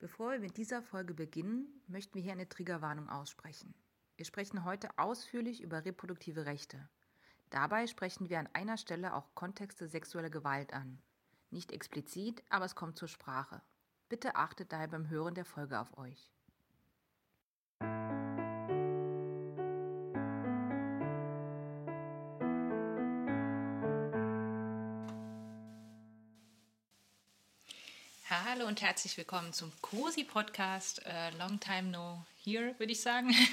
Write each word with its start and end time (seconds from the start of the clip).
Bevor 0.00 0.30
wir 0.30 0.38
mit 0.38 0.56
dieser 0.56 0.80
Folge 0.80 1.12
beginnen, 1.12 1.82
möchten 1.88 2.14
wir 2.14 2.22
hier 2.22 2.32
eine 2.32 2.48
Triggerwarnung 2.48 3.08
aussprechen. 3.08 3.74
Wir 4.16 4.24
sprechen 4.24 4.64
heute 4.64 4.96
ausführlich 4.96 5.60
über 5.60 5.84
reproduktive 5.84 6.46
Rechte. 6.46 6.88
Dabei 7.50 7.88
sprechen 7.88 8.28
wir 8.28 8.38
an 8.38 8.48
einer 8.52 8.76
Stelle 8.76 9.12
auch 9.14 9.34
Kontexte 9.34 9.88
sexueller 9.88 10.30
Gewalt 10.30 10.72
an. 10.72 11.02
Nicht 11.50 11.72
explizit, 11.72 12.44
aber 12.48 12.64
es 12.64 12.76
kommt 12.76 12.96
zur 12.96 13.08
Sprache. 13.08 13.60
Bitte 14.08 14.36
achtet 14.36 14.72
daher 14.72 14.86
beim 14.86 15.08
Hören 15.08 15.34
der 15.34 15.44
Folge 15.44 15.80
auf 15.80 15.98
euch. 15.98 16.32
Und 28.78 28.84
herzlich 28.84 29.16
willkommen 29.16 29.52
zum 29.52 29.72
COSI 29.82 30.22
Podcast. 30.22 31.00
Uh, 31.04 31.36
long 31.36 31.58
time 31.58 31.90
no 31.90 32.24
here, 32.44 32.78
würde 32.78 32.92
ich 32.92 33.00
sagen. 33.00 33.30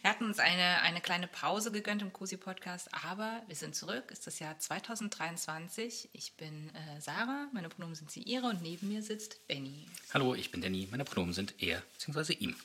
wir 0.00 0.10
hatten 0.10 0.24
uns 0.24 0.38
eine, 0.38 0.80
eine 0.80 1.02
kleine 1.02 1.26
Pause 1.26 1.70
gegönnt 1.70 2.00
im 2.00 2.14
COSI 2.14 2.38
Podcast, 2.38 2.88
aber 3.04 3.42
wir 3.46 3.56
sind 3.56 3.74
zurück. 3.74 4.04
Es 4.06 4.20
ist 4.20 4.26
das 4.26 4.38
Jahr 4.38 4.58
2023. 4.58 6.08
Ich 6.14 6.32
bin 6.34 6.70
äh, 6.70 6.98
Sarah, 6.98 7.48
meine 7.52 7.68
Pronomen 7.68 7.94
sind 7.94 8.10
sie 8.10 8.22
ihre 8.22 8.46
und 8.46 8.62
neben 8.62 8.88
mir 8.88 9.02
sitzt 9.02 9.46
Benny. 9.48 9.86
Hallo, 10.14 10.34
ich 10.34 10.50
bin 10.50 10.62
Danny, 10.62 10.88
meine 10.90 11.04
Pronomen 11.04 11.34
sind 11.34 11.54
er 11.58 11.82
bzw. 11.98 12.32
ihm. 12.32 12.56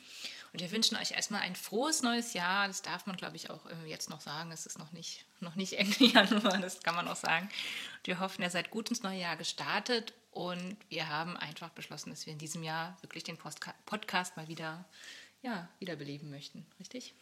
Und 0.54 0.60
wir 0.60 0.70
wünschen 0.70 0.96
euch 0.96 1.10
erstmal 1.10 1.42
ein 1.42 1.56
frohes 1.56 2.02
neues 2.02 2.32
Jahr. 2.32 2.66
Das 2.66 2.80
darf 2.80 3.04
man, 3.04 3.16
glaube 3.16 3.36
ich, 3.36 3.50
auch 3.50 3.66
äh, 3.66 3.90
jetzt 3.90 4.08
noch 4.08 4.22
sagen. 4.22 4.52
Es 4.52 4.64
ist 4.64 4.78
noch 4.78 4.92
nicht, 4.92 5.26
noch 5.40 5.54
nicht 5.54 5.72
Ende 5.78 6.02
Januar, 6.02 6.56
das 6.58 6.82
kann 6.82 6.94
man 6.94 7.08
auch 7.08 7.16
sagen. 7.16 7.50
Und 7.98 8.06
wir 8.06 8.20
hoffen, 8.20 8.40
ihr 8.40 8.50
seid 8.50 8.70
gut 8.70 8.88
ins 8.88 9.02
neue 9.02 9.20
Jahr 9.20 9.36
gestartet 9.36 10.14
und 10.34 10.76
wir 10.88 11.08
haben 11.08 11.36
einfach 11.36 11.70
beschlossen, 11.70 12.10
dass 12.10 12.26
wir 12.26 12.32
in 12.32 12.38
diesem 12.38 12.62
Jahr 12.62 12.96
wirklich 13.02 13.24
den 13.24 13.38
Podcast 13.38 14.36
mal 14.36 14.48
wieder 14.48 14.84
ja, 15.42 15.68
wiederbeleben 15.78 16.30
möchten, 16.30 16.66
richtig? 16.80 17.14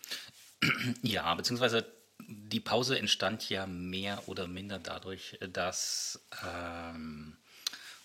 Ja, 1.02 1.34
beziehungsweise 1.34 1.92
die 2.20 2.60
Pause 2.60 2.98
entstand 2.98 3.48
ja 3.50 3.66
mehr 3.66 4.28
oder 4.28 4.46
minder 4.46 4.78
dadurch, 4.78 5.38
dass 5.52 6.24
ähm, 6.44 7.36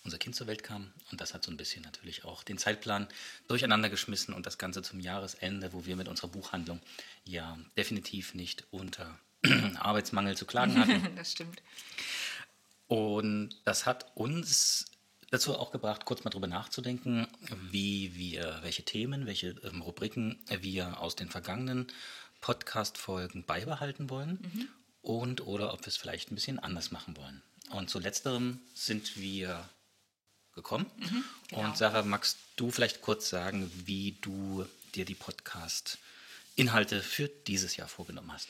unser 0.04 0.18
Kind 0.18 0.34
zur 0.34 0.46
Welt 0.46 0.62
kam. 0.62 0.92
Und 1.10 1.20
das 1.20 1.34
hat 1.34 1.44
so 1.44 1.50
ein 1.50 1.56
bisschen 1.56 1.82
natürlich 1.84 2.24
auch 2.24 2.42
den 2.42 2.58
Zeitplan 2.58 3.08
durcheinander 3.46 3.88
geschmissen 3.90 4.34
und 4.34 4.44
das 4.44 4.58
Ganze 4.58 4.82
zum 4.82 5.00
Jahresende, 5.00 5.72
wo 5.72 5.86
wir 5.86 5.96
mit 5.96 6.08
unserer 6.08 6.28
Buchhandlung 6.28 6.80
ja 7.24 7.56
definitiv 7.76 8.34
nicht 8.34 8.64
unter 8.70 9.18
Arbeitsmangel 9.78 10.36
zu 10.36 10.46
klagen 10.46 10.78
hatten. 10.78 11.08
das 11.16 11.32
stimmt. 11.32 11.62
Und 12.88 13.50
das 13.64 13.86
hat 13.86 14.10
uns 14.16 14.86
dazu 15.30 15.56
auch 15.56 15.70
gebracht, 15.70 16.04
kurz 16.04 16.24
mal 16.24 16.30
drüber 16.30 16.46
nachzudenken, 16.46 17.26
wie 17.70 18.14
wir, 18.14 18.58
welche 18.62 18.84
Themen, 18.84 19.26
welche 19.26 19.50
ähm, 19.62 19.82
Rubriken 19.82 20.38
wir 20.60 21.00
aus 21.00 21.16
den 21.16 21.30
vergangenen 21.30 21.86
Podcast-Folgen 22.40 23.44
beibehalten 23.44 24.10
wollen 24.10 24.38
mhm. 24.42 24.68
und 25.02 25.46
oder 25.46 25.72
ob 25.72 25.80
wir 25.80 25.88
es 25.88 25.96
vielleicht 25.96 26.30
ein 26.30 26.34
bisschen 26.34 26.58
anders 26.58 26.90
machen 26.90 27.16
wollen. 27.16 27.42
Und 27.70 27.90
zu 27.90 27.98
letzterem 27.98 28.60
sind 28.74 29.16
wir 29.16 29.68
gekommen. 30.54 30.86
Mhm, 30.96 31.24
genau. 31.48 31.64
Und 31.64 31.76
Sarah, 31.76 32.02
magst 32.02 32.38
du 32.56 32.70
vielleicht 32.70 33.02
kurz 33.02 33.28
sagen, 33.28 33.70
wie 33.84 34.16
du 34.20 34.66
dir 34.94 35.04
die 35.04 35.14
Podcast-Inhalte 35.14 37.02
für 37.02 37.28
dieses 37.28 37.76
Jahr 37.76 37.88
vorgenommen 37.88 38.32
hast? 38.32 38.48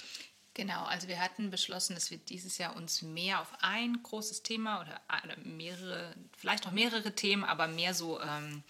Genau, 0.59 0.83
also 0.87 1.07
wir 1.07 1.21
hatten 1.21 1.51
beschlossen, 1.51 1.95
dass 1.95 2.11
wir 2.11 2.19
dieses 2.19 2.59
Jahr 2.59 2.75
uns 2.75 3.01
mehr 3.01 3.41
auf 3.41 3.47
ein 3.61 4.03
großes 4.03 4.43
Thema 4.43 4.81
oder 4.81 5.01
mehrere, 5.45 6.13
vielleicht 6.37 6.67
auch 6.67 6.73
mehrere 6.73 7.15
Themen, 7.15 7.45
aber 7.45 7.69
mehr 7.69 7.95
so 7.95 8.21
ähm, 8.21 8.65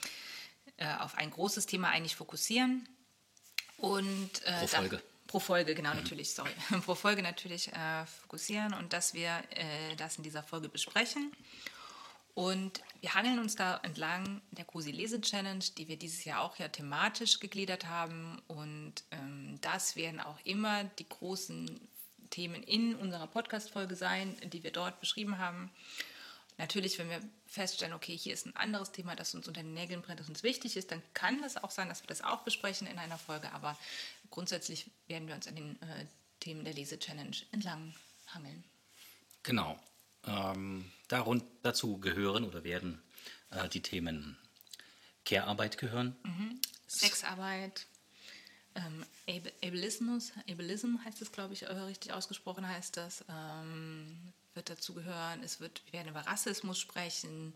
äh, 0.77 0.95
auf 0.97 1.17
ein 1.17 1.31
großes 1.31 1.65
Thema 1.65 1.89
eigentlich 1.89 2.15
fokussieren. 2.15 2.87
Und, 3.79 4.45
äh, 4.45 4.59
pro 4.59 4.67
Folge. 4.67 4.97
Da, 4.99 5.03
pro 5.29 5.41
Folge, 5.41 5.75
genau, 5.75 5.93
mhm. 5.93 6.01
natürlich, 6.01 6.35
sorry. 6.35 6.51
pro 6.85 6.95
Folge 6.95 7.23
natürlich 7.23 7.73
äh, 7.73 8.05
fokussieren 8.05 8.75
und 8.75 8.93
dass 8.93 9.15
wir 9.15 9.43
äh, 9.49 9.97
das 9.97 10.19
in 10.19 10.25
dieser 10.25 10.43
Folge 10.43 10.69
besprechen. 10.69 11.33
Und 12.35 12.83
wir 13.01 13.15
hangeln 13.15 13.39
uns 13.39 13.55
da 13.55 13.79
entlang 13.83 14.43
der 14.51 14.65
Cosi 14.65 14.91
Lese 14.91 15.21
Challenge, 15.21 15.65
die 15.77 15.89
wir 15.89 15.97
dieses 15.97 16.25
Jahr 16.25 16.43
auch 16.43 16.57
ja 16.59 16.69
thematisch 16.69 17.39
gegliedert 17.39 17.87
haben. 17.87 18.43
Und 18.49 18.95
ähm, 19.11 19.59
das 19.61 19.97
werden 19.97 20.21
auch 20.21 20.39
immer 20.45 20.85
die 20.85 21.09
großen 21.09 21.81
Themen 22.31 22.63
in 22.63 22.95
unserer 22.97 23.27
Podcast-Folge 23.27 23.97
sein, 23.97 24.37
die 24.53 24.63
wir 24.63 24.73
dort 24.73 25.01
beschrieben 25.01 25.39
haben. 25.39 25.71
Natürlich, 26.59 26.99
wenn 26.99 27.09
wir 27.09 27.21
feststellen, 27.47 27.95
okay, 27.95 28.17
hier 28.17 28.35
ist 28.35 28.47
ein 28.47 28.57
anderes 28.57 28.91
Thema, 28.91 29.15
das 29.15 29.33
uns 29.33 29.47
unter 29.47 29.63
den 29.63 29.75
Nägeln 29.75 30.03
brennt, 30.03 30.19
das 30.19 30.29
uns 30.29 30.43
wichtig 30.43 30.77
ist, 30.77 30.91
dann 30.91 31.03
kann 31.15 31.43
es 31.45 31.57
auch 31.57 31.71
sein, 31.71 31.89
dass 31.89 32.03
wir 32.03 32.09
das 32.09 32.23
auch 32.23 32.43
besprechen 32.43 32.89
in 32.89 32.99
einer 32.99 33.17
Folge. 33.17 33.53
Aber 33.53 33.79
grundsätzlich 34.31 34.91
werden 35.07 35.29
wir 35.29 35.37
uns 35.37 35.47
an 35.47 35.55
den 35.55 35.81
äh, 35.83 36.07
Themen 36.41 36.65
der 36.65 36.75
Lese-Challenge 36.75 37.37
entlang 37.53 37.95
hangeln. 38.27 38.65
Genau. 39.45 39.79
Ähm, 40.29 40.85
darun, 41.09 41.43
dazu 41.63 41.99
gehören 41.99 42.45
oder 42.45 42.65
werden 42.65 43.01
äh, 43.51 43.69
die 43.69 43.83
Themen 43.83 44.37
Care-Arbeit 45.25 45.79
gehören. 45.79 46.17
Mhm. 46.25 46.61
Sexarbeit, 46.87 47.87
ähm, 48.75 49.05
Ableismus, 49.63 50.33
Ableism 50.49 50.97
heißt 51.05 51.21
es, 51.23 51.33
glaube 51.33 51.55
ich, 51.55 51.63
äh, 51.65 51.73
richtig 51.73 52.13
ausgesprochen 52.13 52.67
heißt 52.67 52.97
das, 52.97 53.25
ähm, 53.29 54.17
wird 54.55 54.71
dazu 54.71 54.95
gehören. 54.95 55.43
Es 55.43 55.61
wird, 55.61 55.83
wir 55.87 55.95
werden 55.95 56.09
über 56.09 56.21
Rassismus 56.21 56.79
sprechen. 56.79 57.55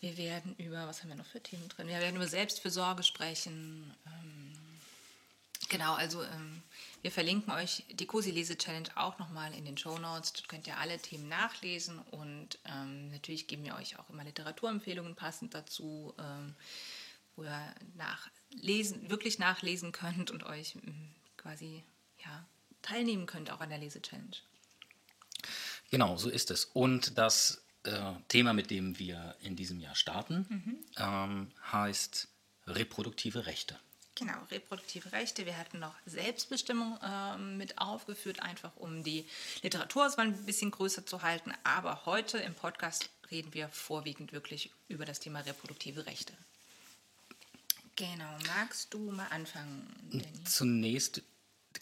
Wir 0.00 0.16
werden 0.16 0.54
über, 0.56 0.86
was 0.86 1.02
haben 1.02 1.08
wir 1.08 1.16
noch 1.16 1.26
für 1.26 1.42
Themen 1.42 1.68
drin? 1.68 1.88
Wir 1.88 1.98
werden 1.98 2.16
über 2.16 2.26
Selbstfürsorge 2.26 3.02
sprechen. 3.02 3.94
Ähm, 4.06 4.45
genau, 5.68 5.94
also 5.94 6.22
ähm, 6.22 6.62
wir 7.02 7.12
verlinken 7.12 7.52
euch 7.52 7.84
die 7.90 8.06
COSI 8.06 8.30
Lese 8.30 8.58
Challenge 8.58 8.88
auch 8.96 9.18
nochmal 9.18 9.54
in 9.54 9.64
den 9.64 9.78
Show 9.78 9.98
Notes. 9.98 10.32
Dort 10.32 10.48
könnt 10.48 10.66
ihr 10.66 10.78
alle 10.78 10.98
Themen 10.98 11.28
nachlesen 11.28 11.98
und 12.10 12.58
ähm, 12.64 13.10
natürlich 13.10 13.46
geben 13.46 13.64
wir 13.64 13.76
euch 13.76 13.98
auch 13.98 14.10
immer 14.10 14.24
Literaturempfehlungen 14.24 15.14
passend 15.14 15.54
dazu, 15.54 16.14
ähm, 16.18 16.54
wo 17.36 17.44
ihr 17.44 17.74
nachlesen, 17.96 19.08
wirklich 19.10 19.38
nachlesen 19.38 19.92
könnt 19.92 20.30
und 20.30 20.44
euch 20.44 20.76
ähm, 20.86 21.10
quasi 21.36 21.84
ja, 22.24 22.44
teilnehmen 22.82 23.26
könnt 23.26 23.50
auch 23.50 23.60
an 23.60 23.68
der 23.68 23.78
Lese 23.78 24.02
Challenge. 24.02 24.36
Genau, 25.90 26.16
so 26.16 26.28
ist 26.28 26.50
es. 26.50 26.64
Und 26.64 27.18
das 27.18 27.62
äh, 27.84 28.12
Thema, 28.28 28.52
mit 28.52 28.70
dem 28.70 28.98
wir 28.98 29.36
in 29.40 29.54
diesem 29.54 29.78
Jahr 29.80 29.94
starten, 29.94 30.46
mhm. 30.48 30.78
ähm, 30.98 31.50
heißt 31.70 32.28
reproduktive 32.66 33.46
Rechte. 33.46 33.78
Genau, 34.16 34.32
reproduktive 34.50 35.12
Rechte. 35.12 35.44
Wir 35.44 35.58
hatten 35.58 35.78
noch 35.78 35.94
Selbstbestimmung 36.06 36.98
äh, 37.02 37.36
mit 37.36 37.78
aufgeführt, 37.78 38.40
einfach 38.40 38.74
um 38.76 39.04
die 39.04 39.26
Literatur 39.62 40.10
ein 40.18 40.46
bisschen 40.46 40.70
größer 40.70 41.04
zu 41.04 41.20
halten. 41.20 41.52
Aber 41.64 42.06
heute 42.06 42.38
im 42.38 42.54
Podcast 42.54 43.10
reden 43.30 43.52
wir 43.52 43.68
vorwiegend 43.68 44.32
wirklich 44.32 44.70
über 44.88 45.04
das 45.04 45.20
Thema 45.20 45.40
reproduktive 45.40 46.06
Rechte. 46.06 46.32
Genau, 47.96 48.38
magst 48.46 48.94
du 48.94 49.10
mal 49.10 49.28
anfangen? 49.28 49.86
Danny? 50.10 50.44
Zunächst 50.44 51.22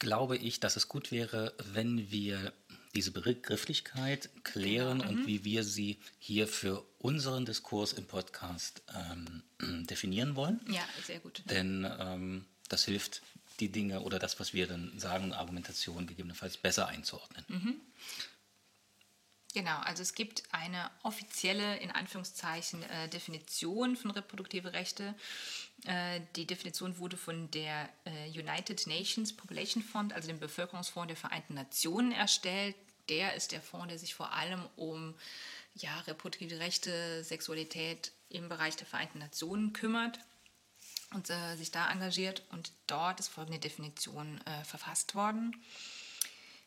glaube 0.00 0.36
ich, 0.36 0.58
dass 0.58 0.74
es 0.74 0.88
gut 0.88 1.12
wäre, 1.12 1.54
wenn 1.72 2.10
wir 2.10 2.52
diese 2.96 3.12
Begrifflichkeit 3.12 4.28
klären 4.42 4.98
genau. 4.98 5.10
und 5.10 5.20
mhm. 5.20 5.26
wie 5.28 5.44
wir 5.44 5.62
sie 5.62 6.00
hier 6.18 6.48
für 6.48 6.84
unseren 7.04 7.44
Diskurs 7.44 7.92
im 7.92 8.06
Podcast 8.06 8.82
ähm, 8.94 9.42
definieren 9.86 10.36
wollen. 10.36 10.58
Ja, 10.68 10.82
sehr 11.06 11.20
gut. 11.20 11.42
Denn 11.44 11.86
ähm, 12.00 12.46
das 12.70 12.86
hilft, 12.86 13.20
die 13.60 13.70
Dinge 13.70 14.00
oder 14.00 14.18
das, 14.18 14.40
was 14.40 14.54
wir 14.54 14.66
dann 14.66 14.98
sagen, 14.98 15.34
Argumentation 15.34 16.06
gegebenenfalls 16.06 16.56
besser 16.56 16.88
einzuordnen. 16.88 17.44
Mhm. 17.48 17.80
Genau, 19.52 19.78
also 19.80 20.02
es 20.02 20.14
gibt 20.14 20.42
eine 20.50 20.90
offizielle, 21.02 21.76
in 21.76 21.90
Anführungszeichen, 21.90 22.82
äh, 22.82 23.08
Definition 23.10 23.96
von 23.96 24.10
reproduktive 24.10 24.72
Rechte. 24.72 25.14
Äh, 25.84 26.22
die 26.34 26.46
Definition 26.46 26.98
wurde 26.98 27.18
von 27.18 27.50
der 27.50 27.88
äh, 28.06 28.30
United 28.30 28.86
Nations 28.86 29.36
Population 29.36 29.82
Fund, 29.82 30.14
also 30.14 30.26
dem 30.26 30.40
Bevölkerungsfonds 30.40 31.08
der 31.08 31.16
Vereinten 31.16 31.54
Nationen, 31.54 32.12
erstellt. 32.12 32.74
Der 33.08 33.34
ist 33.34 33.52
der 33.52 33.62
Fonds, 33.62 33.88
der 33.88 33.98
sich 33.98 34.14
vor 34.14 34.32
allem 34.32 34.62
um 34.76 35.14
ja, 35.74 36.00
reproduktive 36.00 36.60
Rechte, 36.60 37.24
Sexualität 37.24 38.12
im 38.28 38.48
Bereich 38.48 38.76
der 38.76 38.86
Vereinten 38.86 39.18
Nationen 39.18 39.72
kümmert 39.72 40.18
und 41.12 41.30
äh, 41.30 41.56
sich 41.56 41.70
da 41.70 41.90
engagiert. 41.90 42.42
Und 42.50 42.72
dort 42.86 43.20
ist 43.20 43.28
folgende 43.28 43.58
Definition 43.58 44.40
äh, 44.46 44.64
verfasst 44.64 45.14
worden. 45.14 45.56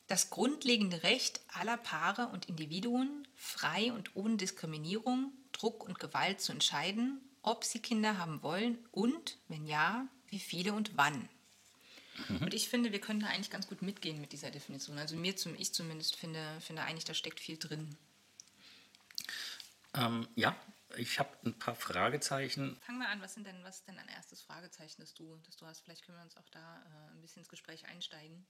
Das 0.08 0.30
grundlegende 0.30 1.04
Recht 1.04 1.42
aller 1.54 1.78
Paare 1.78 2.28
und 2.28 2.48
Individuen, 2.48 3.28
frei 3.36 3.92
und 3.92 4.16
ohne 4.16 4.38
Diskriminierung, 4.38 5.34
Druck 5.52 5.84
und 5.84 6.00
Gewalt 6.00 6.40
zu 6.40 6.54
entscheiden, 6.54 7.20
ob 7.42 7.66
sie 7.66 7.80
Kinder 7.80 8.18
haben 8.18 8.42
wollen 8.42 8.78
und, 8.92 9.38
wenn 9.50 9.66
ja, 9.66 10.08
wie 10.28 10.40
viele 10.40 10.74
und 10.74 10.96
wann. 10.96 11.28
Mhm. 12.30 12.38
Und 12.38 12.54
ich 12.54 12.70
finde, 12.70 12.92
wir 12.92 13.02
können 13.02 13.20
da 13.20 13.28
eigentlich 13.28 13.52
ganz 13.52 13.68
gut 13.68 13.82
mitgehen 13.82 14.20
mit 14.20 14.32
dieser 14.32 14.52
Definition. 14.52 14.98
Also 14.98 15.16
mir 15.16 15.36
zum, 15.36 15.56
ich 15.56 15.74
zumindest 15.74 16.16
finde, 16.16 16.60
finde 16.62 16.84
eigentlich, 16.84 17.06
da 17.06 17.14
steckt 17.14 17.40
viel 17.40 17.58
drin. 17.58 17.98
Ähm, 19.94 20.28
ja, 20.36 20.56
ich 20.96 21.20
habe 21.20 21.30
ein 21.46 21.58
paar 21.58 21.76
Fragezeichen. 21.76 22.78
Fang 22.82 22.98
mal 22.98 23.08
an, 23.08 23.22
was, 23.22 23.34
sind 23.34 23.46
denn, 23.46 23.64
was 23.64 23.78
ist 23.78 23.88
denn 23.88 23.98
ein 23.98 24.10
erstes 24.10 24.42
Fragezeichen, 24.42 25.02
das 25.02 25.14
du, 25.14 25.38
das 25.46 25.58
du 25.58 25.66
hast? 25.66 25.82
Vielleicht 25.82 26.06
können 26.06 26.18
wir 26.18 26.24
uns 26.24 26.38
auch 26.38 26.50
da 26.50 26.82
äh, 26.82 27.12
ein 27.12 27.22
bisschen 27.22 27.42
ins 27.42 27.50
Gespräch 27.50 27.86
einsteigen. 27.86 28.46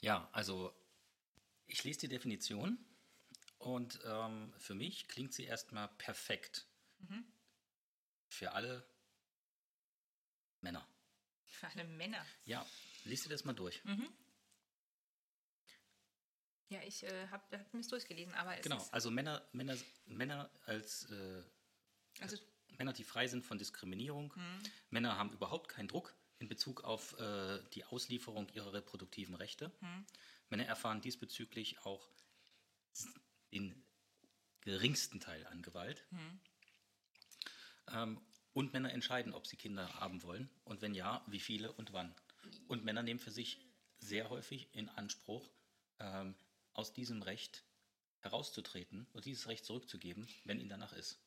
Ja, 0.00 0.28
also 0.32 0.74
ich 1.66 1.82
lese 1.84 2.00
die 2.00 2.08
Definition 2.08 2.78
und 3.58 3.98
ähm, 4.04 4.52
für 4.58 4.74
mich 4.74 5.08
klingt 5.08 5.32
sie 5.32 5.44
erstmal 5.44 5.88
perfekt. 5.88 6.66
Mhm. 6.98 7.24
Für 8.28 8.52
alle 8.52 8.86
Männer. 10.60 10.86
Für 11.60 11.68
alle 11.68 11.84
Männer? 11.84 12.24
Ja, 12.44 12.66
liest 13.04 13.24
dir 13.24 13.30
das 13.30 13.44
mal 13.44 13.54
durch. 13.54 13.82
Mhm. 13.84 14.08
Ja, 16.68 16.80
ich 16.82 17.04
äh, 17.04 17.28
habe 17.28 17.58
hab 17.58 17.72
mir 17.72 17.82
durchgelesen, 17.82 18.34
aber 18.34 18.56
es 18.56 18.62
Genau, 18.62 18.84
also 18.90 19.10
Männer, 19.10 19.46
Männer, 19.52 19.76
Männer 20.06 20.50
als 20.64 21.08
äh, 21.10 21.42
also, 22.20 22.36
Männer, 22.76 22.92
die 22.92 23.04
frei 23.04 23.28
sind 23.28 23.44
von 23.44 23.56
Diskriminierung. 23.56 24.32
Mhm. 24.34 24.62
Männer 24.90 25.16
haben 25.16 25.32
überhaupt 25.32 25.68
keinen 25.68 25.88
Druck 25.88 26.14
in 26.38 26.48
Bezug 26.48 26.82
auf 26.84 27.18
äh, 27.18 27.62
die 27.74 27.84
Auslieferung 27.84 28.48
ihrer 28.50 28.72
reproduktiven 28.72 29.34
Rechte. 29.34 29.70
Mhm. 29.80 30.06
Männer 30.48 30.66
erfahren 30.66 31.00
diesbezüglich 31.00 31.78
auch 31.84 32.10
den 33.52 33.84
geringsten 34.60 35.20
Teil 35.20 35.46
an 35.46 35.62
Gewalt. 35.62 36.04
Mhm. 36.10 36.40
Ähm, 37.88 38.20
und 38.56 38.72
Männer 38.72 38.90
entscheiden, 38.90 39.34
ob 39.34 39.46
sie 39.46 39.58
Kinder 39.58 40.00
haben 40.00 40.22
wollen 40.22 40.48
und 40.64 40.80
wenn 40.80 40.94
ja, 40.94 41.22
wie 41.26 41.40
viele 41.40 41.70
und 41.72 41.92
wann. 41.92 42.14
Und 42.68 42.86
Männer 42.86 43.02
nehmen 43.02 43.20
für 43.20 43.30
sich 43.30 43.60
sehr 43.98 44.30
häufig 44.30 44.66
in 44.72 44.88
Anspruch, 44.88 45.46
ähm, 45.98 46.34
aus 46.72 46.94
diesem 46.94 47.20
Recht 47.20 47.64
herauszutreten 48.20 49.06
und 49.12 49.26
dieses 49.26 49.46
Recht 49.48 49.66
zurückzugeben, 49.66 50.26
wenn 50.44 50.58
ihnen 50.58 50.70
danach 50.70 50.94
ist. 50.94 51.18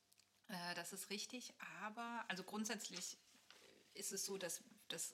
Äh, 0.48 0.74
das 0.74 0.92
ist 0.92 1.12
richtig, 1.12 1.54
aber 1.84 2.26
also 2.30 2.44
grundsätzlich 2.44 3.20
ist 3.94 4.12
es 4.12 4.26
so, 4.26 4.40
dass, 4.40 4.64
dass 4.88 5.14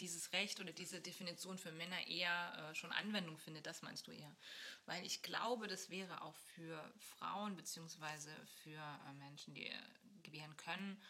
dieses 0.00 0.34
Recht 0.34 0.60
oder 0.60 0.72
diese 0.72 1.00
Definition 1.00 1.56
für 1.56 1.72
Männer 1.72 2.06
eher 2.08 2.70
äh, 2.70 2.74
schon 2.74 2.92
Anwendung 2.92 3.38
findet, 3.38 3.64
das 3.64 3.80
meinst 3.80 4.06
du 4.06 4.10
eher. 4.10 4.36
Weil 4.84 5.02
ich 5.06 5.22
glaube, 5.22 5.66
das 5.66 5.88
wäre 5.88 6.20
auch 6.20 6.36
für 6.36 6.92
Frauen 6.98 7.56
bzw. 7.56 8.28
für 8.62 8.76
äh, 9.08 9.12
Menschen, 9.14 9.54
die 9.54 9.68
äh, 9.68 9.78
gebären 10.22 10.54
können, 10.58 11.00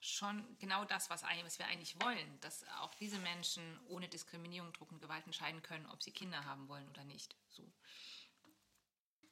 schon 0.00 0.56
genau 0.58 0.84
das, 0.84 1.10
was, 1.10 1.22
wir 1.22 1.66
eigentlich 1.66 2.00
wollen, 2.00 2.40
dass 2.40 2.66
auch 2.80 2.94
diese 2.94 3.18
Menschen 3.18 3.62
ohne 3.88 4.08
Diskriminierung, 4.08 4.72
Druck 4.72 4.92
und 4.92 5.00
Gewalt 5.00 5.24
entscheiden 5.26 5.62
können, 5.62 5.86
ob 5.86 6.02
sie 6.02 6.12
Kinder 6.12 6.44
haben 6.44 6.68
wollen 6.68 6.88
oder 6.88 7.04
nicht. 7.04 7.34
So. 7.50 7.70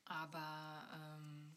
Aber 0.06 0.88
ähm, 0.94 1.56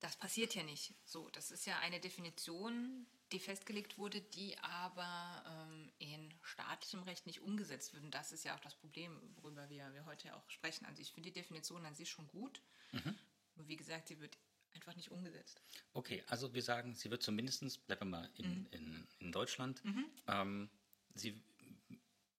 das 0.00 0.16
passiert 0.16 0.54
ja 0.54 0.62
nicht. 0.62 0.94
So, 1.04 1.28
das 1.30 1.50
ist 1.50 1.64
ja 1.66 1.78
eine 1.78 2.00
Definition, 2.00 3.06
die 3.30 3.38
festgelegt 3.38 3.98
wurde, 3.98 4.20
die 4.20 4.58
aber 4.58 5.44
ähm, 5.46 5.92
in 5.98 6.34
staatlichem 6.42 7.02
Recht 7.04 7.26
nicht 7.26 7.40
umgesetzt 7.40 7.94
wird. 7.94 8.04
Und 8.04 8.12
das 8.12 8.32
ist 8.32 8.44
ja 8.44 8.54
auch 8.54 8.60
das 8.60 8.74
Problem, 8.74 9.18
worüber 9.36 9.68
wir, 9.70 9.92
wir 9.94 10.04
heute 10.04 10.34
auch 10.36 10.50
sprechen. 10.50 10.86
Also 10.86 11.00
ich 11.00 11.12
finde 11.12 11.30
die 11.30 11.40
Definition 11.40 11.86
an 11.86 11.94
sich 11.94 12.10
schon 12.10 12.26
gut. 12.28 12.60
Mhm. 12.92 13.16
Nur 13.54 13.68
wie 13.68 13.76
gesagt, 13.76 14.08
sie 14.08 14.20
wird 14.20 14.36
einfach 14.74 14.94
nicht 14.96 15.10
umgesetzt. 15.10 15.62
Okay, 15.92 16.22
also 16.26 16.54
wir 16.54 16.62
sagen, 16.62 16.94
sie 16.94 17.10
wird 17.10 17.22
zumindest, 17.22 17.86
bleiben 17.86 18.10
wir 18.10 18.18
mal 18.18 18.30
in, 18.36 18.60
mhm. 18.60 18.66
in, 18.70 19.08
in 19.18 19.32
Deutschland, 19.32 19.84
mhm. 19.84 20.06
ähm, 20.26 20.70
sie, 21.14 21.40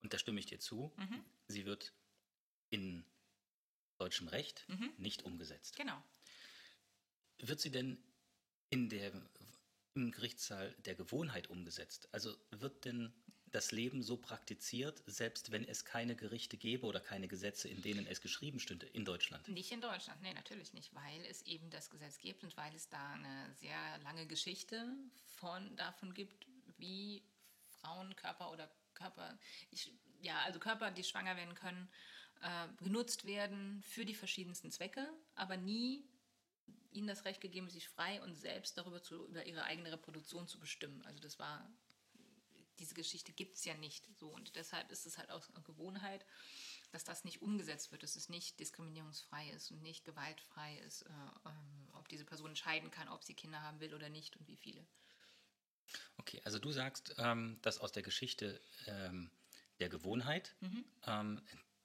und 0.02 0.14
da 0.14 0.18
stimme 0.18 0.40
ich 0.40 0.46
dir 0.46 0.60
zu, 0.60 0.92
mhm. 0.98 1.24
sie 1.48 1.66
wird 1.66 1.94
in 2.70 3.06
deutschem 3.98 4.28
Recht 4.28 4.66
mhm. 4.68 4.92
nicht 4.98 5.24
umgesetzt. 5.24 5.76
Genau. 5.76 6.04
Wird 7.38 7.60
sie 7.60 7.72
denn 7.72 7.98
in 8.70 8.90
der, 8.90 9.12
im 9.94 10.12
Gerichtssaal 10.12 10.74
der 10.80 10.96
Gewohnheit 10.96 11.48
umgesetzt? 11.48 12.10
Also 12.12 12.36
wird 12.52 12.86
denn 12.86 13.14
das 13.54 13.72
Leben 13.72 14.02
so 14.02 14.18
praktiziert, 14.18 15.04
selbst 15.06 15.52
wenn 15.52 15.64
es 15.64 15.86
keine 15.86 16.16
Gerichte 16.16 16.58
gäbe 16.58 16.88
oder 16.88 17.00
keine 17.00 17.28
Gesetze, 17.28 17.70
in 17.70 17.82
denen 17.82 18.08
es 18.08 18.20
geschrieben 18.20 18.60
stünde 18.60 18.88
in 18.88 19.06
Deutschland? 19.06 19.48
Nicht 19.48 19.72
in 19.72 19.80
Deutschland, 19.80 20.22
nee, 20.22 20.34
natürlich 20.34 20.74
nicht, 20.74 20.94
weil 20.96 21.24
es 21.30 21.44
eben 21.44 21.70
das 21.70 21.90
Gesetz 21.90 22.18
gibt 22.18 22.44
und 22.44 22.58
weil 22.58 22.74
es 22.76 22.90
da 22.90 23.14
eine 23.14 23.54
sehr 23.54 24.00
lange 24.00 24.26
Geschichte 24.26 24.96
von, 25.38 25.76
davon 25.76 26.14
gibt, 26.14 26.48
wie 26.78 27.24
Frauenkörper 27.80 28.52
oder 28.52 28.70
Körper, 28.96 29.38
ich, 29.70 29.92
ja, 30.22 30.40
also 30.42 30.60
Körper, 30.60 30.90
die 30.90 31.04
schwanger 31.04 31.36
werden 31.38 31.54
können, 31.54 31.90
äh, 32.42 32.68
genutzt 32.84 33.26
werden 33.26 33.84
für 33.84 34.04
die 34.04 34.16
verschiedensten 34.16 34.72
Zwecke, 34.72 35.08
aber 35.36 35.58
nie 35.58 36.04
ihnen 36.92 37.08
das 37.08 37.26
Recht 37.26 37.42
gegeben, 37.42 37.70
sich 37.70 37.88
frei 37.88 38.22
und 38.22 38.36
selbst 38.36 38.78
darüber 38.78 39.02
zu, 39.02 39.28
über 39.28 39.46
ihre 39.46 39.64
eigene 39.64 39.92
Reproduktion 39.92 40.48
zu 40.48 40.60
bestimmen. 40.60 41.04
Also 41.06 41.20
das 41.20 41.40
war 41.40 41.70
diese 42.80 42.94
Geschichte 42.94 43.32
gibt 43.34 43.56
es 43.56 43.66
ja 43.66 43.76
nicht 43.76 44.08
so. 44.18 44.30
Und 44.30 44.56
deshalb 44.56 44.92
ist 44.92 45.06
es 45.06 45.18
halt 45.18 45.30
auch 45.30 45.48
Gewohnheit, 45.64 46.26
dass 46.92 47.04
das 47.04 47.24
nicht 47.24 47.42
umgesetzt 47.42 47.92
wird, 47.92 48.04
dass 48.04 48.16
es 48.16 48.30
nicht 48.30 48.60
diskriminierungsfrei 48.60 49.50
ist 49.50 49.72
und 49.72 49.82
nicht 49.82 50.06
gewaltfrei 50.06 50.78
ist, 50.80 51.04
äh, 51.04 51.10
ähm, 51.46 51.90
ob 51.94 52.08
diese 52.08 52.26
Person 52.26 52.50
entscheiden 52.50 52.92
kann, 52.92 53.08
ob 53.10 53.24
sie 53.24 53.34
Kinder 53.34 53.62
haben 53.62 53.80
will 53.80 53.94
oder 53.94 54.10
nicht 54.10 54.38
und 54.38 54.48
wie 54.48 54.58
viele. 54.58 54.86
Okay, 56.18 56.42
also 56.46 56.60
du 56.60 56.72
sagst, 56.72 57.16
ähm, 57.18 57.60
dass 57.62 57.80
aus 57.80 57.92
der 57.92 58.04
Geschichte 58.04 58.62
ähm, 58.86 59.32
der 59.80 59.90
Gewohnheit 59.90 60.56
mhm. 60.62 60.86
ähm, 61.06 61.42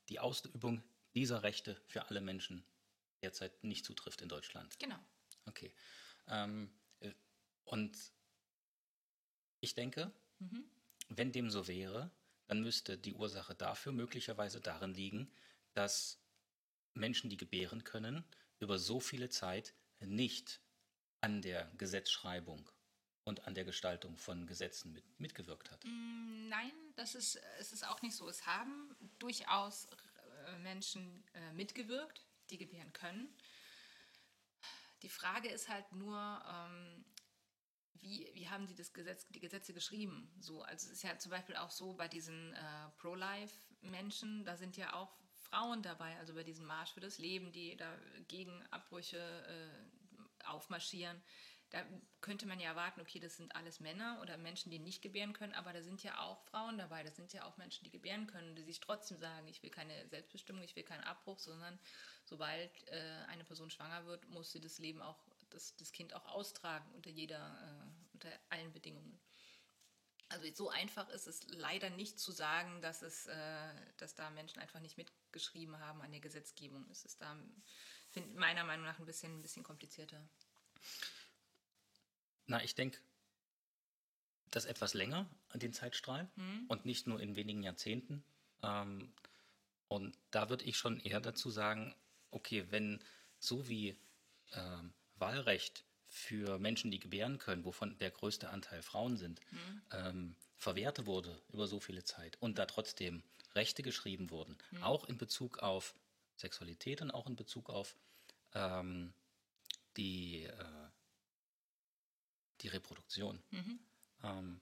die 0.08 0.20
Ausübung 0.20 0.82
dieser 1.14 1.43
Rechte 1.43 1.81
für 1.87 2.06
alle 2.08 2.20
Menschen 2.20 2.64
derzeit 3.23 3.64
nicht 3.64 3.85
zutrifft 3.85 4.20
in 4.20 4.29
Deutschland. 4.29 4.79
Genau. 4.79 4.99
Okay. 5.46 5.73
Ähm, 6.29 6.70
äh, 7.00 7.12
und 7.64 7.96
ich 9.61 9.75
denke, 9.75 10.12
mhm. 10.38 10.64
Wenn 11.08 11.32
dem 11.32 11.50
so 11.50 11.66
wäre, 11.69 12.10
dann 12.46 12.62
müsste 12.62 12.96
die 12.99 13.14
Ursache 13.14 13.55
dafür 13.55 13.93
möglicherweise 13.93 14.60
darin 14.60 14.94
liegen, 14.94 15.31
dass 15.75 16.20
Menschen, 16.94 17.31
die 17.31 17.37
gebären 17.37 17.84
können, 17.84 18.25
über 18.58 18.78
so 18.78 19.00
viele 19.00 19.28
Zeit 19.28 19.75
nicht 20.00 20.60
an 21.20 21.43
der 21.43 21.70
Gesetzschreibung 21.76 22.70
und 23.25 23.46
an 23.46 23.55
der 23.55 23.64
Gestaltung 23.64 24.16
von 24.16 24.46
Gesetzen 24.46 24.93
mit, 24.93 25.05
mitgewirkt 25.20 25.70
hat. 25.70 25.84
Mm, 25.84 26.49
nein, 26.49 26.72
das 26.96 27.14
ist, 27.14 27.37
es 27.58 27.72
ist 27.72 27.87
auch 27.87 28.00
nicht 28.02 28.16
so. 28.16 28.28
Es 28.28 28.46
haben 28.46 28.96
durchaus 29.19 29.87
äh, 30.46 30.58
Menschen 30.58 31.25
äh, 31.34 31.52
mitgewirkt, 31.52 32.26
die 32.50 32.58
gebären 32.58 32.93
können. 32.93 33.28
Die 35.02 35.08
Frage 35.08 35.49
ist 35.49 35.69
halt 35.69 35.93
nur, 35.93 36.43
ähm, 36.50 37.04
wie, 38.00 38.30
wie 38.34 38.48
haben 38.48 38.66
sie 38.66 38.74
das 38.74 38.92
Gesetz, 38.92 39.26
die 39.28 39.40
Gesetze 39.40 39.73
geschrieben? 39.73 40.30
So, 40.40 40.62
also 40.62 40.87
es 40.87 40.92
ist 40.92 41.02
ja 41.02 41.18
zum 41.18 41.30
Beispiel 41.30 41.56
auch 41.56 41.70
so 41.70 41.94
bei 41.94 42.08
diesen 42.08 42.54
äh, 42.54 42.58
Pro-Life-Menschen, 42.99 44.44
da 44.44 44.56
sind 44.56 44.76
ja 44.76 44.94
auch 44.94 45.16
Frauen 45.37 45.82
dabei, 45.82 46.16
also 46.18 46.34
bei 46.34 46.44
diesem 46.44 46.66
Marsch 46.66 46.92
für 46.92 47.00
das 47.00 47.18
Leben, 47.18 47.52
die 47.52 47.76
da 47.76 47.92
gegen 48.28 48.62
Abbrüche 48.70 49.18
äh, 49.18 50.46
aufmarschieren. 50.46 51.20
Da 51.70 51.84
könnte 52.23 52.46
man 52.46 52.61
ja 52.61 52.70
erwarten, 52.70 53.02
okay, 53.02 53.20
das 53.20 53.37
sind 53.37 53.54
alles 53.54 53.78
Männer 53.78 54.18
oder 54.23 54.38
Menschen, 54.38 54.70
die 54.70 54.78
nicht 54.78 55.02
gebären 55.02 55.34
können, 55.34 55.52
aber 55.52 55.75
da 55.75 55.82
sind 55.82 56.02
ja 56.02 56.18
auch 56.18 56.42
Frauen 56.44 56.78
dabei, 56.78 57.02
das 57.02 57.16
sind 57.16 57.32
ja 57.34 57.44
auch 57.44 57.58
Menschen, 57.58 57.84
die 57.84 57.90
gebären 57.90 58.26
können, 58.26 58.56
die 58.56 58.62
sich 58.62 58.80
trotzdem 58.80 59.18
sagen, 59.18 59.46
ich 59.49 59.62
will 59.62 59.68
keine 59.68 60.08
Selbstbestimmung, 60.08 60.62
ich 60.62 60.76
will 60.76 60.82
keinen 60.82 61.04
Abbruch, 61.04 61.38
sondern 61.38 61.78
sobald 62.25 62.70
äh, 62.88 63.25
eine 63.28 63.44
Person 63.44 63.68
schwanger 63.68 64.06
wird, 64.06 64.26
muss 64.30 64.50
sie 64.50 64.61
das 64.61 64.78
Leben 64.78 65.02
auch 65.02 65.18
das, 65.50 65.76
das 65.76 65.92
Kind 65.92 66.14
auch 66.14 66.25
austragen 66.26 66.90
unter 66.94 67.11
jeder, 67.11 67.38
äh, 67.62 67.88
unter 68.18 68.32
allen 68.48 68.72
Bedingungen. 68.72 69.20
Also 70.28 70.46
so 70.52 70.68
einfach 70.68 71.08
ist 71.10 71.26
es 71.26 71.46
leider 71.48 71.88
nicht 71.88 72.18
zu 72.18 72.32
sagen, 72.32 72.82
dass, 72.82 73.02
es, 73.02 73.26
äh, 73.26 73.75
dass 73.96 74.14
da 74.14 74.28
Menschen 74.30 74.60
einfach 74.60 74.80
nicht 74.80 74.98
mitgeschrieben 74.98 75.78
haben 75.78 76.02
an 76.02 76.10
der 76.10 76.20
Gesetzgebung. 76.20 76.84
Es 76.90 77.04
ist 77.04 77.20
da 77.20 77.37
find, 78.10 78.34
meiner 78.34 78.64
Meinung 78.64 78.84
nach 78.84 78.98
ein 78.98 79.06
bisschen, 79.06 79.38
ein 79.38 79.42
bisschen 79.42 79.62
komplizierter. 79.62 80.20
Na, 82.46 82.62
ich 82.62 82.75
denke, 82.75 82.98
das 84.50 84.64
etwas 84.64 84.94
länger 84.94 85.30
an 85.50 85.60
den 85.60 85.72
Zeitstrahl 85.72 86.28
hm. 86.34 86.66
und 86.68 86.84
nicht 86.84 87.06
nur 87.06 87.20
in 87.20 87.37
wenigen 87.37 87.62
Jahrzehnten. 87.62 88.25
Ähm, 88.62 89.12
und 89.87 90.18
da 90.30 90.50
würde 90.50 90.64
ich 90.64 90.76
schon 90.76 91.00
eher 91.00 91.20
dazu 91.20 91.50
sagen, 91.50 91.94
okay, 92.30 92.66
wenn 92.70 93.02
so 93.38 93.68
wie 93.68 93.96
ähm, 94.52 94.92
Wahlrecht 95.14 95.84
für 96.08 96.58
Menschen, 96.58 96.90
die 96.90 96.98
gebären 96.98 97.38
können, 97.38 97.64
wovon 97.64 97.96
der 97.98 98.10
größte 98.10 98.50
Anteil 98.50 98.82
Frauen 98.82 99.16
sind, 99.16 99.40
mhm. 99.50 99.82
ähm, 99.92 100.36
verwehrt 100.56 101.06
wurde 101.06 101.40
über 101.52 101.66
so 101.66 101.80
viele 101.80 102.04
Zeit 102.04 102.36
und 102.40 102.58
da 102.58 102.66
trotzdem 102.66 103.22
Rechte 103.54 103.82
geschrieben 103.82 104.30
wurden, 104.30 104.56
mhm. 104.70 104.82
auch 104.82 105.04
in 105.04 105.18
Bezug 105.18 105.58
auf 105.58 105.94
Sexualität 106.36 107.02
und 107.02 107.10
auch 107.10 107.26
in 107.26 107.36
Bezug 107.36 107.70
auf 107.70 107.96
ähm, 108.54 109.12
die, 109.96 110.44
äh, 110.44 110.88
die 112.60 112.68
Reproduktion, 112.68 113.42
mhm. 113.50 113.78
ähm, 114.22 114.60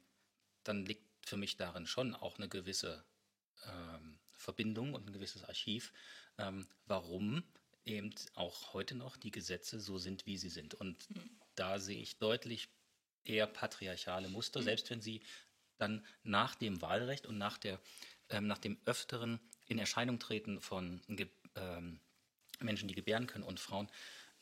dann 0.64 0.84
liegt 0.84 1.04
für 1.26 1.36
mich 1.36 1.56
darin 1.56 1.86
schon 1.86 2.14
auch 2.14 2.38
eine 2.38 2.48
gewisse 2.48 3.04
ähm, 3.64 4.18
Verbindung 4.32 4.94
und 4.94 5.06
ein 5.06 5.12
gewisses 5.12 5.44
Archiv, 5.44 5.92
ähm, 6.38 6.66
warum 6.86 7.42
eben 7.86 8.14
auch 8.34 8.74
heute 8.74 8.94
noch 8.94 9.16
die 9.16 9.30
Gesetze 9.30 9.80
so 9.80 9.96
sind, 9.98 10.26
wie 10.26 10.36
sie 10.36 10.48
sind. 10.48 10.74
Und 10.74 11.08
mhm. 11.10 11.30
da 11.54 11.78
sehe 11.78 12.00
ich 12.00 12.18
deutlich 12.18 12.68
eher 13.24 13.46
patriarchale 13.46 14.28
Muster, 14.28 14.60
mhm. 14.60 14.64
selbst 14.64 14.90
wenn 14.90 15.00
sie 15.00 15.22
dann 15.78 16.04
nach 16.22 16.54
dem 16.54 16.82
Wahlrecht 16.82 17.26
und 17.26 17.38
nach, 17.38 17.58
der, 17.58 17.80
ähm, 18.28 18.46
nach 18.46 18.58
dem 18.58 18.78
öfteren 18.84 19.40
in 19.66 19.78
Erscheinung 19.78 20.18
treten 20.18 20.60
von 20.60 21.00
ähm, 21.54 22.00
Menschen, 22.60 22.88
die 22.88 22.94
gebären 22.94 23.26
können 23.26 23.44
und 23.44 23.60
Frauen 23.60 23.88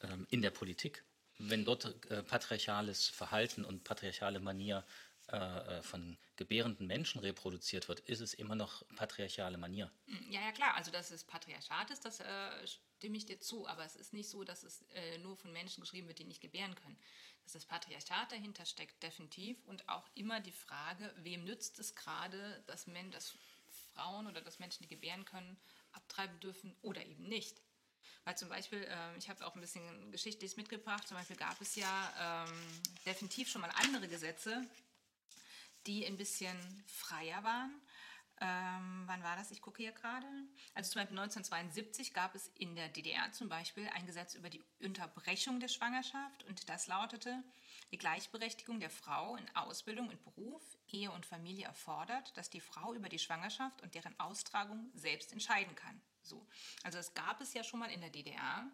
ähm, 0.03 0.27
in 0.31 0.43
der 0.43 0.51
Politik, 0.51 1.05
wenn 1.39 1.65
dort 1.65 2.07
äh, 2.11 2.23
patriarchales 2.23 3.09
Verhalten 3.09 3.65
und 3.65 3.85
patriarchale 3.85 4.39
Manier 4.39 4.85
äh, 5.33 5.37
äh, 5.37 5.83
von 5.83 6.19
gebärenden 6.37 6.87
Menschen 6.87 7.21
reproduziert 7.21 7.89
wird, 7.89 8.01
ist 8.01 8.21
es 8.21 8.35
immer 8.35 8.55
noch 8.55 8.85
patriarchale 8.97 9.57
Manier. 9.57 9.91
Ja, 10.29 10.41
ja, 10.43 10.53
klar. 10.53 10.75
Also, 10.75 10.91
dass 10.91 11.11
es 11.11 11.25
Patriarchat 11.25 11.91
ist, 11.91 12.05
das 12.05 12.21
äh, 12.21 12.25
stimme 13.04 13.18
ich 13.18 13.26
dir 13.26 13.38
zu. 13.38 13.66
Aber 13.68 13.84
es 13.84 13.96
ist 13.96 14.14
nicht 14.14 14.30
so, 14.30 14.44
dass 14.44 14.62
es 14.62 14.80
äh, 14.94 15.18
nur 15.18 15.37
von 15.37 15.52
Menschen 15.52 15.82
geschrieben 15.82 16.08
wird, 16.08 16.20
die 16.20 16.25
nicht 16.25 16.40
gebären 16.40 16.75
können. 16.75 16.96
Dass 17.42 17.52
das 17.52 17.66
Patriarchat 17.66 18.32
dahinter 18.32 18.64
steckt, 18.64 19.02
definitiv. 19.02 19.62
Und 19.66 19.87
auch 19.90 20.08
immer 20.14 20.40
die 20.40 20.52
Frage, 20.52 21.12
wem 21.18 21.44
nützt 21.44 21.78
es 21.78 21.94
gerade, 21.94 22.64
dass, 22.66 22.87
Men 22.87 23.11
dass 23.11 23.34
Frauen 23.92 24.26
oder 24.26 24.40
dass 24.40 24.58
Menschen, 24.58 24.84
die 24.84 24.88
gebären 24.88 25.26
können, 25.26 25.58
abtreiben 25.92 26.40
dürfen 26.40 26.75
oder 26.80 27.04
eben 27.04 27.28
nicht. 27.28 27.61
Weil 28.25 28.38
zum 28.38 28.49
Beispiel, 28.49 28.82
äh, 28.82 29.18
ich 29.18 29.28
habe 29.28 29.46
auch 29.46 29.54
ein 29.54 29.61
bisschen 29.61 30.11
Geschichtliches 30.11 30.56
mitgebracht, 30.56 31.06
zum 31.06 31.18
Beispiel 31.18 31.37
gab 31.37 31.61
es 31.61 31.75
ja 31.75 32.46
ähm, 32.49 32.82
definitiv 33.04 33.50
schon 33.50 33.61
mal 33.61 33.73
andere 33.82 34.08
Gesetze, 34.08 34.66
die 35.87 36.06
ein 36.06 36.16
bisschen 36.16 36.56
freier 36.87 37.44
waren. 37.44 37.78
Ähm, 38.41 39.05
wann 39.07 39.23
war 39.23 39.37
das? 39.37 39.50
Ich 39.53 39.61
gucke 39.62 39.83
hier 39.83 39.93
gerade. 39.93 40.26
Also 40.75 40.91
zum 40.91 41.00
Beispiel 41.00 41.19
1972 41.19 42.12
gab 42.12 42.35
es 42.35 42.49
in 42.57 42.75
der 42.75 42.88
DDR 42.88 43.31
zum 43.33 43.49
Beispiel 43.49 43.88
ein 43.95 44.07
Gesetz 44.07 44.35
über 44.35 44.50
die 44.50 44.62
Unterbrechung 44.83 45.61
der 45.61 45.69
Schwangerschaft 45.69 46.43
und 46.45 46.69
das 46.69 46.88
lautete, 46.88 47.43
die 47.93 47.99
Gleichberechtigung 47.99 48.81
der 48.81 48.91
Frau 48.91 49.37
in 49.37 49.57
Ausbildung 49.57 50.09
und 50.09 50.23
Beruf, 50.25 50.62
Ehe 50.88 51.12
und 51.12 51.26
Familie 51.26 51.67
erfordert, 51.67 52.37
dass 52.37 52.50
die 52.50 52.61
Frau 52.61 52.95
über 52.95 53.09
die 53.09 53.21
Schwangerschaft 53.21 53.83
und 53.83 53.95
deren 53.95 54.19
Austragung 54.19 54.91
selbst 54.95 55.33
entscheiden 55.33 55.75
kann. 55.76 56.00
So. 56.23 56.47
Also 56.83 56.99
das 56.99 57.14
gab 57.14 57.41
es 57.41 57.55
ja 57.55 57.62
schon 57.62 57.81
mal 57.81 57.91
in 57.91 58.00
der 58.00 58.11
DDR, 58.11 58.67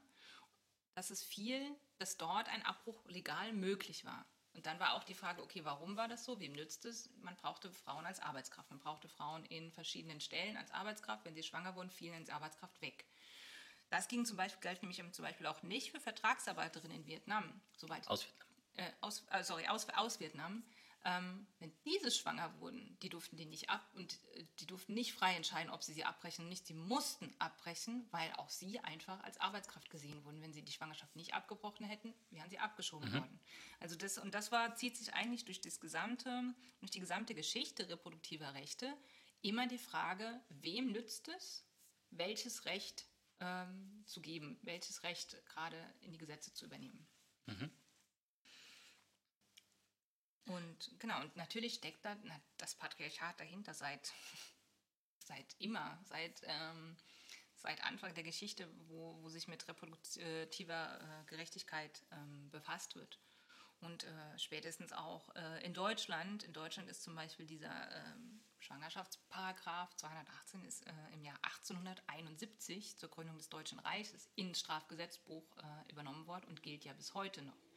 dass 0.95 1.11
es 1.11 1.23
viel, 1.23 1.77
dass 1.99 2.17
dort 2.17 2.49
ein 2.49 2.65
Abbruch 2.65 3.05
legal 3.07 3.53
möglich 3.53 4.05
war. 4.05 4.25
Und 4.55 4.67
dann 4.67 4.81
war 4.81 4.95
auch 4.95 5.05
die 5.05 5.15
Frage, 5.15 5.43
okay, 5.43 5.65
warum 5.65 5.97
war 5.97 6.09
das 6.09 6.25
so? 6.25 6.41
Wem 6.41 6.53
nützt 6.53 6.85
es? 6.85 7.09
Man 7.23 7.37
brauchte 7.37 7.71
Frauen 7.71 8.05
als 8.05 8.21
Arbeitskraft. 8.21 8.71
Man 8.71 8.81
brauchte 8.81 9.09
Frauen 9.09 9.45
in 9.47 9.71
verschiedenen 9.71 10.21
Stellen 10.21 10.57
als 10.57 10.73
Arbeitskraft. 10.73 11.25
Wenn 11.25 11.35
sie 11.35 11.43
schwanger 11.43 11.77
wurden, 11.77 11.91
fielen 11.91 12.15
als 12.15 12.31
Arbeitskraft 12.31 12.81
weg. 12.83 13.05
Das 13.91 14.09
ging 14.09 14.25
zum 14.25 14.37
Beispiel, 14.37 14.61
galt 14.61 14.83
nämlich 14.83 15.03
zum 15.13 15.25
Beispiel 15.25 15.47
auch 15.47 15.63
nicht 15.63 15.91
für 15.91 16.01
Vertragsarbeiterinnen 16.01 16.99
in 16.99 17.07
Vietnam. 17.07 17.61
Soweit, 17.77 18.07
aus 18.09 18.25
Vietnam. 18.25 18.49
Äh, 18.77 18.93
aus, 19.01 19.25
äh, 19.31 19.43
sorry, 19.43 19.67
aus, 19.67 19.89
aus 19.91 20.21
Vietnam. 20.21 20.63
Ähm, 21.03 21.47
wenn 21.59 21.73
diese 21.87 22.11
schwanger 22.11 22.61
wurden, 22.61 22.99
die 23.01 23.09
durften 23.09 23.39
die 23.39 23.47
nicht 23.47 23.71
ab 23.71 23.89
und 23.95 24.19
äh, 24.35 24.45
die 24.59 24.67
durften 24.67 24.93
nicht 24.93 25.15
frei 25.15 25.35
entscheiden, 25.35 25.73
ob 25.73 25.83
sie 25.83 25.95
sie 25.95 26.05
abbrechen 26.05 26.43
oder 26.43 26.51
nicht. 26.51 26.67
Sie 26.67 26.75
mussten 26.75 27.35
abbrechen, 27.39 28.07
weil 28.11 28.31
auch 28.35 28.51
sie 28.51 28.81
einfach 28.81 29.23
als 29.23 29.41
Arbeitskraft 29.41 29.89
gesehen 29.89 30.23
wurden. 30.25 30.43
Wenn 30.43 30.53
sie 30.53 30.63
die 30.63 30.73
Schwangerschaft 30.73 31.17
nicht 31.17 31.33
abgebrochen 31.33 31.87
hätten, 31.87 32.13
wären 32.31 32.51
sie 32.51 32.59
abgeschoben 32.59 33.09
mhm. 33.09 33.15
worden. 33.15 33.41
Also 33.79 33.97
das 33.97 34.19
und 34.19 34.35
das 34.35 34.53
war 34.53 34.75
zieht 34.75 34.97
sich 34.99 35.15
eigentlich 35.15 35.47
durch 35.47 35.63
das 35.63 35.81
gesamte 35.81 36.55
durch 36.81 36.91
die 36.91 37.01
gesamte 37.01 37.35
Geschichte 37.35 37.89
reproduktiver 37.89 38.53
Rechte 38.53 38.95
immer 39.41 39.67
die 39.67 39.79
Frage, 39.79 40.41
wem 40.51 40.93
nützt 40.93 41.29
es, 41.29 41.65
welches 42.11 42.67
Recht 42.67 43.07
ähm, 43.41 44.03
zu 44.05 44.21
geben, 44.21 44.59
welches 44.63 45.03
Recht 45.03 45.43
gerade 45.47 45.79
in 46.01 46.13
die 46.13 46.19
Gesetze 46.19 46.53
zu 46.53 46.67
übernehmen. 46.67 47.07
Mhm. 47.47 47.71
Und 50.51 50.91
genau, 50.99 51.21
und 51.21 51.37
natürlich 51.37 51.75
steckt 51.75 52.05
da 52.05 52.17
das 52.59 52.75
Patriarchat 52.75 53.39
dahinter 53.39 53.73
seit, 53.73 54.13
seit 55.19 55.55
immer, 55.61 55.99
seit, 56.05 56.43
ähm, 56.45 56.97
seit 57.55 57.83
Anfang 57.85 58.15
der 58.15 58.25
Geschichte, 58.25 58.69
wo, 58.89 59.17
wo 59.23 59.29
sich 59.29 59.47
mit 59.47 59.67
reproduktiver 59.69 61.01
äh, 61.01 61.25
Gerechtigkeit 61.27 62.03
ähm, 62.11 62.51
befasst 62.51 62.97
wird. 62.97 63.21
Und 63.81 64.05
äh, 64.05 64.39
spätestens 64.39 64.93
auch 64.93 65.35
äh, 65.37 65.65
in 65.65 65.73
Deutschland, 65.73 66.43
in 66.43 66.53
Deutschland 66.53 66.89
ist 66.89 67.03
zum 67.03 67.15
Beispiel 67.15 67.47
dieser 67.47 67.91
ähm, 67.93 68.43
Schwangerschaftsparagraph 68.59 69.95
218 69.97 70.65
ist 70.65 70.87
äh, 70.87 70.93
im 71.15 71.23
Jahr 71.23 71.39
1871 71.43 72.99
zur 72.99 73.09
Gründung 73.09 73.39
des 73.39 73.49
Deutschen 73.49 73.79
Reiches 73.79 74.29
ins 74.35 74.61
Strafgesetzbuch 74.61 75.57
äh, 75.59 75.91
übernommen 75.93 76.27
worden 76.27 76.47
und 76.49 76.63
gilt 76.63 76.85
ja 76.85 76.93
bis 76.93 77.15
heute 77.15 77.41
noch. 77.41 77.70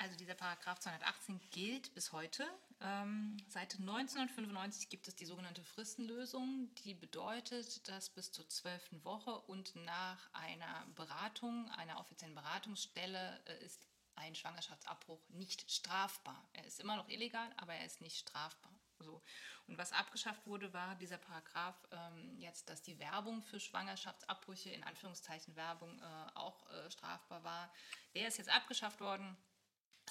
Also 0.00 0.14
dieser 0.14 0.36
Paragraph 0.36 0.78
218 0.78 1.40
gilt 1.50 1.92
bis 1.92 2.12
heute. 2.12 2.46
Ähm, 2.80 3.36
seit 3.48 3.80
1995 3.80 4.90
gibt 4.90 5.08
es 5.08 5.16
die 5.16 5.26
sogenannte 5.26 5.64
Fristenlösung, 5.64 6.72
die 6.84 6.94
bedeutet, 6.94 7.88
dass 7.88 8.08
bis 8.08 8.30
zur 8.30 8.48
zwölften 8.48 9.04
Woche 9.04 9.32
und 9.32 9.74
nach 9.74 10.32
einer 10.32 10.86
Beratung, 10.94 11.68
einer 11.72 11.98
offiziellen 11.98 12.36
Beratungsstelle, 12.36 13.42
äh, 13.46 13.64
ist 13.64 13.88
ein 14.14 14.36
Schwangerschaftsabbruch 14.36 15.28
nicht 15.30 15.68
strafbar. 15.68 16.48
Er 16.52 16.64
ist 16.64 16.78
immer 16.78 16.94
noch 16.94 17.08
illegal, 17.08 17.52
aber 17.56 17.74
er 17.74 17.84
ist 17.84 18.00
nicht 18.00 18.18
strafbar. 18.18 18.72
So. 19.00 19.20
Und 19.66 19.78
was 19.78 19.92
abgeschafft 19.92 20.46
wurde, 20.46 20.72
war 20.72 20.94
dieser 20.94 21.18
Paragraph 21.18 21.76
ähm, 21.90 22.36
jetzt, 22.38 22.68
dass 22.68 22.82
die 22.82 23.00
Werbung 23.00 23.42
für 23.42 23.58
Schwangerschaftsabbrüche, 23.58 24.70
in 24.70 24.84
Anführungszeichen 24.84 25.56
Werbung, 25.56 26.00
äh, 26.00 26.36
auch 26.36 26.70
äh, 26.70 26.88
strafbar 26.88 27.42
war. 27.42 27.72
Der 28.14 28.28
ist 28.28 28.38
jetzt 28.38 28.50
abgeschafft 28.50 29.00
worden. 29.00 29.36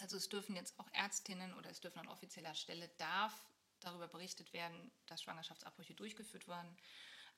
Also 0.02 0.18
es 0.18 0.30
dürfen 0.30 0.56
jetzt 0.56 0.80
auch 0.80 0.88
Ärztinnen 0.94 1.54
oder 1.54 1.70
es 1.70 1.80
dürfen 1.80 2.00
an 2.00 2.08
offizieller 2.08 2.54
Stelle 2.56 2.90
darf 2.98 3.34
darüber 3.80 4.08
berichtet 4.08 4.54
werden, 4.54 4.92
dass 5.06 5.22
Schwangerschaftsabbrüche 5.22 5.94
durchgeführt 5.94 6.48
wurden. 6.48 6.76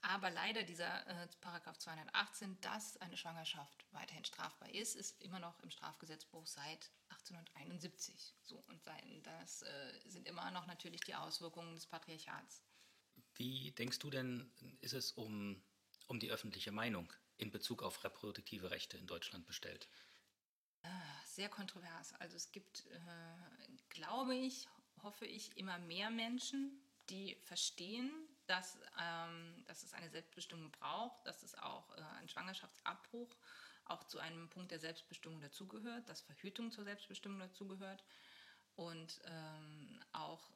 Aber 0.02 0.30
leider 0.30 0.64
dieser 0.64 1.06
äh, 1.08 1.28
Paragraph 1.42 1.78
218, 1.78 2.60
dass 2.62 2.96
eine 2.98 3.18
Schwangerschaft 3.18 3.86
weiterhin 3.92 4.24
strafbar 4.24 4.74
ist, 4.74 4.96
ist 4.96 5.22
immer 5.22 5.40
noch 5.40 5.60
im 5.60 5.70
Strafgesetzbuch 5.70 6.48
seit 6.48 6.90
1871. 7.10 8.34
So, 8.44 8.64
und 8.68 8.80
das 9.24 9.64
äh, 9.64 10.00
sind 10.06 10.26
immer 10.28 10.52
noch 10.52 10.68
natürlich 10.68 11.02
die 11.02 11.16
Auswirkungen 11.16 11.76
des 11.76 11.86
Patriarchats. 11.86 12.64
Wie 13.36 13.72
denkst 13.72 14.00
du 14.00 14.10
denn, 14.10 14.50
ist 14.80 14.94
es 14.94 15.12
um, 15.12 15.62
um 16.08 16.20
die 16.20 16.32
öffentliche 16.32 16.72
Meinung 16.72 17.12
in 17.38 17.52
Bezug 17.52 17.84
auf 17.84 18.04
reproduktive 18.04 18.72
Rechte 18.72 18.98
in 18.98 19.08
Deutschland 19.08 19.46
bestellt? 19.48 19.90
Sehr 21.40 21.48
kontrovers. 21.48 22.14
Also 22.20 22.36
es 22.36 22.52
gibt, 22.52 22.86
äh, 22.88 22.98
glaube 23.88 24.36
ich, 24.36 24.68
hoffe 25.04 25.26
ich, 25.26 25.56
immer 25.56 25.80
mehr 25.80 26.10
Menschen, 26.10 26.82
die 27.10 27.38
verstehen, 27.46 28.12
dass, 28.46 28.78
ähm, 29.02 29.64
dass 29.66 29.84
es 29.84 29.94
eine 29.94 30.10
Selbstbestimmung 30.10 30.70
braucht, 30.72 31.26
dass 31.26 31.42
es 31.44 31.56
auch 31.56 31.96
äh, 31.96 32.02
ein 32.20 32.28
Schwangerschaftsabbruch 32.28 33.38
auch 33.86 34.04
zu 34.04 34.20
einem 34.20 34.50
Punkt 34.50 34.72
der 34.72 34.80
Selbstbestimmung 34.80 35.40
dazugehört, 35.40 36.10
dass 36.10 36.20
Verhütung 36.20 36.74
zur 36.74 36.84
Selbstbestimmung 36.84 37.40
dazugehört 37.40 38.04
und 38.76 39.22
ähm, 39.24 40.04
auch 40.12 40.50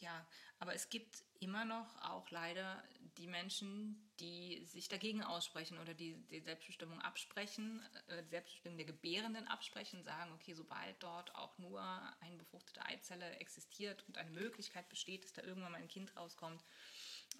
ja, 0.00 0.26
aber 0.58 0.74
es 0.74 0.88
gibt 0.90 1.22
immer 1.40 1.64
noch 1.64 1.96
auch 2.02 2.30
leider 2.30 2.82
die 3.16 3.26
Menschen, 3.26 4.10
die 4.20 4.64
sich 4.64 4.88
dagegen 4.88 5.22
aussprechen 5.22 5.78
oder 5.78 5.94
die 5.94 6.14
die 6.30 6.40
Selbstbestimmung 6.40 7.00
absprechen, 7.00 7.82
äh, 8.08 8.22
die 8.22 8.30
Selbstbestimmung 8.30 8.78
der 8.78 8.86
Gebärenden 8.86 9.48
absprechen, 9.48 10.02
sagen, 10.04 10.32
okay, 10.32 10.54
sobald 10.54 11.02
dort 11.02 11.34
auch 11.34 11.56
nur 11.58 11.80
eine 12.20 12.36
befruchtete 12.36 12.84
Eizelle 12.84 13.36
existiert 13.40 14.04
und 14.08 14.18
eine 14.18 14.30
Möglichkeit 14.30 14.88
besteht, 14.88 15.24
dass 15.24 15.32
da 15.32 15.42
irgendwann 15.42 15.72
mal 15.72 15.78
ein 15.78 15.88
Kind 15.88 16.16
rauskommt, 16.16 16.64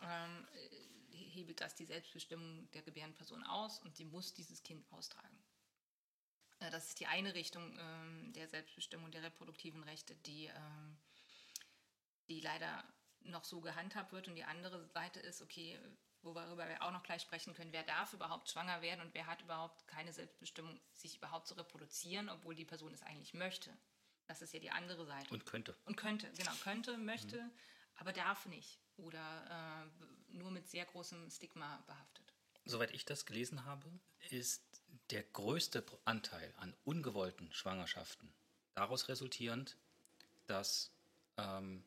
ähm, 0.03 0.47
äh, 0.55 1.17
hebelt 1.17 1.61
das 1.61 1.75
die 1.75 1.87
Selbstbestimmung 1.87 2.71
der 2.73 2.83
gebärenden 2.83 3.17
Person 3.17 3.45
aus 3.45 3.79
und 3.81 3.97
sie 3.97 4.05
muss 4.05 4.35
dieses 4.35 4.63
Kind 4.63 4.91
austragen. 4.93 5.39
Äh, 6.61 6.71
das 6.71 6.89
ist 6.89 7.01
die 7.01 7.07
eine 7.07 7.35
Richtung 7.35 7.77
ähm, 7.79 8.33
der 8.33 8.49
Selbstbestimmung 8.49 9.11
der 9.11 9.23
reproduktiven 9.23 9.83
Rechte, 9.85 10.15
die 10.17 10.47
ähm, 10.47 10.99
die 12.29 12.41
leider 12.41 12.85
noch 13.23 13.45
so 13.45 13.61
gehandhabt 13.61 14.13
wird. 14.13 14.29
Und 14.29 14.37
die 14.37 14.45
andere 14.45 14.87
Seite 14.89 15.21
ist, 15.21 15.43
okay, 15.43 15.79
worüber 16.23 16.69
wir 16.69 16.83
auch 16.83 16.93
noch 16.93 17.03
gleich 17.03 17.23
sprechen 17.23 17.55
können, 17.55 17.73
wer 17.73 17.85
darf 17.85 18.13
überhaupt 18.13 18.51
schwanger 18.51 18.83
werden 18.83 19.01
und 19.01 19.15
wer 19.15 19.27
hat 19.27 19.43
überhaupt 19.43 19.87
keine 19.87 20.13
Selbstbestimmung, 20.13 20.81
sich 20.93 21.17
überhaupt 21.17 21.47
zu 21.47 21.55
reproduzieren, 21.55 22.29
obwohl 22.29 22.55
die 22.55 22.65
Person 22.65 22.93
es 22.93 23.03
eigentlich 23.03 23.35
möchte. 23.35 23.71
Das 24.27 24.43
ist 24.43 24.53
ja 24.53 24.61
die 24.61 24.71
andere 24.71 25.07
Seite. 25.07 25.33
Und 25.33 25.47
könnte. 25.47 25.75
Und 25.87 25.97
könnte, 25.97 26.31
genau, 26.37 26.53
könnte, 26.63 26.99
möchte, 26.99 27.41
mhm. 27.41 27.51
aber 27.97 28.13
darf 28.13 28.47
nicht. 28.47 28.79
Oder 28.97 29.89
äh, 30.31 30.35
nur 30.37 30.51
mit 30.51 30.69
sehr 30.69 30.85
großem 30.85 31.31
Stigma 31.31 31.83
behaftet. 31.87 32.35
Soweit 32.65 32.91
ich 32.91 33.05
das 33.05 33.25
gelesen 33.25 33.65
habe, 33.65 33.89
ist 34.29 34.83
der 35.11 35.23
größte 35.23 35.85
Anteil 36.05 36.53
an 36.59 36.75
ungewollten 36.85 37.51
Schwangerschaften 37.53 38.31
daraus 38.75 39.09
resultierend, 39.09 39.77
dass 40.47 40.93
ähm, 41.37 41.83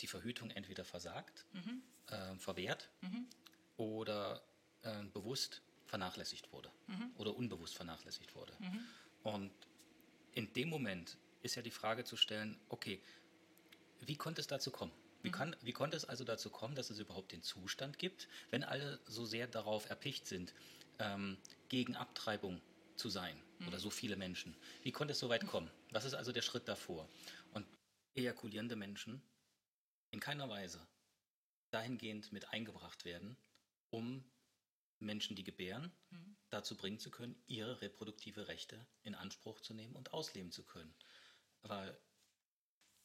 die 0.00 0.06
Verhütung 0.06 0.50
entweder 0.50 0.84
versagt, 0.84 1.44
mhm. 1.52 1.82
äh, 2.08 2.36
verwehrt 2.36 2.88
mhm. 3.00 3.26
oder 3.76 4.42
äh, 4.82 5.02
bewusst 5.12 5.62
vernachlässigt 5.86 6.52
wurde 6.52 6.70
oder 7.16 7.36
unbewusst 7.36 7.76
vernachlässigt 7.76 8.34
wurde. 8.34 8.52
Und 9.22 9.52
in 10.32 10.52
dem 10.52 10.68
Moment 10.68 11.16
ist 11.42 11.54
ja 11.54 11.62
die 11.62 11.70
Frage 11.70 12.04
zu 12.04 12.16
stellen, 12.16 12.58
okay, 12.68 13.00
wie 14.00 14.16
konnte 14.16 14.40
es 14.40 14.48
dazu 14.48 14.70
kommen? 14.70 14.92
Wie, 15.22 15.30
kann, 15.30 15.56
wie 15.62 15.72
konnte 15.72 15.96
es 15.96 16.04
also 16.04 16.24
dazu 16.24 16.50
kommen, 16.50 16.74
dass 16.74 16.90
es 16.90 16.98
überhaupt 16.98 17.32
den 17.32 17.42
Zustand 17.42 17.98
gibt, 17.98 18.28
wenn 18.50 18.62
alle 18.62 19.00
so 19.06 19.24
sehr 19.24 19.46
darauf 19.46 19.88
erpicht 19.90 20.26
sind, 20.26 20.54
ähm, 20.98 21.36
gegen 21.68 21.96
Abtreibung 21.96 22.60
zu 22.96 23.08
sein 23.08 23.40
oder 23.66 23.78
so 23.78 23.90
viele 23.90 24.16
Menschen? 24.16 24.54
Wie 24.82 24.92
konnte 24.92 25.12
es 25.12 25.18
so 25.18 25.28
weit 25.28 25.46
kommen? 25.46 25.70
Was 25.90 26.04
ist 26.04 26.14
also 26.14 26.30
der 26.30 26.42
Schritt 26.42 26.68
davor? 26.68 27.08
Und 27.54 27.66
ejakulierende 28.14 28.76
Menschen 28.76 29.20
in 30.10 30.20
keiner 30.20 30.48
Weise 30.48 30.86
dahingehend 31.70 32.32
mit 32.32 32.48
eingebracht 32.50 33.04
werden, 33.04 33.36
um 33.90 34.24
Menschen, 34.98 35.36
die 35.36 35.44
gebären, 35.44 35.92
dazu 36.48 36.76
bringen 36.76 36.98
zu 36.98 37.10
können, 37.10 37.42
ihre 37.46 37.80
reproduktive 37.80 38.48
Rechte 38.48 38.86
in 39.02 39.14
Anspruch 39.14 39.60
zu 39.60 39.74
nehmen 39.74 39.94
und 39.94 40.12
ausleben 40.12 40.52
zu 40.52 40.64
können. 40.64 40.94
Weil, 41.62 41.98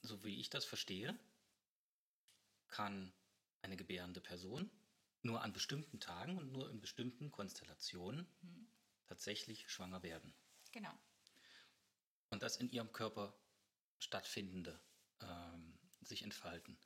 so 0.01 0.23
wie 0.23 0.39
ich 0.39 0.49
das 0.49 0.63
verstehe, 0.63 1.17
kann 2.67 3.13
eine 3.61 3.75
gebärende 3.75 4.21
Person 4.21 4.71
nur 5.23 5.41
an 5.41 5.53
bestimmten 5.53 5.99
Tagen 5.99 6.37
und 6.37 6.51
nur 6.51 6.69
in 6.69 6.79
bestimmten 6.79 7.29
Konstellationen 7.31 8.27
tatsächlich 9.07 9.69
schwanger 9.69 10.01
werden. 10.03 10.33
Genau. 10.71 10.97
Und 12.29 12.41
das 12.41 12.57
in 12.57 12.69
ihrem 12.69 12.91
Körper 12.91 13.37
stattfindende 13.99 14.81
ähm, 15.19 15.77
sich 16.01 16.23
entfalten. 16.23 16.79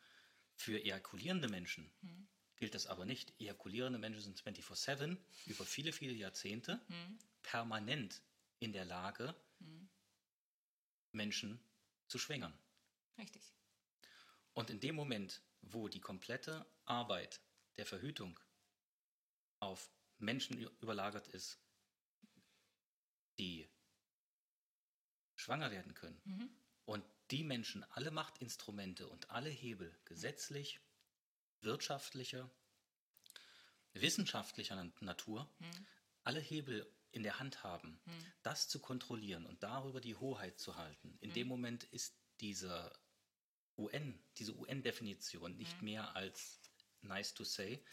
Für 0.55 0.81
ejakulierende 0.81 1.47
Menschen 1.49 1.91
gilt 2.55 2.75
das 2.75 2.87
aber 2.87 3.05
nicht. 3.05 3.33
Ejakulierende 3.39 3.99
Menschen 3.99 4.21
sind 4.21 4.41
24-7 4.41 5.17
über 5.45 5.65
viele, 5.65 5.91
viele 5.91 6.13
Jahrzehnte 6.13 6.81
permanent 7.41 8.21
in 8.59 8.71
der 8.71 8.85
Lage, 8.85 9.35
Menschen 11.11 11.59
zu 12.07 12.17
schwängern. 12.17 12.57
Richtig. 13.17 13.53
Und 14.53 14.69
in 14.69 14.79
dem 14.79 14.95
Moment, 14.95 15.41
wo 15.61 15.87
die 15.87 15.99
komplette 16.01 16.65
Arbeit 16.85 17.41
der 17.77 17.85
Verhütung 17.85 18.39
auf 19.59 19.89
Menschen 20.17 20.57
überlagert 20.79 21.27
ist, 21.27 21.59
die 23.37 23.69
schwanger 25.35 25.71
werden 25.71 25.93
können 25.93 26.57
und 26.85 27.03
die 27.31 27.43
Menschen 27.43 27.83
alle 27.91 28.11
Machtinstrumente 28.11 29.07
und 29.07 29.29
alle 29.29 29.49
Hebel 29.49 29.97
gesetzlich, 30.05 30.79
wirtschaftlicher, 31.61 32.49
wissenschaftlicher 33.93 34.75
Na- 34.75 34.91
Natur, 35.01 35.49
alle 36.23 36.39
Hebel 36.39 36.91
in 37.11 37.23
der 37.23 37.39
Hand 37.39 37.63
haben, 37.63 38.01
das 38.43 38.67
zu 38.67 38.79
kontrollieren 38.79 39.45
und 39.45 39.63
darüber 39.63 40.01
die 40.01 40.15
Hoheit 40.15 40.59
zu 40.59 40.75
halten. 40.75 41.17
In 41.21 41.33
dem 41.33 41.47
Moment 41.47 41.83
ist 41.85 42.15
dieser 42.41 42.91
UN, 43.77 44.21
diese 44.37 44.53
UN-Definition 44.55 45.55
nicht 45.57 45.81
mehr 45.81 46.15
als 46.15 46.59
nice 47.01 47.33
to 47.33 47.43
say, 47.43 47.83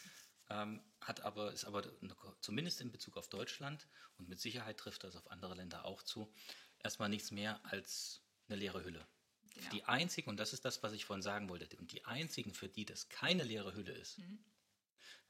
ähm, 0.49 0.83
hat 0.99 1.21
aber, 1.21 1.53
ist 1.53 1.63
aber 1.65 1.83
eine- 2.01 2.15
zumindest 2.41 2.81
in 2.81 2.91
Bezug 2.91 3.15
auf 3.17 3.29
Deutschland 3.29 3.87
und 4.17 4.27
mit 4.27 4.39
Sicherheit 4.41 4.77
trifft 4.77 5.03
das 5.03 5.15
auf 5.15 5.29
andere 5.31 5.55
Länder 5.55 5.85
auch 5.85 6.03
zu, 6.03 6.33
erstmal 6.79 7.09
nichts 7.09 7.31
mehr 7.31 7.63
als 7.65 8.21
eine 8.47 8.57
leere 8.57 8.83
Hülle. 8.83 9.07
Genau. 9.53 9.69
Die 9.69 9.83
einzigen, 9.85 10.29
und 10.29 10.37
das 10.37 10.53
ist 10.53 10.65
das, 10.65 10.81
was 10.81 10.93
ich 10.93 11.05
vorhin 11.05 11.21
sagen 11.21 11.49
wollte, 11.49 11.75
und 11.77 11.91
die 11.91 12.05
einzigen, 12.05 12.53
für 12.53 12.67
die 12.67 12.85
das 12.85 13.09
keine 13.09 13.43
leere 13.43 13.75
Hülle 13.75 13.91
ist, 13.91 14.19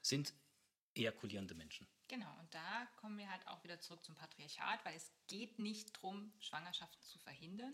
sind 0.02 0.34
ejakulierende 0.96 1.56
Menschen. 1.56 1.88
Genau, 2.08 2.32
und 2.40 2.54
da 2.54 2.86
kommen 2.98 3.18
wir 3.18 3.30
halt 3.30 3.46
auch 3.48 3.64
wieder 3.64 3.80
zurück 3.80 4.04
zum 4.04 4.16
Patriarchat, 4.16 4.86
weil 4.86 4.96
es 4.96 5.12
geht 5.28 5.60
nicht 5.60 5.96
darum, 5.96 6.32
Schwangerschaften 6.40 7.02
zu 7.02 7.18
verhindern 7.20 7.74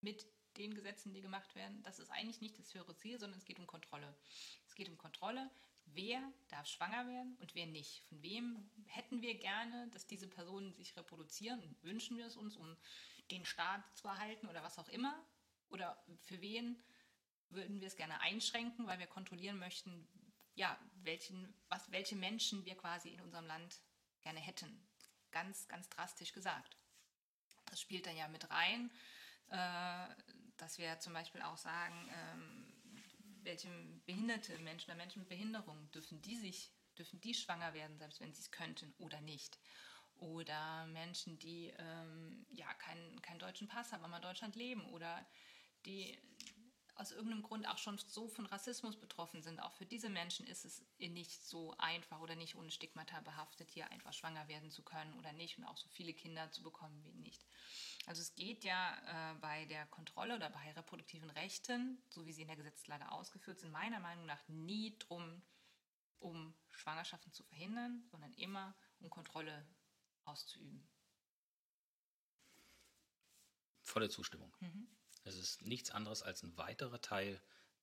mit 0.00 0.26
den 0.56 0.74
Gesetzen, 0.74 1.12
die 1.12 1.20
gemacht 1.20 1.54
werden. 1.54 1.82
Das 1.82 1.98
ist 1.98 2.10
eigentlich 2.10 2.40
nicht 2.40 2.58
das 2.58 2.72
höhere 2.74 2.96
Ziel, 2.96 3.18
sondern 3.18 3.38
es 3.38 3.44
geht 3.44 3.58
um 3.58 3.66
Kontrolle. 3.66 4.14
Es 4.66 4.74
geht 4.74 4.88
um 4.88 4.98
Kontrolle, 4.98 5.50
wer 5.86 6.20
darf 6.48 6.66
schwanger 6.66 7.06
werden 7.06 7.36
und 7.40 7.54
wer 7.54 7.66
nicht. 7.66 8.02
Von 8.06 8.22
wem 8.22 8.70
hätten 8.86 9.22
wir 9.22 9.34
gerne, 9.38 9.88
dass 9.88 10.06
diese 10.06 10.28
Personen 10.28 10.72
sich 10.74 10.96
reproduzieren 10.96 11.76
wünschen 11.82 12.16
wir 12.16 12.26
es 12.26 12.36
uns, 12.36 12.56
um 12.56 12.76
den 13.30 13.44
Staat 13.44 13.82
zu 13.96 14.08
erhalten 14.08 14.48
oder 14.48 14.62
was 14.62 14.78
auch 14.78 14.88
immer? 14.88 15.24
Oder 15.70 16.02
für 16.22 16.40
wen 16.40 16.82
würden 17.50 17.80
wir 17.80 17.88
es 17.88 17.96
gerne 17.96 18.20
einschränken, 18.20 18.86
weil 18.86 18.98
wir 18.98 19.06
kontrollieren 19.06 19.58
möchten, 19.58 20.08
ja, 20.54 20.78
welchen, 21.02 21.54
was, 21.68 21.90
welche 21.92 22.16
Menschen 22.16 22.64
wir 22.64 22.76
quasi 22.76 23.10
in 23.10 23.20
unserem 23.20 23.46
Land 23.46 23.80
gerne 24.22 24.40
hätten. 24.40 24.86
Ganz, 25.30 25.68
ganz 25.68 25.88
drastisch 25.90 26.32
gesagt. 26.32 26.76
Das 27.66 27.80
spielt 27.80 28.06
dann 28.06 28.16
ja 28.16 28.28
mit 28.28 28.50
rein, 28.50 28.90
äh, 29.50 30.06
dass 30.56 30.78
wir 30.78 30.98
zum 31.00 31.12
Beispiel 31.12 31.42
auch 31.42 31.58
sagen, 31.58 32.08
ähm, 32.12 32.72
welche 33.42 33.68
behinderte 34.06 34.58
Menschen 34.58 34.90
oder 34.90 34.96
Menschen 34.96 35.20
mit 35.20 35.28
Behinderung 35.28 35.90
dürfen 35.92 36.20
die 36.22 36.36
sich, 36.36 36.72
dürfen 36.98 37.20
die 37.20 37.34
schwanger 37.34 37.74
werden, 37.74 37.98
selbst 37.98 38.20
wenn 38.20 38.32
sie 38.32 38.40
es 38.40 38.50
könnten 38.50 38.92
oder 38.98 39.20
nicht. 39.20 39.58
Oder 40.16 40.86
Menschen, 40.86 41.38
die 41.38 41.72
ähm, 41.78 42.46
ja 42.50 42.72
keinen, 42.74 43.20
keinen 43.20 43.38
deutschen 43.38 43.68
Pass 43.68 43.92
haben, 43.92 44.04
aber 44.04 44.16
in 44.16 44.22
Deutschland 44.22 44.56
leben 44.56 44.84
oder 44.86 45.26
die 45.86 46.18
aus 46.96 47.12
irgendeinem 47.12 47.42
Grund 47.42 47.68
auch 47.68 47.76
schon 47.76 47.98
so 47.98 48.26
von 48.26 48.46
Rassismus 48.46 48.96
betroffen 48.96 49.42
sind. 49.42 49.60
Auch 49.60 49.72
für 49.74 49.84
diese 49.84 50.08
Menschen 50.08 50.46
ist 50.46 50.64
es 50.64 50.82
nicht 50.98 51.44
so 51.46 51.74
einfach 51.76 52.20
oder 52.20 52.36
nicht 52.36 52.56
ohne 52.56 52.70
Stigmata 52.70 53.20
behaftet, 53.20 53.70
hier 53.70 53.90
einfach 53.90 54.14
schwanger 54.14 54.48
werden 54.48 54.70
zu 54.70 54.82
können 54.82 55.12
oder 55.18 55.32
nicht 55.34 55.58
und 55.58 55.64
auch 55.64 55.76
so 55.76 55.88
viele 55.90 56.14
Kinder 56.14 56.50
zu 56.50 56.62
bekommen 56.62 57.04
wie 57.04 57.12
nicht. 57.12 57.44
Also 58.06 58.22
es 58.22 58.34
geht 58.34 58.64
ja 58.64 59.32
äh, 59.32 59.34
bei 59.40 59.66
der 59.66 59.86
Kontrolle 59.86 60.36
oder 60.36 60.48
bei 60.48 60.72
reproduktiven 60.72 61.28
Rechten, 61.30 62.02
so 62.08 62.24
wie 62.24 62.32
sie 62.32 62.42
in 62.42 62.48
der 62.48 62.56
Gesetzeslage 62.56 63.10
ausgeführt 63.12 63.60
sind, 63.60 63.72
meiner 63.72 64.00
Meinung 64.00 64.24
nach 64.24 64.40
nie 64.48 64.96
drum, 64.98 65.42
um 66.18 66.54
Schwangerschaften 66.70 67.32
zu 67.32 67.42
verhindern, 67.42 68.04
sondern 68.10 68.32
immer 68.34 68.74
um 69.00 69.10
Kontrolle 69.10 69.66
auszuüben. 70.24 70.88
Volle 73.82 74.08
Zustimmung. 74.08 74.52
Es 75.26 75.36
ist 75.36 75.62
nichts 75.62 75.90
anderes 75.90 76.22
als 76.22 76.42
ein 76.42 76.56
weiterer 76.56 77.00
Teil 77.00 77.40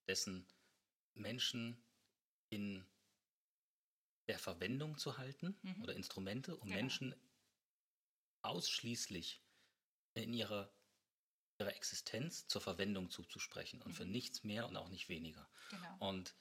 dessen, 0.07 0.47
Menschen 1.13 1.77
in 2.49 2.85
der 4.27 4.39
Verwendung 4.39 4.97
zu 4.97 5.17
halten 5.17 5.55
oder 5.81 5.93
Instrumente, 5.93 6.55
um 6.55 6.67
Genau. 6.69 6.79
Menschen 6.79 7.15
ausschließlich 8.41 9.41
in 10.13 10.33
ihrer, 10.33 10.73
ihrer 11.59 11.75
Existenz 11.75 12.47
zur 12.47 12.61
Verwendung 12.61 13.09
zuzusprechen 13.09 13.81
und 13.81 13.93
für 13.93 14.05
nichts 14.05 14.43
mehr 14.43 14.67
und 14.67 14.77
auch 14.77 14.89
nicht 14.89 15.09
weniger. 15.09 15.49
Genau. 15.69 16.09
Und 16.09 16.35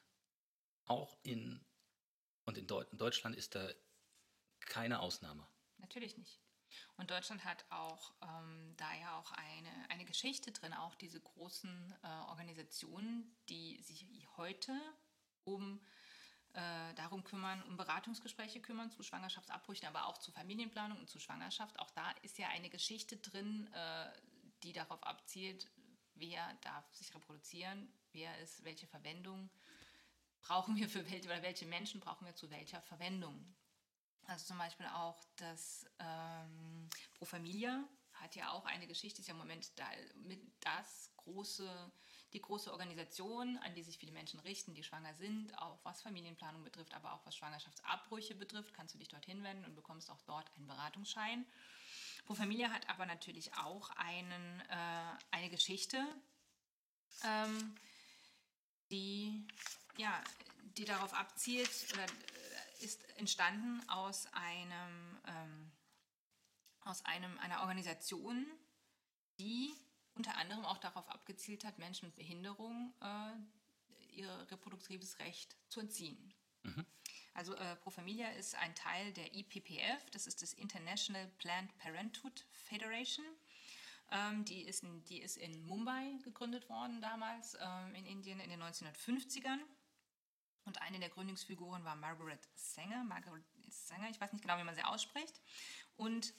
auch 0.84 1.18
in, 1.22 1.64
und 2.44 2.58
in, 2.58 2.66
Deu 2.66 2.82
in 2.90 2.98
Deutschland 2.98 3.36
ist 3.36 3.54
da 3.54 3.70
keine 4.60 5.00
Ausnahme. 5.00 5.46
Natürlich 5.78 6.16
nicht. 6.16 6.40
Und 6.96 7.10
Deutschland 7.10 7.44
hat 7.44 7.64
auch 7.70 8.12
ähm, 8.22 8.74
da 8.76 8.92
ja 8.94 9.18
auch 9.18 9.32
eine, 9.32 9.90
eine 9.90 10.04
Geschichte 10.04 10.52
drin, 10.52 10.72
auch 10.72 10.94
diese 10.94 11.20
großen 11.20 11.94
äh, 12.02 12.06
Organisationen, 12.28 13.36
die 13.48 13.80
sich 13.82 14.06
heute 14.36 14.72
um 15.44 15.80
äh, 16.54 16.94
darum 16.94 17.24
kümmern, 17.24 17.62
um 17.64 17.76
Beratungsgespräche 17.76 18.60
kümmern 18.60 18.90
zu 18.90 19.02
Schwangerschaftsabbrüchen, 19.02 19.88
aber 19.88 20.06
auch 20.06 20.18
zu 20.18 20.32
Familienplanung 20.32 20.98
und 20.98 21.08
zu 21.08 21.18
Schwangerschaft. 21.18 21.78
Auch 21.78 21.90
da 21.90 22.10
ist 22.22 22.38
ja 22.38 22.48
eine 22.48 22.68
Geschichte 22.68 23.16
drin, 23.16 23.72
äh, 23.72 24.12
die 24.62 24.72
darauf 24.72 25.02
abzielt, 25.02 25.70
wer 26.14 26.52
darf 26.60 26.84
sich 26.94 27.14
reproduzieren, 27.14 27.92
wer 28.12 28.38
ist, 28.40 28.64
welche 28.64 28.86
Verwendung 28.86 29.50
brauchen 30.42 30.76
wir 30.76 30.88
für 30.88 31.08
welche 31.10 31.26
oder 31.26 31.42
welche 31.42 31.66
Menschen 31.66 32.00
brauchen 32.00 32.26
wir 32.26 32.34
zu 32.34 32.50
welcher 32.50 32.82
Verwendung. 32.82 33.54
Also 34.26 34.46
zum 34.46 34.58
Beispiel 34.58 34.86
auch 34.86 35.24
das 35.36 35.86
ähm, 35.98 36.88
Pro 37.14 37.24
Familia 37.24 37.84
hat 38.14 38.36
ja 38.36 38.50
auch 38.50 38.64
eine 38.66 38.86
Geschichte, 38.86 39.20
ist 39.20 39.26
ja 39.26 39.32
im 39.32 39.38
Moment 39.38 39.70
da, 39.78 39.84
das 40.60 41.10
große, 41.16 41.92
die 42.32 42.40
große 42.40 42.70
Organisation, 42.70 43.58
an 43.58 43.74
die 43.74 43.82
sich 43.82 43.98
viele 43.98 44.12
Menschen 44.12 44.40
richten, 44.40 44.74
die 44.74 44.84
schwanger 44.84 45.14
sind, 45.14 45.56
auch 45.58 45.78
was 45.82 46.02
Familienplanung 46.02 46.62
betrifft, 46.62 46.94
aber 46.94 47.12
auch 47.12 47.26
was 47.26 47.36
Schwangerschaftsabbrüche 47.36 48.34
betrifft, 48.34 48.74
kannst 48.74 48.94
du 48.94 48.98
dich 48.98 49.08
dorthin 49.08 49.42
wenden 49.42 49.64
und 49.64 49.74
bekommst 49.74 50.10
auch 50.10 50.22
dort 50.22 50.50
einen 50.56 50.66
Beratungsschein. 50.66 51.44
Pro 52.24 52.34
Familia 52.34 52.70
hat 52.70 52.88
aber 52.88 53.06
natürlich 53.06 53.52
auch 53.56 53.90
einen, 53.90 54.60
äh, 54.60 55.16
eine 55.32 55.50
Geschichte, 55.50 56.06
ähm, 57.24 57.74
die, 58.90 59.46
ja, 59.96 60.22
die 60.76 60.84
darauf 60.84 61.12
abzielt 61.14 61.70
oder 61.92 62.06
ist 62.82 63.08
entstanden 63.18 63.82
aus 63.88 64.26
einem, 64.32 65.18
ähm, 65.26 65.72
aus 66.82 67.04
einem, 67.04 67.38
einer 67.38 67.60
Organisation, 67.60 68.46
die 69.38 69.72
unter 70.14 70.36
anderem 70.36 70.64
auch 70.64 70.78
darauf 70.78 71.08
abgezielt 71.08 71.64
hat, 71.64 71.78
Menschen 71.78 72.06
mit 72.06 72.16
Behinderung 72.16 72.92
äh, 73.00 74.16
ihr 74.16 74.46
reproduktives 74.50 75.18
Recht 75.18 75.56
zu 75.68 75.80
entziehen. 75.80 76.34
Also 77.34 77.54
äh, 77.54 77.76
Pro 77.76 77.90
Familia 77.90 78.30
ist 78.32 78.54
ein 78.54 78.74
Teil 78.74 79.12
der 79.12 79.34
IPPF, 79.34 80.10
das 80.10 80.26
ist 80.26 80.42
das 80.42 80.52
International 80.52 81.26
Planned 81.38 81.76
Parenthood 81.78 82.44
Federation. 82.50 83.24
Ähm, 84.10 84.44
die, 84.44 84.62
ist 84.62 84.82
in, 84.82 85.02
die 85.04 85.22
ist 85.22 85.38
in 85.38 85.64
Mumbai 85.66 86.18
gegründet 86.22 86.68
worden 86.68 87.00
damals 87.00 87.56
ähm, 87.58 87.94
in 87.94 88.04
Indien 88.04 88.40
in 88.40 88.50
den 88.50 88.62
1950ern. 88.62 89.60
Und 90.64 90.80
eine 90.80 90.98
der 91.00 91.08
Gründungsfiguren 91.08 91.84
war 91.84 91.96
Margaret 91.96 92.40
Sanger. 92.54 93.04
Margaret 93.04 93.44
Sanger, 93.68 94.10
ich 94.10 94.20
weiß 94.20 94.32
nicht 94.32 94.42
genau, 94.42 94.58
wie 94.58 94.64
man 94.64 94.74
sie 94.74 94.84
ausspricht. 94.84 95.40
Und 95.96 96.32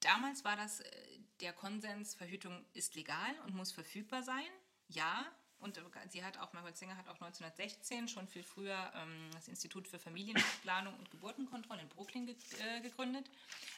damals 0.00 0.44
war 0.44 0.56
das 0.56 0.80
äh, 0.80 1.18
der 1.40 1.52
Konsens, 1.52 2.14
Verhütung 2.14 2.64
ist 2.72 2.94
legal 2.94 3.38
und 3.44 3.54
muss 3.54 3.72
verfügbar 3.72 4.22
sein. 4.22 4.48
Ja, 4.88 5.26
und 5.58 5.80
sie 6.10 6.24
hat 6.24 6.38
auch, 6.38 6.52
Margaret 6.52 6.76
Sanger 6.76 6.96
hat 6.96 7.08
auch 7.08 7.20
1916, 7.20 8.08
schon 8.08 8.28
viel 8.28 8.42
früher, 8.42 8.92
ähm, 8.94 9.30
das 9.32 9.48
Institut 9.48 9.88
für 9.88 9.98
Familienplanung 9.98 10.94
und 10.98 11.10
Geburtenkontrolle 11.10 11.82
in 11.82 11.88
Brooklyn 11.88 12.28
äh, 12.28 12.80
gegründet. 12.80 13.30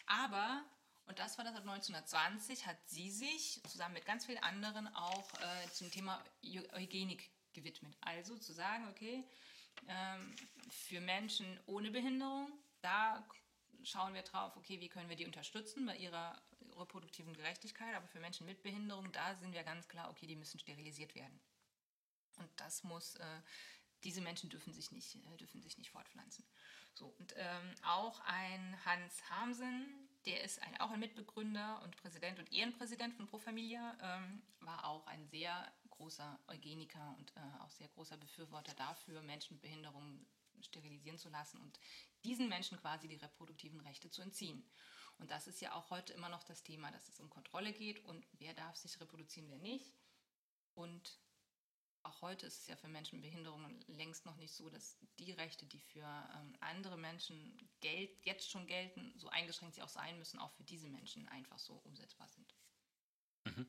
Aber, 0.07 0.65
und 1.07 1.19
das 1.19 1.39
war 1.39 1.45
das 1.45 1.55
ab 1.55 1.63
1920, 1.63 2.67
hat 2.67 2.77
sie 2.87 3.11
sich 3.11 3.63
zusammen 3.69 3.95
mit 3.95 4.07
ganz 4.07 4.27
vielen 4.27 4.43
anderen 4.43 4.89
auch 4.95 5.33
äh, 5.35 5.71
zum 5.73 5.91
Thema 5.91 6.23
Eugenik 6.75 7.31
gewidmet. 7.53 7.97
Also 8.01 8.37
zu 8.37 8.53
sagen, 8.53 8.87
okay, 8.91 9.25
ähm, 9.87 10.35
für 10.71 11.01
Menschen 11.01 11.59
ohne 11.67 11.91
Behinderung, 11.91 12.53
da 12.81 13.27
schauen 13.85 14.15
wir 14.15 14.23
drauf, 14.23 14.57
okay, 14.57 14.81
wie 14.81 14.89
können 14.89 15.09
wir 15.09 15.17
die 15.17 15.27
unterstützen 15.27 15.87
bei 15.87 15.97
ihrer 15.97 16.41
reproduktiven 16.77 17.35
Gerechtigkeit, 17.35 17.95
aber 17.95 18.07
für 18.09 18.21
Menschen 18.21 18.47
mit 18.47 18.63
Behinderung, 18.63 19.11
da 19.13 19.35
sind 19.35 19.53
wir 19.53 19.63
ganz 19.65 19.89
klar, 19.89 20.11
okay, 20.11 20.27
die 20.27 20.37
müssen 20.37 20.59
sterilisiert 20.59 21.15
werden. 21.15 21.41
Und 22.37 22.49
das 22.57 22.85
muss, 22.85 23.17
äh, 23.17 23.41
diese 24.05 24.21
Menschen 24.21 24.51
dürfen 24.51 24.73
sich 24.73 24.93
nicht, 24.93 25.17
äh, 25.17 25.37
dürfen 25.37 25.61
sich 25.61 25.77
nicht 25.79 25.91
fortpflanzen. 25.91 26.45
So, 26.95 27.07
und 27.19 27.35
ähm, 27.37 27.75
auch 27.83 28.21
ein 28.27 28.85
Hans 28.85 29.29
Hamsen, 29.31 30.09
der 30.27 30.43
ist 30.43 30.61
ein, 30.63 30.81
auch 30.81 30.91
ein 30.91 31.01
Mitbegründer 31.01 31.81
und 31.83 31.97
Präsident 31.97 32.39
und 32.39 32.53
Ehrenpräsident 32.53 33.15
von 33.15 33.27
Pro 33.27 33.39
Familia, 33.39 33.97
ähm, 34.03 34.43
war 34.61 34.85
auch 34.85 35.07
ein 35.07 35.27
sehr 35.29 35.73
großer 35.99 36.39
Eugeniker 36.47 37.15
und 37.19 37.37
äh, 37.37 37.41
auch 37.61 37.71
sehr 37.71 37.89
großer 37.89 38.17
Befürworter 38.17 38.75
dafür, 38.75 39.21
Menschen 39.23 39.55
mit 39.55 39.63
Behinderungen 39.63 40.27
sterilisieren 40.61 41.19
zu 41.19 41.29
lassen 41.29 41.61
und 41.61 41.79
diesen 42.25 42.49
Menschen 42.49 42.79
quasi 42.79 43.09
die 43.09 43.17
reproduktiven 43.17 43.81
Rechte 43.81 44.11
zu 44.11 44.23
entziehen. 44.23 44.69
Und 45.19 45.31
das 45.31 45.47
ist 45.47 45.61
ja 45.61 45.75
auch 45.75 45.91
heute 45.91 46.13
immer 46.13 46.29
noch 46.29 46.45
das 46.45 46.63
Thema, 46.63 46.91
dass 46.91 47.09
es 47.09 47.21
um 47.21 47.29
Kontrolle 47.29 47.73
geht 47.73 48.05
und 48.05 48.27
wer 48.33 48.55
darf 48.55 48.77
sich 48.77 48.99
reproduzieren, 49.01 49.51
wer 49.51 49.59
nicht. 49.59 49.93
Und 50.75 51.21
auch 52.05 52.23
heute 52.23 52.47
ist 52.47 52.61
es 52.61 52.67
ja 52.69 52.77
für 52.77 52.89
Menschen 52.89 53.21
mit 53.21 53.31
Behinderungen 53.31 53.85
längst 53.89 54.25
noch 54.25 54.37
nicht 54.37 54.55
so, 54.55 54.71
dass 54.71 54.97
die 55.19 55.33
Rechte, 55.33 55.67
die 55.67 55.81
für 55.81 56.07
ähm, 56.37 56.57
andere 56.61 56.97
Menschen 56.97 57.69
Geld, 57.81 58.25
jetzt 58.25 58.49
schon 58.49 58.67
gelten, 58.67 59.13
so 59.17 59.29
eingeschränkt 59.29 59.75
sie 59.75 59.83
auch 59.83 59.89
sein 59.89 60.17
müssen, 60.19 60.39
auch 60.39 60.53
für 60.53 60.65
diese 60.65 60.89
Menschen 60.89 61.29
einfach 61.29 61.59
so 61.59 61.75
umsetzbar 61.75 62.29
sind. 62.29 62.55
Mhm. 63.45 63.67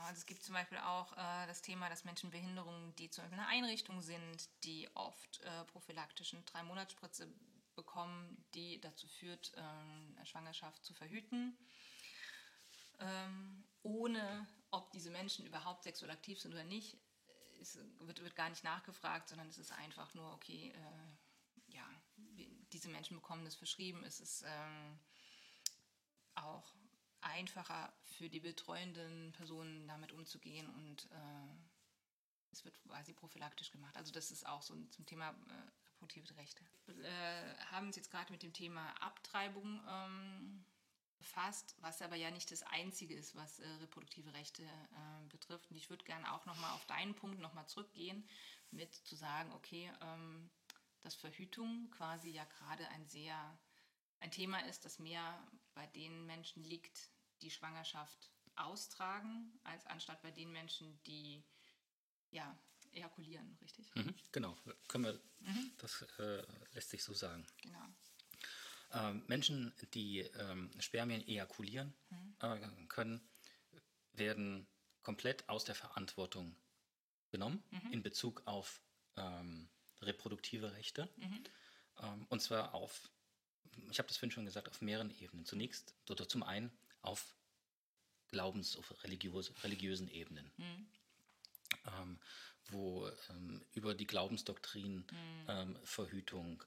Genau, 0.00 0.08
also 0.08 0.18
es 0.18 0.26
gibt 0.26 0.42
zum 0.42 0.54
Beispiel 0.54 0.78
auch 0.78 1.12
äh, 1.12 1.46
das 1.46 1.60
Thema, 1.60 1.90
dass 1.90 2.04
Menschen 2.04 2.30
Behinderungen, 2.30 2.94
die 2.96 3.10
zum 3.10 3.22
Beispiel 3.22 3.38
in 3.38 3.44
einer 3.44 3.52
Einrichtung 3.52 4.00
sind, 4.00 4.48
die 4.64 4.88
oft 4.94 5.40
äh, 5.40 5.64
prophylaktischen 5.66 6.42
Drei-Monats-Spritze 6.46 7.28
bekommen, 7.74 8.42
die 8.54 8.80
dazu 8.80 9.06
führt, 9.08 9.52
äh, 9.54 9.60
eine 9.60 10.24
Schwangerschaft 10.24 10.84
zu 10.84 10.94
verhüten 10.94 11.56
ähm, 13.00 13.64
ohne 13.82 14.46
ob 14.70 14.90
diese 14.92 15.10
Menschen 15.10 15.46
überhaupt 15.46 15.82
sexuell 15.84 16.10
aktiv 16.10 16.38
sind 16.38 16.52
oder 16.52 16.64
nicht, 16.64 16.96
ist, 17.60 17.78
wird, 17.98 18.22
wird 18.22 18.36
gar 18.36 18.48
nicht 18.48 18.64
nachgefragt, 18.64 19.28
sondern 19.28 19.48
es 19.48 19.58
ist 19.58 19.72
einfach 19.72 20.14
nur, 20.14 20.32
okay, 20.34 20.72
äh, 20.74 21.72
ja, 21.74 21.84
diese 22.72 22.88
Menschen 22.88 23.16
bekommen 23.16 23.44
das 23.44 23.54
verschrieben. 23.54 24.04
Es 24.04 24.20
ist 24.20 24.44
ähm, 24.46 24.98
auch 26.34 26.74
einfacher 27.22 27.92
für 28.04 28.28
die 28.28 28.40
betreuenden 28.40 29.32
Personen 29.32 29.86
damit 29.88 30.12
umzugehen 30.12 30.68
und 30.68 31.06
äh, 31.10 31.56
es 32.52 32.64
wird 32.64 32.80
quasi 32.82 33.12
prophylaktisch 33.12 33.70
gemacht. 33.70 33.96
Also 33.96 34.12
das 34.12 34.30
ist 34.30 34.46
auch 34.46 34.62
so 34.62 34.74
zum 34.90 35.06
Thema 35.06 35.30
äh, 35.30 35.88
reproduktive 35.88 36.36
Rechte. 36.36 36.64
Wir 36.86 37.04
äh, 37.04 37.56
haben 37.70 37.86
uns 37.86 37.96
jetzt 37.96 38.10
gerade 38.10 38.32
mit 38.32 38.42
dem 38.42 38.52
Thema 38.52 38.90
Abtreibung 39.00 39.80
ähm, 39.88 40.64
befasst, 41.18 41.76
was 41.80 42.02
aber 42.02 42.16
ja 42.16 42.30
nicht 42.30 42.50
das 42.50 42.62
Einzige 42.62 43.14
ist, 43.14 43.36
was 43.36 43.60
äh, 43.60 43.68
reproduktive 43.80 44.32
Rechte 44.32 44.62
äh, 44.62 45.28
betrifft. 45.28 45.70
Und 45.70 45.76
ich 45.76 45.90
würde 45.90 46.04
gerne 46.04 46.32
auch 46.32 46.46
nochmal 46.46 46.72
auf 46.74 46.84
deinen 46.86 47.14
Punkt 47.14 47.38
nochmal 47.40 47.68
zurückgehen, 47.68 48.26
mit 48.70 48.94
zu 48.94 49.14
sagen, 49.16 49.52
okay, 49.52 49.92
ähm, 50.00 50.50
dass 51.02 51.14
Verhütung 51.14 51.90
quasi 51.90 52.30
ja 52.30 52.44
gerade 52.44 52.86
ein 52.88 53.06
sehr 53.06 53.58
ein 54.20 54.30
Thema 54.30 54.58
ist, 54.66 54.84
das 54.84 54.98
mehr 54.98 55.42
bei 55.74 55.86
den 55.88 56.26
Menschen 56.26 56.64
liegt, 56.64 57.10
die 57.42 57.50
Schwangerschaft 57.50 58.30
austragen, 58.56 59.58
als 59.64 59.86
anstatt 59.86 60.20
bei 60.22 60.30
den 60.30 60.52
Menschen, 60.52 61.02
die 61.04 61.42
ja, 62.30 62.56
ejakulieren, 62.92 63.56
richtig? 63.60 63.94
Mhm, 63.94 64.14
genau, 64.32 64.56
können 64.88 65.04
wir, 65.04 65.20
mhm. 65.40 65.72
das 65.78 66.02
äh, 66.18 66.42
lässt 66.72 66.90
sich 66.90 67.02
so 67.02 67.14
sagen. 67.14 67.46
Genau. 67.62 67.86
Ähm, 68.92 69.24
Menschen, 69.28 69.72
die 69.94 70.20
ähm, 70.20 70.70
Spermien 70.80 71.26
ejakulieren 71.26 71.94
äh, 72.40 72.58
können, 72.88 73.20
werden 74.12 74.66
komplett 75.02 75.48
aus 75.48 75.64
der 75.64 75.74
Verantwortung 75.74 76.56
genommen 77.30 77.62
mhm. 77.70 77.92
in 77.92 78.02
Bezug 78.02 78.42
auf 78.46 78.82
ähm, 79.16 79.70
reproduktive 80.02 80.72
Rechte. 80.72 81.08
Mhm. 81.16 81.44
Ähm, 82.02 82.26
und 82.28 82.40
zwar 82.40 82.74
auf, 82.74 83.10
ich 83.90 83.98
habe 83.98 84.08
das 84.08 84.16
vorhin 84.16 84.30
schon 84.30 84.44
gesagt, 84.44 84.68
auf 84.68 84.80
mehreren 84.80 85.10
Ebenen. 85.18 85.44
Zunächst 85.44 85.94
oder 86.08 86.28
zum 86.28 86.42
einen 86.42 86.70
auf 87.02 87.34
Glaubens-, 88.28 88.76
auf 88.76 89.02
religiös, 89.04 89.52
religiösen 89.64 90.08
Ebenen. 90.08 90.50
Mhm. 90.56 90.86
Ähm, 91.86 92.18
wo 92.70 93.08
ähm, 93.30 93.64
über 93.72 93.94
die 93.94 94.06
Glaubensdoktrin 94.06 95.04
mhm. 95.10 95.76
Verhütung, 95.82 96.62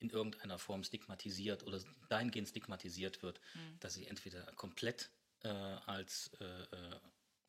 in 0.00 0.10
irgendeiner 0.10 0.58
Form 0.58 0.82
stigmatisiert 0.82 1.62
oder 1.64 1.80
dahingehend 2.08 2.48
stigmatisiert 2.48 3.22
wird, 3.22 3.40
mhm. 3.54 3.78
dass 3.80 3.94
sie 3.94 4.06
entweder 4.06 4.42
komplett 4.54 5.10
äh, 5.42 5.48
als 5.48 6.30
äh, 6.40 6.44
äh 6.44 7.00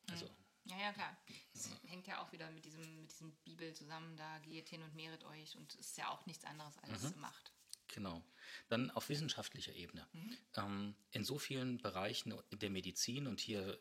also 0.10 0.30
ja, 0.66 0.78
ja, 0.78 0.94
klar. 0.94 1.18
Das 1.54 1.72
hängt 1.88 2.06
ja 2.06 2.22
auch 2.22 2.32
wieder 2.32 2.50
mit 2.52 2.66
diesem, 2.66 3.02
mit 3.02 3.12
diesem 3.12 3.32
Bibel 3.44 3.74
zusammen, 3.74 4.16
da 4.16 4.40
geht 4.40 4.70
hin 4.70 4.84
und 4.84 4.94
mehret 4.94 5.24
euch 5.24 5.58
und 5.58 5.74
es 5.74 5.80
ist 5.80 5.98
ja 5.98 6.10
auch 6.10 6.26
nichts 6.28 6.46
anderes 6.46 6.78
als 6.80 7.16
mhm. 7.16 7.22
Macht. 7.22 7.52
Genau. 7.94 8.24
Dann 8.70 8.92
auf 8.92 9.10
wissenschaftlicher 9.10 9.74
Ebene. 9.74 10.08
Mhm. 10.14 10.38
Ähm, 10.56 10.96
in 11.12 11.24
so 11.24 11.38
vielen 11.38 11.78
Bereichen 11.78 12.34
der 12.52 12.70
Medizin, 12.70 13.28
und 13.28 13.40
hier 13.40 13.80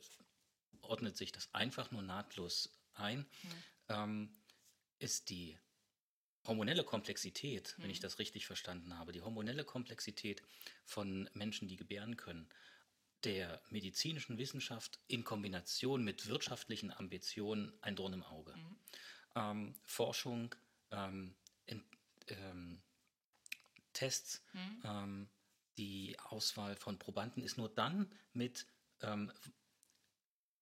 ordnet 0.83 1.17
sich 1.17 1.33
das 1.33 1.53
einfach 1.55 1.91
nur 1.91 2.03
nahtlos 2.03 2.77
ein, 2.95 3.21
mhm. 3.21 3.51
ähm, 3.89 4.37
ist 4.99 5.31
die 5.31 5.59
hormonelle 6.47 6.85
Komplexität, 6.85 7.75
mhm. 7.77 7.83
wenn 7.83 7.91
ich 7.91 7.99
mhm. 7.99 8.03
das 8.03 8.19
richtig 8.19 8.47
verstanden 8.47 8.99
habe, 8.99 9.13
die 9.13 9.23
hormonelle 9.23 9.65
Komplexität 9.65 10.43
von 10.85 11.29
Menschen, 11.35 11.69
die 11.69 11.77
gebären 11.77 12.17
können, 12.17 12.49
der 13.25 13.61
medizinischen 13.69 14.39
Wissenschaft 14.39 14.99
in 15.07 15.25
Kombination 15.25 16.03
mit 16.03 16.27
wirtschaftlichen 16.29 16.91
Ambitionen 16.91 17.73
ein 17.83 17.97
Dorn 17.97 18.15
im 18.15 18.23
Auge. 18.23 18.57
Mhm. 18.57 18.77
Ähm, 19.35 19.75
Forschung, 19.85 20.55
ähm, 20.91 21.35
in, 21.67 21.85
ähm, 22.29 22.83
Tests, 24.01 24.43
mhm. 24.55 24.83
Ähm, 24.85 25.29
die 25.77 26.19
Auswahl 26.21 26.75
von 26.75 26.99
Probanden 26.99 27.43
ist 27.43 27.59
nur 27.59 27.69
dann 27.69 28.11
mit 28.33 28.67
ähm, 29.03 29.31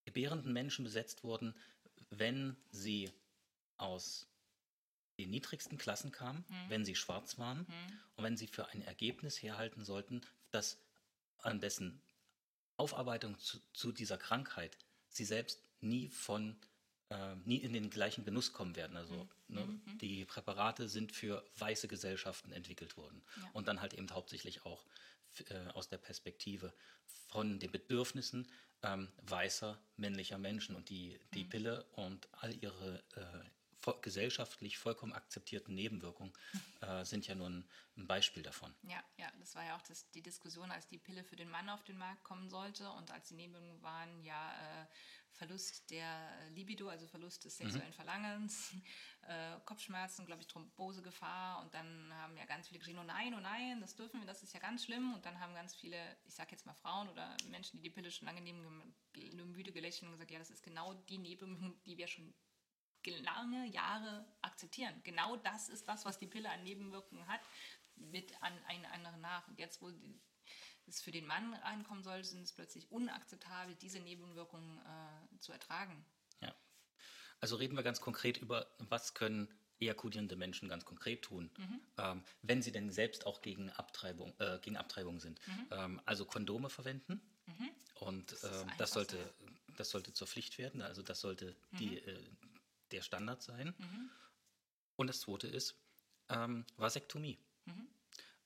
gebärenden 0.04 0.52
Menschen 0.52 0.84
besetzt 0.84 1.22
worden, 1.22 1.54
wenn 2.10 2.56
sie 2.70 3.12
aus 3.76 4.28
den 5.18 5.30
niedrigsten 5.30 5.78
Klassen 5.78 6.10
kamen, 6.10 6.44
mhm. 6.48 6.70
wenn 6.70 6.84
sie 6.84 6.96
schwarz 6.96 7.38
waren 7.38 7.60
mhm. 7.60 8.00
und 8.16 8.24
wenn 8.24 8.36
sie 8.36 8.48
für 8.48 8.68
ein 8.70 8.82
Ergebnis 8.82 9.40
herhalten 9.40 9.84
sollten, 9.84 10.20
das 10.50 10.78
an 11.38 11.60
dessen 11.60 12.02
Aufarbeitung 12.76 13.38
zu, 13.38 13.60
zu 13.72 13.92
dieser 13.92 14.18
Krankheit 14.18 14.76
sie 15.08 15.24
selbst 15.24 15.62
nie 15.80 16.08
von 16.08 16.58
äh, 17.10 17.34
nie 17.44 17.56
in 17.56 17.72
den 17.72 17.90
gleichen 17.90 18.24
Genuss 18.24 18.52
kommen 18.52 18.76
werden. 18.76 18.96
Also 18.96 19.14
mhm. 19.48 19.54
ne, 19.54 19.64
mhm. 19.64 19.98
die 19.98 20.24
Präparate 20.24 20.88
sind 20.88 21.12
für 21.12 21.44
weiße 21.58 21.88
Gesellschaften 21.88 22.52
entwickelt 22.52 22.96
worden 22.96 23.22
ja. 23.36 23.50
und 23.52 23.68
dann 23.68 23.80
halt 23.80 23.94
eben 23.94 24.10
hauptsächlich 24.10 24.64
auch 24.64 24.84
äh, 25.48 25.68
aus 25.74 25.88
der 25.88 25.98
Perspektive 25.98 26.72
von 27.28 27.58
den 27.58 27.70
Bedürfnissen 27.70 28.46
ähm, 28.82 29.08
weißer 29.22 29.78
männlicher 29.96 30.38
Menschen 30.38 30.76
und 30.76 30.88
die 30.88 31.18
die 31.34 31.44
mhm. 31.44 31.48
Pille 31.48 31.84
und 31.92 32.28
all 32.32 32.54
ihre 32.62 33.02
äh, 33.16 33.48
vo 33.78 33.94
gesellschaftlich 34.00 34.78
vollkommen 34.78 35.12
akzeptierten 35.12 35.74
Nebenwirkungen 35.74 36.32
äh, 36.80 37.04
sind 37.04 37.26
ja 37.26 37.34
nur 37.34 37.48
ein, 37.48 37.68
ein, 37.96 38.06
Beispiel 38.06 38.42
davon. 38.42 38.74
Ja, 38.82 39.02
ja, 39.16 39.30
das 39.38 39.54
war 39.54 39.64
ja 39.64 39.76
auch 39.76 39.82
das, 39.82 40.10
die 40.10 40.22
Diskussion, 40.22 40.70
als 40.70 40.88
die 40.88 40.98
Pille 40.98 41.24
für 41.24 41.36
den 41.36 41.50
Mann 41.50 41.68
auf 41.68 41.82
den 41.84 41.98
Markt 41.98 42.24
kommen 42.24 42.50
sollte 42.50 42.90
und 42.90 43.10
als 43.10 43.28
die 43.28 43.34
Nebenwirkungen 43.34 43.82
waren, 43.82 44.22
ja, 44.22 44.52
äh, 44.52 44.86
Verlust 45.32 45.90
der 45.90 46.50
Libido, 46.50 46.88
also 46.88 47.06
Verlust 47.06 47.44
des 47.44 47.56
sexuellen 47.56 47.88
mhm. 47.88 47.94
Verlangens, 47.94 48.74
äh, 49.28 49.58
Kopfschmerzen, 49.64 50.26
glaube 50.26 50.42
ich, 50.42 50.48
Thrombosegefahr 50.48 51.62
und 51.62 51.74
dann 51.74 52.12
haben 52.14 52.36
ja 52.36 52.44
ganz 52.46 52.68
viele 52.68 52.80
geschrieben, 52.80 52.98
oh 53.00 53.04
nein, 53.04 53.34
oh 53.34 53.40
nein, 53.40 53.80
das 53.80 53.94
dürfen 53.94 54.20
wir, 54.20 54.26
das 54.26 54.42
ist 54.42 54.52
ja 54.52 54.60
ganz 54.60 54.84
schlimm 54.84 55.14
und 55.14 55.24
dann 55.24 55.38
haben 55.38 55.54
ganz 55.54 55.74
viele, 55.74 55.98
ich 56.24 56.34
sage 56.34 56.50
jetzt 56.52 56.66
mal 56.66 56.74
Frauen 56.74 57.08
oder 57.08 57.36
Menschen, 57.48 57.76
die 57.76 57.84
die 57.84 57.90
Pille 57.90 58.10
schon 58.10 58.26
lange 58.26 58.40
nehmen, 58.40 58.62
nur 59.34 59.46
müde 59.46 59.72
gelächelt 59.72 60.04
und 60.04 60.12
gesagt, 60.12 60.30
ja, 60.30 60.38
das 60.38 60.50
ist 60.50 60.62
genau 60.62 60.94
die 60.94 61.18
Nebenwirkung, 61.18 61.82
die 61.84 61.98
wir 61.98 62.08
schon 62.08 62.34
lange 63.06 63.66
Jahre 63.66 64.26
akzeptieren. 64.42 65.00
Genau 65.04 65.36
das 65.36 65.68
ist 65.68 65.88
das, 65.88 66.04
was 66.04 66.18
die 66.18 66.26
Pille 66.26 66.50
an 66.50 66.62
Nebenwirkungen 66.62 67.26
hat, 67.26 67.40
mit 67.94 68.40
an 68.42 68.52
einen 68.64 68.84
anderen 68.86 69.20
nach. 69.20 69.46
Und 69.48 69.58
jetzt, 69.58 69.80
wo 69.80 69.90
es 70.88 71.00
für 71.00 71.10
den 71.12 71.26
Mann 71.26 71.54
reinkommen 71.54 72.02
soll, 72.02 72.24
sind 72.24 72.42
es 72.42 72.52
plötzlich 72.52 72.90
unakzeptabel, 72.90 73.74
diese 73.76 74.00
Nebenwirkungen 74.00 74.78
äh, 74.78 75.38
zu 75.38 75.52
ertragen. 75.52 76.04
Ja. 76.40 76.54
Also 77.40 77.56
reden 77.56 77.76
wir 77.76 77.82
ganz 77.82 78.00
konkret 78.00 78.38
über, 78.38 78.66
was 78.78 79.14
können 79.14 79.48
ejakulierende 79.80 80.36
Menschen 80.36 80.68
ganz 80.68 80.84
konkret 80.84 81.22
tun, 81.22 81.50
mhm. 81.56 81.80
ähm, 81.98 82.24
wenn 82.42 82.62
sie 82.62 82.72
denn 82.72 82.90
selbst 82.90 83.26
auch 83.26 83.42
gegen 83.42 83.70
Abtreibung, 83.70 84.34
äh, 84.40 84.58
gegen 84.60 84.76
Abtreibung 84.76 85.20
sind. 85.20 85.40
Mhm. 85.46 85.66
Ähm, 85.70 86.00
also 86.04 86.24
Kondome 86.24 86.68
verwenden. 86.68 87.20
Mhm. 87.46 87.70
Und 88.00 88.32
das, 88.32 88.44
äh, 88.44 88.66
das, 88.76 88.92
sollte, 88.92 89.34
das 89.76 89.90
sollte 89.90 90.12
zur 90.12 90.26
Pflicht 90.26 90.58
werden. 90.58 90.82
Also 90.82 91.02
das 91.02 91.20
sollte 91.20 91.54
die, 91.72 91.90
mhm. 91.90 92.08
äh, 92.08 92.18
der 92.90 93.02
Standard 93.02 93.42
sein. 93.42 93.74
Mhm. 93.78 94.10
Und 94.96 95.06
das 95.06 95.20
zweite 95.20 95.46
ist 95.46 95.76
ähm, 96.28 96.64
Vasektomie. 96.76 97.38
Mhm. 97.66 97.88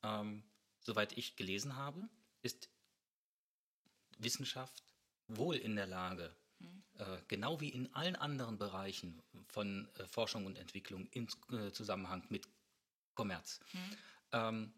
Ähm, 0.03 0.43
soweit 0.81 1.17
ich 1.17 1.37
gelesen 1.37 1.77
habe, 1.77 2.09
ist 2.43 2.71
Wissenschaft 4.19 4.83
wohl 5.29 5.57
in 5.57 5.77
der 5.77 5.87
Lage, 5.87 6.35
mhm. 6.59 6.83
äh, 6.99 7.19
genau 7.29 7.61
wie 7.61 7.71
in 7.71 7.93
allen 7.95 8.17
anderen 8.17 8.59
Bereichen 8.59 9.23
von 9.49 9.89
äh, 9.97 10.07
Forschung 10.07 10.47
und 10.47 10.59
Entwicklung 10.59 11.09
im 11.13 11.29
äh, 11.51 11.73
Zusammenhang 11.73 12.25
mit 12.29 12.49
Kommerz, 13.15 13.61
mhm. 13.73 13.97
ähm, 14.33 14.75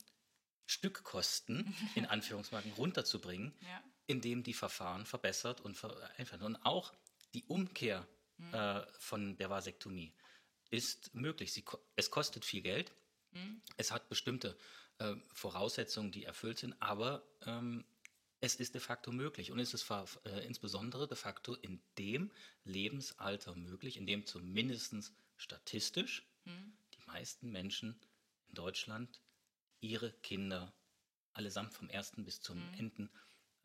Stückkosten 0.67 1.75
in 1.95 2.07
Anführungsmarken 2.07 2.73
runterzubringen, 2.73 3.55
ja. 3.61 3.83
indem 4.07 4.43
die 4.43 4.55
Verfahren 4.55 5.07
verbessert 5.07 5.61
und 5.61 5.77
vereinfacht. 5.77 6.43
Und 6.43 6.57
auch 6.65 6.93
die 7.35 7.45
Umkehr 7.45 8.07
äh, 8.53 8.83
von 8.99 9.37
der 9.37 9.51
Vasektomie 9.51 10.13
ist 10.71 11.15
möglich. 11.15 11.53
Sie, 11.53 11.65
es 11.97 12.11
kostet 12.11 12.45
viel 12.45 12.63
Geld. 12.63 12.93
Mhm. 13.33 13.63
Es 13.77 13.93
hat 13.93 14.09
bestimmte 14.09 14.57
äh, 14.99 15.15
Voraussetzungen, 15.33 16.13
die 16.13 16.25
erfüllt 16.25 16.59
sind, 16.59 16.75
aber 16.81 17.27
ähm, 17.47 17.85
es 18.41 18.57
ist 18.57 18.75
de 18.75 18.81
facto 18.81 19.11
möglich 19.11 19.51
und 19.51 19.59
es 19.59 19.73
ist 19.73 19.91
äh, 19.91 20.47
insbesondere 20.47 21.09
de 21.09 21.17
facto 21.17 21.55
in 21.55 21.83
dem 21.99 22.31
Lebensalter 22.65 23.55
möglich, 23.55 23.97
in 23.97 24.07
dem 24.07 24.27
zumindest 24.27 25.13
statistisch 25.37 26.29
mhm. 26.45 26.77
die 26.95 27.03
meisten 27.07 27.51
Menschen 27.51 27.99
in 28.49 28.55
Deutschland 28.55 29.21
ihre 29.81 30.13
Kinder 30.13 30.75
allesamt 31.33 31.73
vom 31.73 31.89
ersten 31.89 32.25
bis 32.25 32.41
zum 32.41 32.59
mhm. 32.59 32.75
Enden 32.75 33.11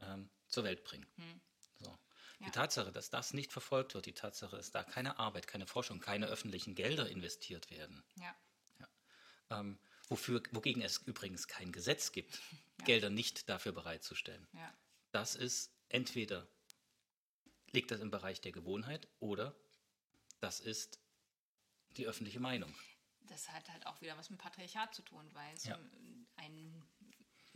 ähm, 0.01 0.29
zur 0.47 0.63
Welt 0.63 0.83
bringen. 0.83 1.07
Mhm. 1.17 1.41
So. 1.79 1.99
Ja. 2.39 2.45
Die 2.45 2.51
Tatsache, 2.51 2.91
dass 2.91 3.09
das 3.09 3.33
nicht 3.33 3.51
verfolgt 3.51 3.93
wird, 3.95 4.05
die 4.05 4.13
Tatsache, 4.13 4.55
dass 4.55 4.71
da 4.71 4.83
keine 4.83 5.19
Arbeit, 5.19 5.45
keine 5.47 5.67
Forschung, 5.67 5.99
keine 5.99 6.27
öffentlichen 6.27 6.73
Gelder 6.73 7.09
investiert 7.09 7.69
werden, 7.69 8.01
ja. 8.15 8.35
Ja. 8.79 9.59
Ähm, 9.59 9.77
wofür, 10.09 10.43
wogegen 10.51 10.81
es 10.81 10.97
übrigens 10.97 11.47
kein 11.47 11.71
Gesetz 11.71 12.11
gibt, 12.11 12.41
Gelder 12.85 13.09
nicht 13.09 13.49
dafür 13.49 13.71
bereitzustellen. 13.71 14.47
Das 15.11 15.35
ist 15.35 15.71
entweder 15.89 16.47
liegt 17.71 17.91
das 17.91 18.01
im 18.01 18.11
Bereich 18.11 18.41
der 18.41 18.51
Gewohnheit 18.51 19.07
oder 19.19 19.55
das 20.39 20.59
ist 20.59 20.99
die 21.97 22.07
öffentliche 22.07 22.39
Meinung. 22.39 22.73
Das 23.21 23.49
hat 23.51 23.69
halt 23.69 23.85
auch 23.85 24.01
wieder 24.01 24.17
was 24.17 24.29
mit 24.29 24.39
Patriarchat 24.39 24.95
zu 24.95 25.01
tun, 25.03 25.29
weil 25.33 25.53
es 25.53 25.69
ein 26.37 26.83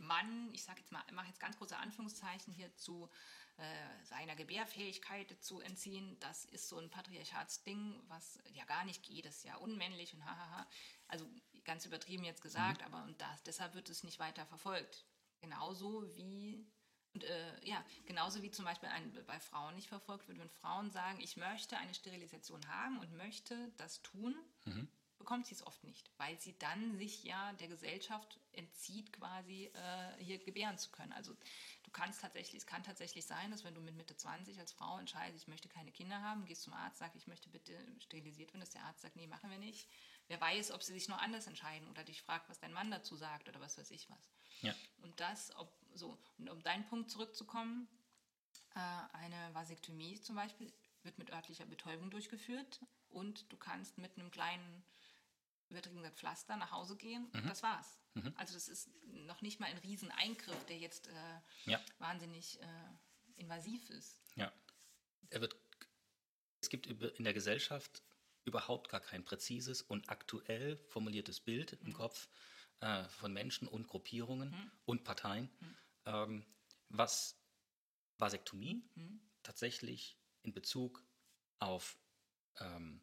Mann, 0.06 0.50
ich 0.52 0.62
sage 0.62 0.80
jetzt 0.80 0.92
mal, 0.92 1.02
mache 1.12 1.28
jetzt 1.28 1.40
ganz 1.40 1.56
große 1.58 1.76
Anführungszeichen 1.76 2.52
hier 2.52 2.74
zu 2.76 3.08
äh, 3.56 4.04
seiner 4.04 4.34
Gebärfähigkeit 4.34 5.36
zu 5.40 5.60
entziehen, 5.60 6.18
das 6.20 6.44
ist 6.44 6.68
so 6.68 6.78
ein 6.78 6.90
Patriarchatsding, 6.90 8.02
was 8.08 8.40
ja 8.52 8.64
gar 8.64 8.84
nicht 8.84 9.02
geht, 9.02 9.26
das 9.26 9.36
ist 9.36 9.44
ja 9.44 9.56
unmännlich 9.56 10.12
und 10.14 10.24
hahaha. 10.24 10.66
Also 11.08 11.28
ganz 11.64 11.86
übertrieben 11.86 12.24
jetzt 12.24 12.42
gesagt, 12.42 12.80
mhm. 12.80 12.86
aber 12.92 13.04
und 13.04 13.20
das, 13.20 13.42
deshalb 13.44 13.74
wird 13.74 13.88
es 13.88 14.02
nicht 14.02 14.18
weiter 14.18 14.44
verfolgt. 14.46 15.04
Genauso 15.40 16.04
wie 16.16 16.66
und 17.12 17.22
äh, 17.22 17.64
ja, 17.64 17.84
genauso 18.06 18.42
wie 18.42 18.50
zum 18.50 18.64
Beispiel 18.64 18.88
ein, 18.88 19.24
bei 19.26 19.38
Frauen 19.38 19.76
nicht 19.76 19.86
verfolgt 19.86 20.26
wird, 20.26 20.38
wenn 20.38 20.50
Frauen 20.50 20.90
sagen, 20.90 21.20
ich 21.20 21.36
möchte 21.36 21.76
eine 21.76 21.94
Sterilisation 21.94 22.66
haben 22.66 22.98
und 22.98 23.12
möchte 23.12 23.70
das 23.76 24.02
tun, 24.02 24.34
mhm 24.64 24.88
bekommt 25.18 25.46
sie 25.46 25.54
es 25.54 25.66
oft 25.66 25.82
nicht, 25.84 26.10
weil 26.18 26.38
sie 26.40 26.58
dann 26.58 26.96
sich 26.96 27.24
ja 27.24 27.52
der 27.54 27.68
Gesellschaft 27.68 28.38
entzieht, 28.52 29.12
quasi 29.12 29.70
äh, 29.74 30.22
hier 30.22 30.38
gebären 30.38 30.78
zu 30.78 30.90
können. 30.90 31.12
Also 31.12 31.34
du 31.82 31.90
kannst 31.90 32.20
tatsächlich, 32.20 32.62
es 32.62 32.66
kann 32.66 32.82
tatsächlich 32.82 33.26
sein, 33.26 33.50
dass 33.50 33.64
wenn 33.64 33.74
du 33.74 33.80
mit 33.80 33.94
Mitte 33.94 34.16
20 34.16 34.58
als 34.58 34.72
Frau 34.72 34.98
entscheidest, 34.98 35.44
ich 35.44 35.48
möchte 35.48 35.68
keine 35.68 35.92
Kinder 35.92 36.20
haben, 36.20 36.44
gehst 36.44 36.62
zum 36.62 36.72
Arzt, 36.72 36.98
sagst, 36.98 37.16
ich 37.16 37.26
möchte 37.26 37.48
bitte 37.48 37.74
sterilisiert 38.00 38.52
werden, 38.52 38.60
dass 38.60 38.70
der 38.70 38.84
Arzt 38.84 39.02
sagt, 39.02 39.16
nee, 39.16 39.26
machen 39.26 39.50
wir 39.50 39.58
nicht. 39.58 39.88
Wer 40.26 40.40
weiß, 40.40 40.70
ob 40.72 40.82
sie 40.82 40.92
sich 40.92 41.08
noch 41.08 41.18
anders 41.18 41.46
entscheiden 41.46 41.88
oder 41.88 42.02
dich 42.02 42.22
fragt, 42.22 42.48
was 42.48 42.58
dein 42.58 42.72
Mann 42.72 42.90
dazu 42.90 43.16
sagt 43.16 43.48
oder 43.48 43.60
was 43.60 43.76
weiß 43.76 43.90
ich 43.90 44.08
was. 44.08 44.32
Ja. 44.62 44.74
Und 45.02 45.20
das, 45.20 45.54
ob 45.56 45.72
so, 45.92 46.18
und 46.38 46.48
um 46.48 46.62
deinen 46.62 46.86
Punkt 46.86 47.10
zurückzukommen, 47.10 47.88
äh, 48.74 48.78
eine 49.12 49.54
Vasektomie 49.54 50.20
zum 50.20 50.36
Beispiel 50.36 50.72
wird 51.02 51.18
mit 51.18 51.30
örtlicher 51.30 51.66
Betäubung 51.66 52.10
durchgeführt 52.10 52.80
und 53.10 53.50
du 53.52 53.56
kannst 53.56 53.98
mit 53.98 54.18
einem 54.18 54.30
kleinen 54.30 54.84
übertrieben 55.68 55.98
gesagt 55.98 56.18
Pflaster 56.18 56.56
nach 56.56 56.70
Hause 56.70 56.96
gehen. 56.96 57.30
Mhm. 57.32 57.48
Das 57.48 57.62
war's. 57.62 57.98
Mhm. 58.14 58.32
Also 58.36 58.54
das 58.54 58.68
ist 58.68 58.90
noch 59.04 59.42
nicht 59.42 59.60
mal 59.60 59.66
ein 59.66 59.78
Rieseneingriff, 59.78 60.64
der 60.66 60.78
jetzt 60.78 61.08
äh, 61.08 61.40
ja. 61.70 61.80
wahnsinnig 61.98 62.60
äh, 62.60 62.66
invasiv 63.36 63.90
ist. 63.90 64.20
Ja. 64.36 64.52
Er 65.30 65.40
wird, 65.40 65.56
es 66.60 66.68
gibt 66.68 66.86
in 66.86 67.24
der 67.24 67.34
Gesellschaft 67.34 68.02
überhaupt 68.44 68.90
gar 68.90 69.00
kein 69.00 69.24
präzises 69.24 69.82
und 69.82 70.08
aktuell 70.10 70.76
formuliertes 70.88 71.40
Bild 71.40 71.80
mhm. 71.80 71.88
im 71.88 71.92
Kopf 71.94 72.28
äh, 72.80 73.08
von 73.08 73.32
Menschen 73.32 73.66
und 73.68 73.88
Gruppierungen 73.88 74.50
mhm. 74.50 74.70
und 74.84 75.04
Parteien, 75.04 75.50
mhm. 75.60 75.76
ähm, 76.06 76.46
was 76.88 77.40
Vasektomie 78.18 78.84
mhm. 78.94 79.20
tatsächlich 79.42 80.18
in 80.42 80.52
Bezug 80.52 81.02
auf 81.58 81.98
ähm, 82.60 83.00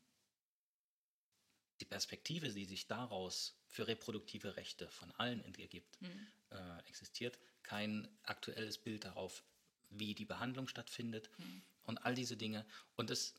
die 1.82 1.86
Perspektive, 1.86 2.50
die 2.50 2.66
sich 2.66 2.88
daraus 2.88 3.58
für 3.68 3.88
reproduktive 3.88 4.56
Rechte 4.56 4.90
von 4.90 5.12
allen 5.14 5.44
ergibt, 5.44 6.02
mhm. 6.02 6.28
äh, 6.52 6.80
existiert 6.88 7.40
kein 7.64 8.08
aktuelles 8.24 8.78
Bild 8.78 9.06
darauf, 9.06 9.44
wie 9.90 10.16
die 10.16 10.26
Behandlung 10.26 10.68
stattfindet 10.68 11.30
mhm. 11.38 11.62
und 11.84 12.06
all 12.06 12.16
diese 12.16 12.38
Dinge. 12.38 12.66
Und 12.96 13.10
es, 13.10 13.34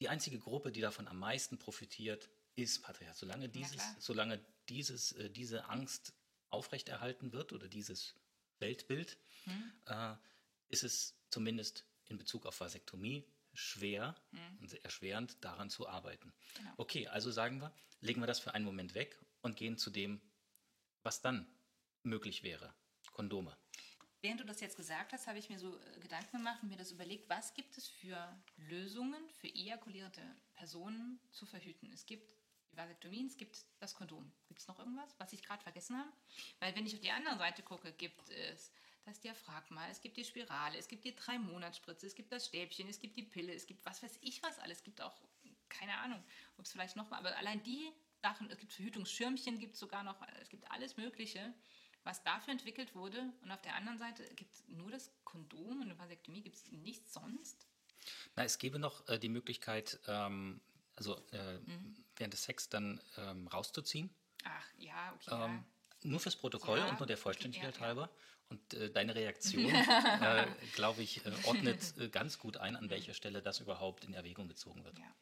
die 0.00 0.08
einzige 0.08 0.38
Gruppe, 0.38 0.72
die 0.72 0.80
davon 0.80 1.08
am 1.08 1.18
meisten 1.18 1.58
profitiert, 1.58 2.28
ist 2.56 2.82
Patriarchat. 2.82 3.18
Solange, 3.18 3.48
dieses, 3.48 3.82
solange 3.98 4.44
dieses, 4.68 5.12
äh, 5.12 5.30
diese 5.30 5.66
Angst 5.66 6.12
aufrechterhalten 6.50 7.32
wird 7.32 7.52
oder 7.52 7.68
dieses 7.68 8.14
Weltbild, 8.58 9.16
mhm. 9.44 9.72
äh, 9.86 10.16
ist 10.68 10.84
es 10.84 11.14
zumindest 11.30 11.84
in 12.06 12.18
Bezug 12.18 12.46
auf 12.46 12.60
Vasektomie 12.60 13.24
schwer 13.56 14.14
mhm. 14.30 14.58
und 14.60 14.84
erschwerend, 14.84 15.44
daran 15.44 15.70
zu 15.70 15.88
arbeiten. 15.88 16.32
Genau. 16.54 16.72
Okay, 16.76 17.08
also 17.08 17.30
sagen 17.30 17.60
wir, 17.60 17.72
legen 18.00 18.20
wir 18.20 18.26
das 18.26 18.40
für 18.40 18.54
einen 18.54 18.64
Moment 18.64 18.94
weg 18.94 19.18
und 19.42 19.56
gehen 19.56 19.78
zu 19.78 19.90
dem, 19.90 20.20
was 21.02 21.22
dann 21.22 21.46
möglich 22.02 22.42
wäre. 22.42 22.74
Kondome. 23.12 23.56
Während 24.20 24.40
du 24.40 24.44
das 24.44 24.60
jetzt 24.60 24.76
gesagt 24.76 25.12
hast, 25.12 25.26
habe 25.26 25.38
ich 25.38 25.48
mir 25.48 25.58
so 25.58 25.78
äh, 25.78 26.00
Gedanken 26.00 26.38
gemacht 26.38 26.62
und 26.62 26.68
mir 26.68 26.76
das 26.76 26.90
überlegt, 26.90 27.28
was 27.28 27.54
gibt 27.54 27.78
es 27.78 27.86
für 27.86 28.18
Lösungen 28.56 29.28
für 29.30 29.46
ejakulierte 29.46 30.22
Personen 30.54 31.20
zu 31.30 31.46
verhüten? 31.46 31.92
Es 31.92 32.06
gibt 32.06 32.28
die 32.72 32.76
Vasektomien, 32.76 33.26
es 33.26 33.36
gibt 33.36 33.64
das 33.78 33.94
Kondom. 33.94 34.32
Gibt 34.48 34.60
es 34.60 34.66
noch 34.66 34.78
irgendwas, 34.78 35.14
was 35.18 35.32
ich 35.32 35.42
gerade 35.42 35.62
vergessen 35.62 35.96
habe? 35.96 36.10
Weil 36.58 36.74
wenn 36.74 36.86
ich 36.86 36.94
auf 36.94 37.00
die 37.00 37.10
andere 37.10 37.38
Seite 37.38 37.62
gucke, 37.62 37.92
gibt 37.92 38.28
es 38.30 38.72
das 39.06 39.20
Diaphragma, 39.20 39.88
es 39.88 40.00
gibt 40.00 40.16
die 40.16 40.24
Spirale, 40.24 40.76
es 40.78 40.88
gibt 40.88 41.04
die 41.04 41.14
drei 41.14 41.38
Monatsspritze, 41.38 42.06
es 42.06 42.14
gibt 42.14 42.32
das 42.32 42.46
Stäbchen, 42.46 42.88
es 42.88 42.98
gibt 42.98 43.16
die 43.16 43.22
Pille, 43.22 43.54
es 43.54 43.66
gibt 43.66 43.84
was 43.86 44.02
weiß 44.02 44.18
ich 44.20 44.42
was 44.42 44.58
alles. 44.58 44.78
Es 44.78 44.84
gibt 44.84 45.00
auch, 45.00 45.14
keine 45.68 45.96
Ahnung, 45.98 46.22
ob 46.58 46.64
es 46.64 46.72
vielleicht 46.72 46.96
noch 46.96 47.08
mal, 47.10 47.18
aber 47.18 47.36
allein 47.36 47.62
die 47.62 47.90
Sachen, 48.20 48.50
es 48.50 48.58
gibt 48.58 48.72
Verhütungsschirmchen, 48.72 49.58
gibt 49.58 49.76
sogar 49.76 50.02
noch, 50.02 50.20
es 50.40 50.48
gibt 50.48 50.70
alles 50.70 50.96
Mögliche, 50.96 51.54
was 52.02 52.22
dafür 52.24 52.52
entwickelt 52.52 52.94
wurde. 52.94 53.32
Und 53.42 53.50
auf 53.50 53.62
der 53.62 53.76
anderen 53.76 53.98
Seite 53.98 54.24
gibt 54.34 54.52
es 54.52 54.66
nur 54.68 54.90
das 54.90 55.12
Kondom 55.24 55.80
und 55.80 55.82
eine 55.82 55.98
Vasektomie, 55.98 56.42
gibt 56.42 56.56
es 56.56 56.70
nichts 56.72 57.12
sonst. 57.12 57.66
Na, 58.34 58.44
es 58.44 58.58
gäbe 58.58 58.78
noch 58.78 59.06
äh, 59.08 59.18
die 59.18 59.28
Möglichkeit, 59.28 60.00
ähm, 60.06 60.60
also 60.96 61.16
äh, 61.32 61.58
mhm. 61.58 61.96
während 62.16 62.32
des 62.32 62.42
Sex 62.42 62.68
dann 62.68 63.00
ähm, 63.16 63.46
rauszuziehen. 63.48 64.10
Ach, 64.44 64.66
ja, 64.78 65.12
okay. 65.14 65.44
Ähm. 65.44 65.64
Nur 66.02 66.20
fürs 66.20 66.36
Protokoll 66.36 66.78
ja, 66.78 66.88
und 66.88 67.00
nur 67.00 67.06
der 67.06 67.16
Vollständigkeit 67.16 67.80
halber. 67.80 68.10
Und 68.48 68.74
äh, 68.74 68.90
deine 68.90 69.14
Reaktion, 69.14 69.64
äh, 69.74 70.46
glaube 70.74 71.02
ich, 71.02 71.24
äh, 71.26 71.32
ordnet 71.44 71.96
äh, 71.98 72.08
ganz 72.08 72.38
gut 72.38 72.58
ein, 72.58 72.76
an 72.76 72.90
welcher 72.90 73.14
Stelle 73.14 73.42
das 73.42 73.60
überhaupt 73.60 74.04
in 74.04 74.14
Erwägung 74.14 74.46
gezogen 74.46 74.84
wird. 74.84 74.98
Ja. 74.98 75.14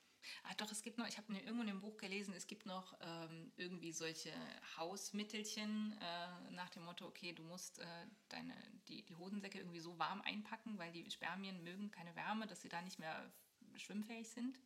Ach 0.44 0.54
doch, 0.54 0.70
es 0.70 0.82
gibt 0.82 0.98
noch, 0.98 1.06
ich 1.06 1.16
habe 1.16 1.32
irgendwo 1.34 1.62
in 1.62 1.68
dem 1.68 1.80
Buch 1.80 1.96
gelesen, 1.96 2.34
es 2.34 2.46
gibt 2.46 2.66
noch 2.66 2.94
ähm, 3.00 3.52
irgendwie 3.56 3.92
solche 3.92 4.32
Hausmittelchen 4.76 5.98
äh, 6.00 6.50
nach 6.52 6.70
dem 6.70 6.84
Motto, 6.84 7.06
okay, 7.06 7.32
du 7.32 7.42
musst 7.42 7.78
äh, 7.78 7.86
deine, 8.28 8.54
die, 8.88 9.02
die 9.04 9.16
Hosensäcke 9.16 9.58
irgendwie 9.58 9.80
so 9.80 9.98
warm 9.98 10.22
einpacken, 10.22 10.78
weil 10.78 10.92
die 10.92 11.10
Spermien 11.10 11.62
mögen 11.62 11.90
keine 11.90 12.14
Wärme, 12.16 12.46
dass 12.46 12.62
sie 12.62 12.68
da 12.68 12.82
nicht 12.82 12.98
mehr 12.98 13.32
schwimmfähig 13.76 14.28
sind. 14.28 14.58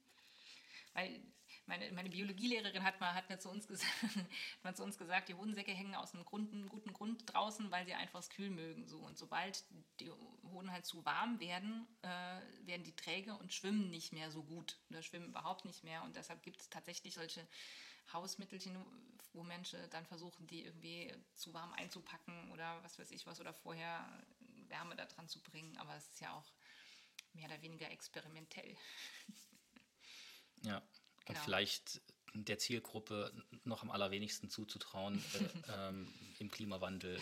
Weil 0.95 1.21
meine, 1.69 1.93
meine 1.93 2.09
Biologielehrerin 2.09 2.83
hat 2.83 2.99
mal, 3.01 3.15
hat, 3.15 3.29
mir 3.29 3.39
zu 3.39 3.51
uns 3.51 3.69
gesagt, 3.69 3.93
hat 4.65 4.77
zu 4.77 4.83
uns 4.83 4.99
gesagt, 4.99 5.29
die 5.29 5.35
Hodensäcke 5.35 5.73
hängen 5.73 5.95
aus 5.95 6.15
einem, 6.15 6.25
Grund, 6.25 6.53
einem 6.53 6.69
guten 6.69 6.93
Grund 6.93 7.23
draußen, 7.27 7.71
weil 7.71 7.85
sie 7.85 7.95
einfach 7.95 8.19
es 8.19 8.31
kühl 8.31 8.51
mögen. 8.51 8.89
So. 8.89 8.99
Und 8.99 9.19
sobald 9.19 9.65
die 10.01 10.11
Hoden 10.11 10.73
halt 10.73 10.87
zu 10.87 11.05
warm 11.05 11.39
werden, 11.41 11.87
äh, 12.03 12.41
werden 12.67 12.85
die 12.85 12.97
träge 12.97 13.37
und 13.37 13.53
schwimmen 13.53 13.91
nicht 13.91 14.13
mehr 14.13 14.31
so 14.31 14.43
gut 14.43 14.79
oder 14.89 15.03
schwimmen 15.03 15.29
überhaupt 15.29 15.67
nicht 15.67 15.85
mehr. 15.85 16.03
Und 16.03 16.17
deshalb 16.17 16.43
gibt 16.43 16.61
es 16.61 16.71
tatsächlich 16.71 17.15
solche 17.15 17.47
Hausmittelchen, 18.13 18.75
wo 19.35 19.43
Menschen 19.43 19.79
dann 19.91 20.07
versuchen, 20.07 20.47
die 20.47 20.65
irgendwie 20.65 21.15
zu 21.35 21.53
warm 21.53 21.73
einzupacken 21.75 22.51
oder 22.51 22.83
was 22.83 22.99
weiß 22.99 23.11
ich 23.11 23.27
was 23.27 23.41
oder 23.41 23.53
vorher 23.53 24.09
Wärme 24.69 24.97
da 24.97 25.05
dran 25.05 25.29
zu 25.29 25.43
bringen. 25.43 25.77
Aber 25.77 25.95
es 25.97 26.09
ist 26.09 26.21
ja 26.21 26.33
auch 26.35 26.51
mehr 27.35 27.47
oder 27.47 27.61
weniger 27.61 27.91
experimentell. 27.91 28.75
Ja, 30.63 30.83
genau. 31.29 31.41
vielleicht 31.45 32.01
der 32.35 32.59
Zielgruppe 32.59 33.33
noch 33.65 33.83
am 33.83 33.91
allerwenigsten 33.91 34.51
zuzutrauen, 34.51 35.23
äh, 35.69 35.89
ähm, 35.89 36.13
im 36.39 36.51
Klimawandel 36.51 37.17
äh, 37.17 37.21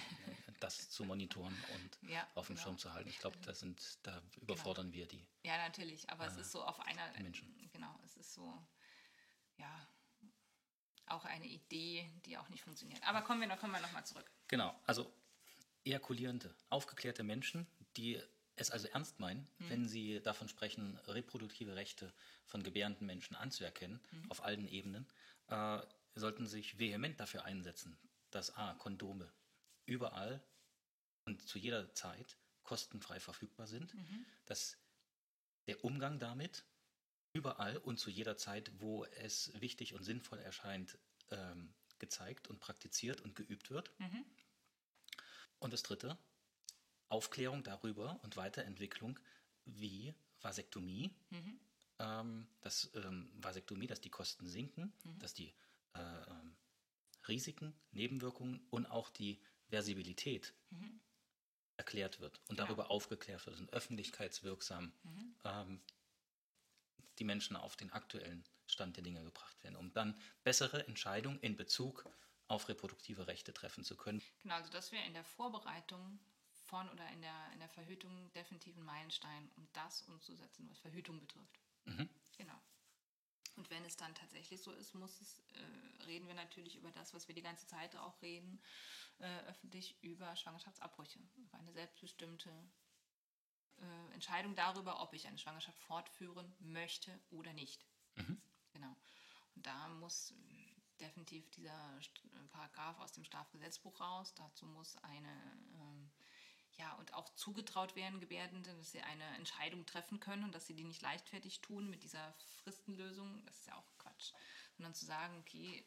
das 0.60 0.90
zu 0.90 1.04
monitoren 1.04 1.56
und 1.74 2.10
ja, 2.10 2.26
auf 2.34 2.46
dem 2.46 2.56
genau. 2.56 2.64
Schirm 2.68 2.78
zu 2.78 2.92
halten. 2.92 3.08
Ich 3.08 3.18
glaube, 3.18 3.38
da 3.44 3.54
sind, 3.54 3.98
da 4.02 4.22
überfordern 4.40 4.90
genau. 4.90 4.98
wir 4.98 5.06
die. 5.06 5.26
Ja, 5.44 5.58
natürlich, 5.58 6.08
aber 6.10 6.24
äh, 6.24 6.28
es 6.28 6.36
ist 6.36 6.52
so 6.52 6.62
auf 6.62 6.80
einer 6.80 7.12
Menschen. 7.20 7.54
Genau, 7.72 7.98
es 8.04 8.16
ist 8.16 8.34
so, 8.34 8.66
ja, 9.58 9.88
auch 11.06 11.24
eine 11.24 11.46
Idee, 11.46 12.10
die 12.24 12.36
auch 12.36 12.48
nicht 12.48 12.62
funktioniert. 12.62 13.02
Aber 13.06 13.22
kommen 13.22 13.40
wir 13.40 13.48
noch, 13.48 13.58
kommen 13.58 13.72
wir 13.72 13.80
noch 13.80 13.92
mal 13.92 14.04
zurück. 14.04 14.30
Genau, 14.48 14.74
also 14.86 15.12
ejakulierende, 15.84 16.54
aufgeklärte 16.68 17.22
Menschen, 17.22 17.66
die 17.96 18.20
es 18.56 18.70
also 18.70 18.88
ernst 18.88 19.20
meinen, 19.20 19.46
mhm. 19.58 19.70
wenn 19.70 19.88
sie 19.88 20.20
davon 20.20 20.48
sprechen, 20.48 20.98
reproduktive 21.06 21.76
Rechte 21.76 22.12
von 22.44 22.62
gebärenden 22.62 23.06
Menschen 23.06 23.36
anzuerkennen, 23.36 24.00
mhm. 24.10 24.30
auf 24.30 24.42
allen 24.42 24.66
Ebenen, 24.66 25.06
äh, 25.48 25.80
sollten 26.14 26.46
sich 26.46 26.78
vehement 26.78 27.20
dafür 27.20 27.44
einsetzen, 27.44 27.98
dass 28.30 28.56
A, 28.56 28.74
Kondome 28.74 29.30
überall 29.84 30.42
und 31.24 31.46
zu 31.46 31.58
jeder 31.58 31.92
Zeit 31.94 32.36
kostenfrei 32.62 33.20
verfügbar 33.20 33.66
sind, 33.66 33.94
mhm. 33.94 34.26
dass 34.46 34.78
der 35.66 35.84
Umgang 35.84 36.18
damit 36.18 36.64
überall 37.32 37.76
und 37.76 37.98
zu 37.98 38.10
jeder 38.10 38.36
Zeit, 38.36 38.72
wo 38.80 39.04
es 39.04 39.52
wichtig 39.60 39.92
und 39.92 40.02
sinnvoll 40.02 40.38
erscheint, 40.38 40.98
ähm, 41.30 41.74
gezeigt 41.98 42.48
und 42.48 42.60
praktiziert 42.60 43.20
und 43.20 43.34
geübt 43.34 43.70
wird. 43.70 43.90
Mhm. 43.98 44.24
Und 45.58 45.72
das 45.72 45.82
Dritte, 45.82 46.18
Aufklärung 47.08 47.62
darüber 47.62 48.20
und 48.22 48.36
Weiterentwicklung 48.36 49.18
wie 49.64 50.14
Vasektomie, 50.40 51.14
mhm. 51.30 51.60
ähm, 51.98 52.48
dass 52.60 52.90
ähm, 52.94 53.30
Vasektomie, 53.36 53.86
dass 53.86 54.00
die 54.00 54.10
Kosten 54.10 54.46
sinken, 54.46 54.92
mhm. 55.04 55.18
dass 55.18 55.34
die 55.34 55.52
äh, 55.94 56.00
ähm, 56.00 56.56
Risiken, 57.28 57.74
Nebenwirkungen 57.90 58.66
und 58.70 58.86
auch 58.86 59.10
die 59.10 59.40
Versibilität 59.68 60.54
mhm. 60.70 61.00
erklärt 61.76 62.20
wird 62.20 62.40
und 62.48 62.58
ja. 62.58 62.64
darüber 62.64 62.90
aufgeklärt 62.90 63.44
wird 63.46 63.58
und 63.58 63.72
öffentlichkeitswirksam 63.72 64.92
mhm. 65.02 65.34
ähm, 65.44 65.80
die 67.18 67.24
Menschen 67.24 67.56
auf 67.56 67.76
den 67.76 67.92
aktuellen 67.92 68.44
Stand 68.66 68.96
der 68.96 69.04
Dinge 69.04 69.22
gebracht 69.22 69.62
werden, 69.62 69.76
um 69.76 69.92
dann 69.92 70.18
bessere 70.44 70.86
Entscheidungen 70.86 71.40
in 71.40 71.56
Bezug 71.56 72.08
auf 72.48 72.68
reproduktive 72.68 73.26
Rechte 73.26 73.52
treffen 73.52 73.84
zu 73.84 73.96
können. 73.96 74.22
Genau, 74.42 74.54
also 74.54 74.70
das 74.70 74.92
wäre 74.92 75.04
in 75.06 75.14
der 75.14 75.24
Vorbereitung 75.24 76.20
von 76.66 76.88
oder 76.90 77.08
in 77.10 77.22
der, 77.22 77.52
in 77.52 77.58
der 77.58 77.68
Verhütung 77.68 78.32
definitiv 78.32 78.76
ein 78.76 78.84
Meilenstein, 78.84 79.50
um 79.56 79.66
das 79.72 80.02
umzusetzen, 80.02 80.68
was 80.68 80.78
Verhütung 80.78 81.20
betrifft. 81.20 81.60
Mhm. 81.84 82.08
Genau. 82.36 82.60
Und 83.56 83.70
wenn 83.70 83.84
es 83.84 83.96
dann 83.96 84.14
tatsächlich 84.14 84.60
so 84.60 84.70
ist, 84.72 84.94
muss 84.94 85.20
es, 85.20 85.38
äh, 85.54 86.04
reden 86.04 86.26
wir 86.26 86.34
natürlich 86.34 86.76
über 86.76 86.90
das, 86.90 87.14
was 87.14 87.26
wir 87.26 87.34
die 87.34 87.42
ganze 87.42 87.66
Zeit 87.66 87.96
auch 87.96 88.20
reden, 88.20 88.60
äh, 89.18 89.38
öffentlich 89.46 90.02
über 90.02 90.36
Schwangerschaftsabbrüche, 90.36 91.18
über 91.36 91.58
eine 91.58 91.72
selbstbestimmte 91.72 92.50
äh, 93.78 94.12
Entscheidung 94.12 94.54
darüber, 94.54 95.00
ob 95.00 95.14
ich 95.14 95.26
eine 95.26 95.38
Schwangerschaft 95.38 95.78
fortführen 95.80 96.54
möchte 96.60 97.18
oder 97.30 97.52
nicht. 97.54 97.86
Mhm. 98.16 98.40
Genau. 98.72 98.94
Und 99.54 99.66
da 99.66 99.88
muss 99.88 100.34
definitiv 101.00 101.48
dieser 101.50 102.00
Paragraph 102.50 102.98
aus 103.00 103.12
dem 103.12 103.24
Strafgesetzbuch 103.24 104.00
raus. 104.00 104.34
Dazu 104.34 104.66
muss 104.66 104.96
eine 104.98 105.28
ähm, 105.28 105.75
ja, 106.78 106.92
und 106.94 107.14
auch 107.14 107.28
zugetraut 107.34 107.96
werden, 107.96 108.20
Gebärdenden, 108.20 108.76
dass 108.76 108.92
sie 108.92 109.00
eine 109.00 109.24
Entscheidung 109.36 109.86
treffen 109.86 110.20
können 110.20 110.44
und 110.44 110.54
dass 110.54 110.66
sie 110.66 110.74
die 110.74 110.84
nicht 110.84 111.02
leichtfertig 111.02 111.60
tun 111.60 111.88
mit 111.88 112.02
dieser 112.02 112.34
Fristenlösung, 112.62 113.44
das 113.46 113.58
ist 113.58 113.66
ja 113.66 113.76
auch 113.76 113.98
Quatsch. 113.98 114.32
Sondern 114.76 114.94
zu 114.94 115.06
sagen, 115.06 115.38
okay, 115.38 115.86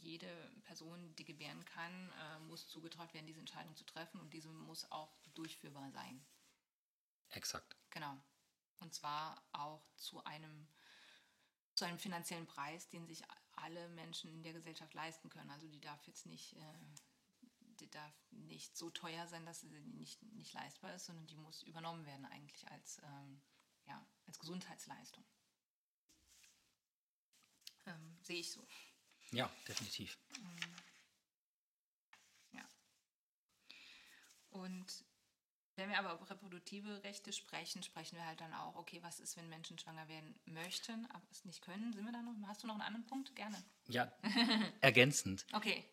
jede 0.00 0.28
Person, 0.64 1.14
die 1.16 1.24
gebären 1.24 1.64
kann, 1.64 2.12
äh, 2.12 2.38
muss 2.40 2.68
zugetraut 2.68 3.12
werden, 3.14 3.26
diese 3.26 3.40
Entscheidung 3.40 3.74
zu 3.76 3.84
treffen 3.84 4.20
und 4.20 4.32
diese 4.32 4.48
muss 4.48 4.90
auch 4.90 5.16
durchführbar 5.34 5.90
sein. 5.90 6.24
Exakt. 7.30 7.76
Genau. 7.90 8.16
Und 8.80 8.94
zwar 8.94 9.42
auch 9.52 9.86
zu 9.96 10.22
einem, 10.24 10.68
zu 11.74 11.84
einem 11.84 11.98
finanziellen 11.98 12.46
Preis, 12.46 12.88
den 12.88 13.06
sich 13.06 13.22
alle 13.52 13.88
Menschen 13.90 14.30
in 14.30 14.42
der 14.42 14.52
Gesellschaft 14.52 14.94
leisten 14.94 15.28
können. 15.28 15.50
Also 15.50 15.66
die 15.68 15.80
darf 15.80 16.06
jetzt 16.06 16.26
nicht 16.26 16.54
äh, 16.54 16.74
die 17.80 17.90
darf 17.90 18.14
nicht 18.30 18.76
so 18.76 18.90
teuer 18.90 19.26
sein, 19.26 19.44
dass 19.46 19.60
sie 19.60 19.68
nicht, 19.68 20.22
nicht 20.34 20.52
leistbar 20.54 20.94
ist, 20.94 21.06
sondern 21.06 21.26
die 21.26 21.36
muss 21.36 21.62
übernommen 21.62 22.04
werden 22.06 22.24
eigentlich 22.26 22.68
als, 22.70 23.00
ähm, 23.04 23.40
ja, 23.86 24.06
als 24.26 24.38
Gesundheitsleistung. 24.38 25.24
Ähm, 27.86 28.18
sehe 28.22 28.40
ich 28.40 28.50
so. 28.50 28.66
Ja, 29.30 29.50
definitiv. 29.68 30.18
Ähm, 30.36 30.76
ja. 32.52 32.68
Und 34.50 35.04
wenn 35.76 35.90
wir 35.90 35.98
aber 35.98 36.14
über 36.14 36.30
reproduktive 36.30 37.02
Rechte 37.04 37.32
sprechen, 37.32 37.82
sprechen 37.82 38.16
wir 38.16 38.26
halt 38.26 38.40
dann 38.40 38.54
auch, 38.54 38.76
okay, 38.76 39.02
was 39.02 39.20
ist, 39.20 39.36
wenn 39.36 39.48
Menschen 39.48 39.78
schwanger 39.78 40.08
werden 40.08 40.34
möchten, 40.46 41.06
aber 41.10 41.26
es 41.30 41.44
nicht 41.44 41.60
können? 41.60 41.92
Sind 41.92 42.06
wir 42.06 42.12
da 42.12 42.22
noch? 42.22 42.34
Hast 42.48 42.62
du 42.62 42.66
noch 42.66 42.74
einen 42.74 42.82
anderen 42.82 43.06
Punkt? 43.06 43.36
Gerne. 43.36 43.62
Ja, 43.86 44.10
ergänzend. 44.80 45.46
okay. 45.52 45.84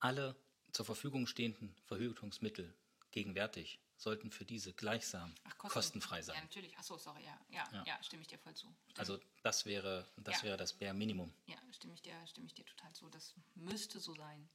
Alle 0.00 0.36
zur 0.74 0.84
Verfügung 0.84 1.26
stehenden 1.26 1.74
Verhütungsmittel 1.86 2.74
gegenwärtig 3.12 3.78
sollten 3.96 4.30
für 4.30 4.44
diese 4.44 4.72
gleichsam 4.72 5.32
Ach, 5.44 5.56
kostenfrei 5.56 6.20
sein. 6.20 6.34
Ja, 6.36 6.42
natürlich. 6.42 6.76
Achso, 6.76 6.98
sorry, 6.98 7.24
ja. 7.24 7.40
Ja, 7.48 7.64
ja. 7.72 7.84
ja 7.86 8.02
stimme 8.02 8.22
ich 8.22 8.28
dir 8.28 8.38
voll 8.38 8.54
zu. 8.54 8.66
Stimme 8.66 8.98
also 8.98 9.20
das 9.42 9.64
wäre 9.66 10.06
das, 10.16 10.38
ja. 10.38 10.42
wäre 10.42 10.56
das 10.56 10.72
Bare 10.72 10.92
Minimum. 10.92 11.32
Ja, 11.46 11.56
stimme 11.70 11.94
ich, 11.94 12.02
dir, 12.02 12.14
stimme 12.26 12.46
ich 12.46 12.54
dir 12.54 12.66
total 12.66 12.92
zu. 12.92 13.08
Das 13.08 13.34
müsste 13.54 14.00
so 14.00 14.14
sein. 14.14 14.48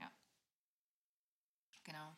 Ja. 0.00 0.10
Genau. 1.82 2.16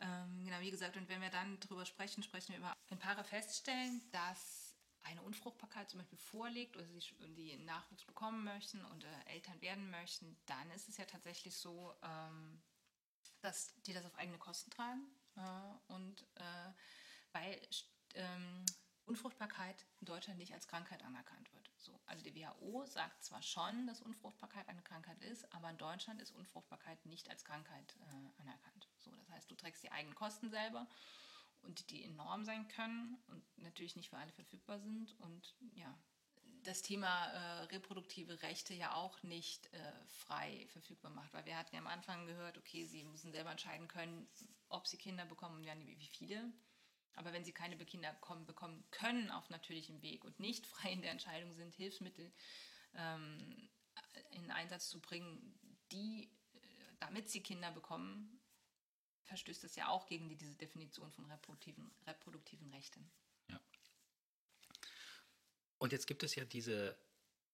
Ähm, 0.00 0.44
genau, 0.44 0.60
wie 0.60 0.70
gesagt, 0.70 0.96
und 0.96 1.08
wenn 1.08 1.20
wir 1.20 1.30
dann 1.30 1.58
darüber 1.60 1.84
sprechen, 1.84 2.22
sprechen 2.22 2.52
wir 2.52 2.58
über 2.58 2.76
ein 2.90 2.98
Paare 2.98 3.24
feststellen, 3.24 4.02
dass 4.12 4.76
eine 5.02 5.20
Unfruchtbarkeit 5.22 5.90
zum 5.90 5.98
Beispiel 5.98 6.18
vorliegt 6.18 6.76
oder 6.76 6.86
sie 6.86 7.00
die 7.34 7.56
Nachwuchs 7.58 8.04
bekommen 8.04 8.44
möchten 8.44 8.84
und 8.86 9.04
äh, 9.04 9.08
Eltern 9.26 9.60
werden 9.60 9.90
möchten, 9.90 10.36
dann 10.46 10.70
ist 10.70 10.88
es 10.88 10.96
ja 10.96 11.04
tatsächlich 11.04 11.56
so, 11.56 11.94
ähm, 12.02 12.62
dass 13.44 13.74
die 13.82 13.92
das 13.92 14.06
auf 14.06 14.16
eigene 14.16 14.38
Kosten 14.38 14.70
tragen 14.70 15.06
äh, 15.36 15.92
und 15.92 16.22
äh, 16.36 16.72
weil 17.32 17.60
ähm, 18.14 18.64
Unfruchtbarkeit 19.06 19.84
in 20.00 20.06
Deutschland 20.06 20.38
nicht 20.38 20.54
als 20.54 20.66
Krankheit 20.66 21.02
anerkannt 21.02 21.52
wird. 21.52 21.70
So, 21.76 22.00
also 22.06 22.24
die 22.24 22.34
WHO 22.34 22.86
sagt 22.86 23.22
zwar 23.22 23.42
schon, 23.42 23.86
dass 23.86 24.00
Unfruchtbarkeit 24.00 24.66
eine 24.68 24.82
Krankheit 24.82 25.20
ist, 25.20 25.52
aber 25.52 25.68
in 25.68 25.76
Deutschland 25.76 26.22
ist 26.22 26.30
Unfruchtbarkeit 26.30 27.04
nicht 27.04 27.28
als 27.28 27.44
Krankheit 27.44 27.96
äh, 28.00 28.40
anerkannt. 28.40 28.88
So, 28.98 29.14
das 29.14 29.28
heißt, 29.30 29.50
du 29.50 29.54
trägst 29.56 29.82
die 29.82 29.92
eigenen 29.92 30.14
Kosten 30.14 30.48
selber 30.48 30.88
und 31.60 31.90
die 31.90 32.04
enorm 32.04 32.44
sein 32.44 32.66
können 32.68 33.22
und 33.26 33.44
natürlich 33.58 33.96
nicht 33.96 34.08
für 34.08 34.16
alle 34.16 34.32
verfügbar 34.32 34.78
sind 34.80 35.14
und 35.20 35.54
ja, 35.74 35.98
das 36.64 36.82
Thema 36.82 37.26
äh, 37.26 37.62
reproduktive 37.64 38.42
Rechte 38.42 38.74
ja 38.74 38.94
auch 38.94 39.22
nicht 39.22 39.72
äh, 39.72 39.92
frei 40.06 40.66
verfügbar 40.70 41.10
macht. 41.10 41.32
Weil 41.32 41.46
wir 41.46 41.56
hatten 41.56 41.74
ja 41.74 41.80
am 41.80 41.86
Anfang 41.86 42.26
gehört, 42.26 42.58
okay, 42.58 42.84
sie 42.86 43.04
müssen 43.04 43.32
selber 43.32 43.50
entscheiden 43.50 43.88
können, 43.88 44.26
ob 44.68 44.86
sie 44.86 44.96
Kinder 44.96 45.24
bekommen 45.24 45.56
und 45.56 45.86
wie 45.98 46.08
viele. 46.08 46.52
Aber 47.16 47.32
wenn 47.32 47.44
sie 47.44 47.52
keine 47.52 47.76
Kinder 47.76 48.12
bekommen, 48.12 48.46
bekommen 48.46 48.84
können 48.90 49.30
auf 49.30 49.48
natürlichem 49.50 50.02
Weg 50.02 50.24
und 50.24 50.40
nicht 50.40 50.66
frei 50.74 50.92
in 50.92 51.02
der 51.02 51.12
Entscheidung 51.12 51.54
sind, 51.54 51.74
Hilfsmittel 51.74 52.32
ähm, 52.94 53.70
in 54.30 54.50
Einsatz 54.50 54.88
zu 54.88 55.00
bringen, 55.00 55.58
die, 55.92 56.30
äh, 56.54 56.58
damit 57.00 57.28
sie 57.28 57.42
Kinder 57.42 57.70
bekommen, 57.70 58.40
verstößt 59.24 59.64
das 59.64 59.76
ja 59.76 59.88
auch 59.88 60.06
gegen 60.06 60.28
die, 60.28 60.36
diese 60.36 60.56
Definition 60.56 61.10
von 61.12 61.24
reproduktiven, 61.30 61.90
reproduktiven 62.06 62.68
Rechten. 62.70 63.10
Und 65.78 65.92
jetzt 65.92 66.06
gibt 66.06 66.22
es 66.22 66.34
ja 66.34 66.44
diese, 66.44 66.96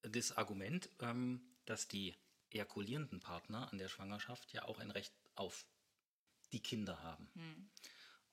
das 0.02 0.36
Argument, 0.36 0.88
ähm, 1.00 1.40
dass 1.64 1.88
die 1.88 2.14
ejakulierenden 2.50 3.20
Partner 3.20 3.70
an 3.70 3.78
der 3.78 3.88
Schwangerschaft 3.88 4.52
ja 4.52 4.64
auch 4.64 4.78
ein 4.78 4.90
Recht 4.90 5.14
auf 5.34 5.66
die 6.52 6.62
Kinder 6.62 7.02
haben. 7.02 7.30
Hm. 7.34 7.70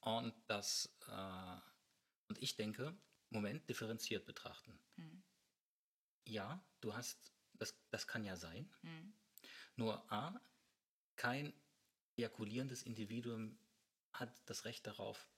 Und 0.01 0.33
das, 0.47 0.97
äh, 1.07 1.57
und 2.27 2.41
ich 2.41 2.55
denke, 2.55 2.97
Moment, 3.29 3.67
differenziert 3.69 4.25
betrachten. 4.25 4.79
Hm. 4.95 5.23
Ja, 6.25 6.65
du 6.81 6.93
hast, 6.95 7.33
das, 7.53 7.75
das 7.89 8.07
kann 8.07 8.23
ja 8.23 8.35
sein. 8.35 8.73
Hm. 8.81 9.13
Nur 9.75 10.11
A, 10.11 10.39
kein 11.15 11.53
ejakulierendes 12.17 12.83
Individuum 12.83 13.59
hat 14.13 14.41
das 14.49 14.65
Recht 14.65 14.87
darauf, 14.87 15.29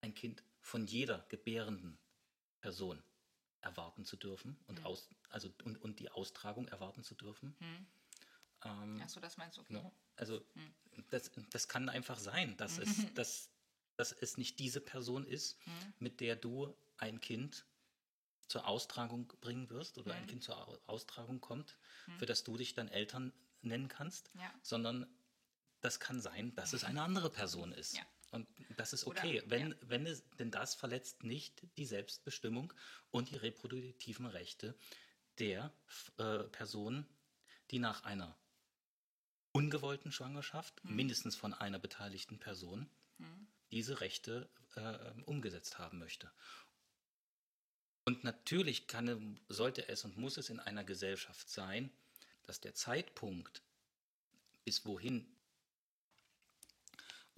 ein 0.00 0.14
Kind 0.14 0.44
von 0.60 0.86
jeder 0.86 1.26
gebärenden 1.28 1.98
Person 2.60 3.02
erwarten 3.68 4.04
zu 4.04 4.16
dürfen 4.16 4.58
und, 4.66 4.78
hm. 4.78 4.86
aus, 4.86 5.08
also, 5.28 5.52
und, 5.64 5.80
und 5.82 6.00
die 6.00 6.10
Austragung 6.10 6.68
erwarten 6.68 7.04
zu 7.04 7.14
dürfen. 7.14 7.54
Hm. 7.58 7.86
Ähm, 8.64 9.00
Achso, 9.02 9.20
das 9.20 9.36
meinst 9.36 9.58
du, 9.58 9.60
okay. 9.60 9.74
Ne? 9.74 9.92
Also 10.16 10.44
hm. 10.54 11.04
das, 11.10 11.30
das 11.50 11.68
kann 11.68 11.88
einfach 11.88 12.18
sein, 12.18 12.56
dass, 12.56 12.78
es, 12.78 13.12
dass, 13.14 13.50
dass 13.96 14.12
es 14.12 14.36
nicht 14.38 14.58
diese 14.58 14.80
Person 14.80 15.26
ist, 15.26 15.58
hm. 15.64 15.94
mit 15.98 16.20
der 16.20 16.34
du 16.34 16.74
ein 16.96 17.20
Kind 17.20 17.66
zur 18.48 18.66
Austragung 18.66 19.28
bringen 19.42 19.68
wirst 19.68 19.98
oder 19.98 20.14
ein 20.14 20.22
hm. 20.22 20.28
Kind 20.28 20.44
zur 20.44 20.88
Austragung 20.88 21.40
kommt, 21.40 21.76
für 22.16 22.24
das 22.24 22.44
du 22.44 22.56
dich 22.56 22.72
dann 22.72 22.88
Eltern 22.88 23.32
nennen 23.60 23.88
kannst, 23.88 24.30
ja. 24.34 24.52
sondern 24.62 25.06
das 25.82 26.00
kann 26.00 26.20
sein, 26.20 26.54
dass 26.54 26.72
es 26.72 26.82
eine 26.82 27.02
andere 27.02 27.30
Person 27.30 27.72
ist. 27.72 27.94
Ja. 27.96 28.06
Und 28.30 28.46
das 28.76 28.92
ist 28.92 29.06
okay, 29.06 29.40
Oder, 29.40 29.50
wenn, 29.50 29.70
ja. 29.70 29.76
wenn 29.82 30.06
es, 30.06 30.22
denn 30.38 30.50
das 30.50 30.74
verletzt 30.74 31.24
nicht 31.24 31.62
die 31.76 31.86
Selbstbestimmung 31.86 32.72
und 33.10 33.30
die 33.30 33.36
reproduktiven 33.36 34.26
Rechte 34.26 34.74
der 35.38 35.72
äh, 36.18 36.44
Personen, 36.44 37.06
die 37.70 37.78
nach 37.78 38.04
einer 38.04 38.36
ungewollten 39.52 40.12
Schwangerschaft, 40.12 40.82
hm. 40.82 40.96
mindestens 40.96 41.36
von 41.36 41.54
einer 41.54 41.78
beteiligten 41.78 42.38
Person, 42.38 42.88
hm. 43.18 43.48
diese 43.70 44.00
Rechte 44.00 44.48
äh, 44.76 45.22
umgesetzt 45.22 45.78
haben 45.78 45.98
möchte. 45.98 46.30
Und 48.04 48.24
natürlich 48.24 48.86
kann, 48.86 49.38
sollte 49.48 49.88
es 49.88 50.04
und 50.04 50.16
muss 50.16 50.38
es 50.38 50.48
in 50.48 50.60
einer 50.60 50.84
Gesellschaft 50.84 51.48
sein, 51.50 51.90
dass 52.44 52.60
der 52.60 52.74
Zeitpunkt, 52.74 53.62
bis 54.64 54.86
wohin 54.86 55.26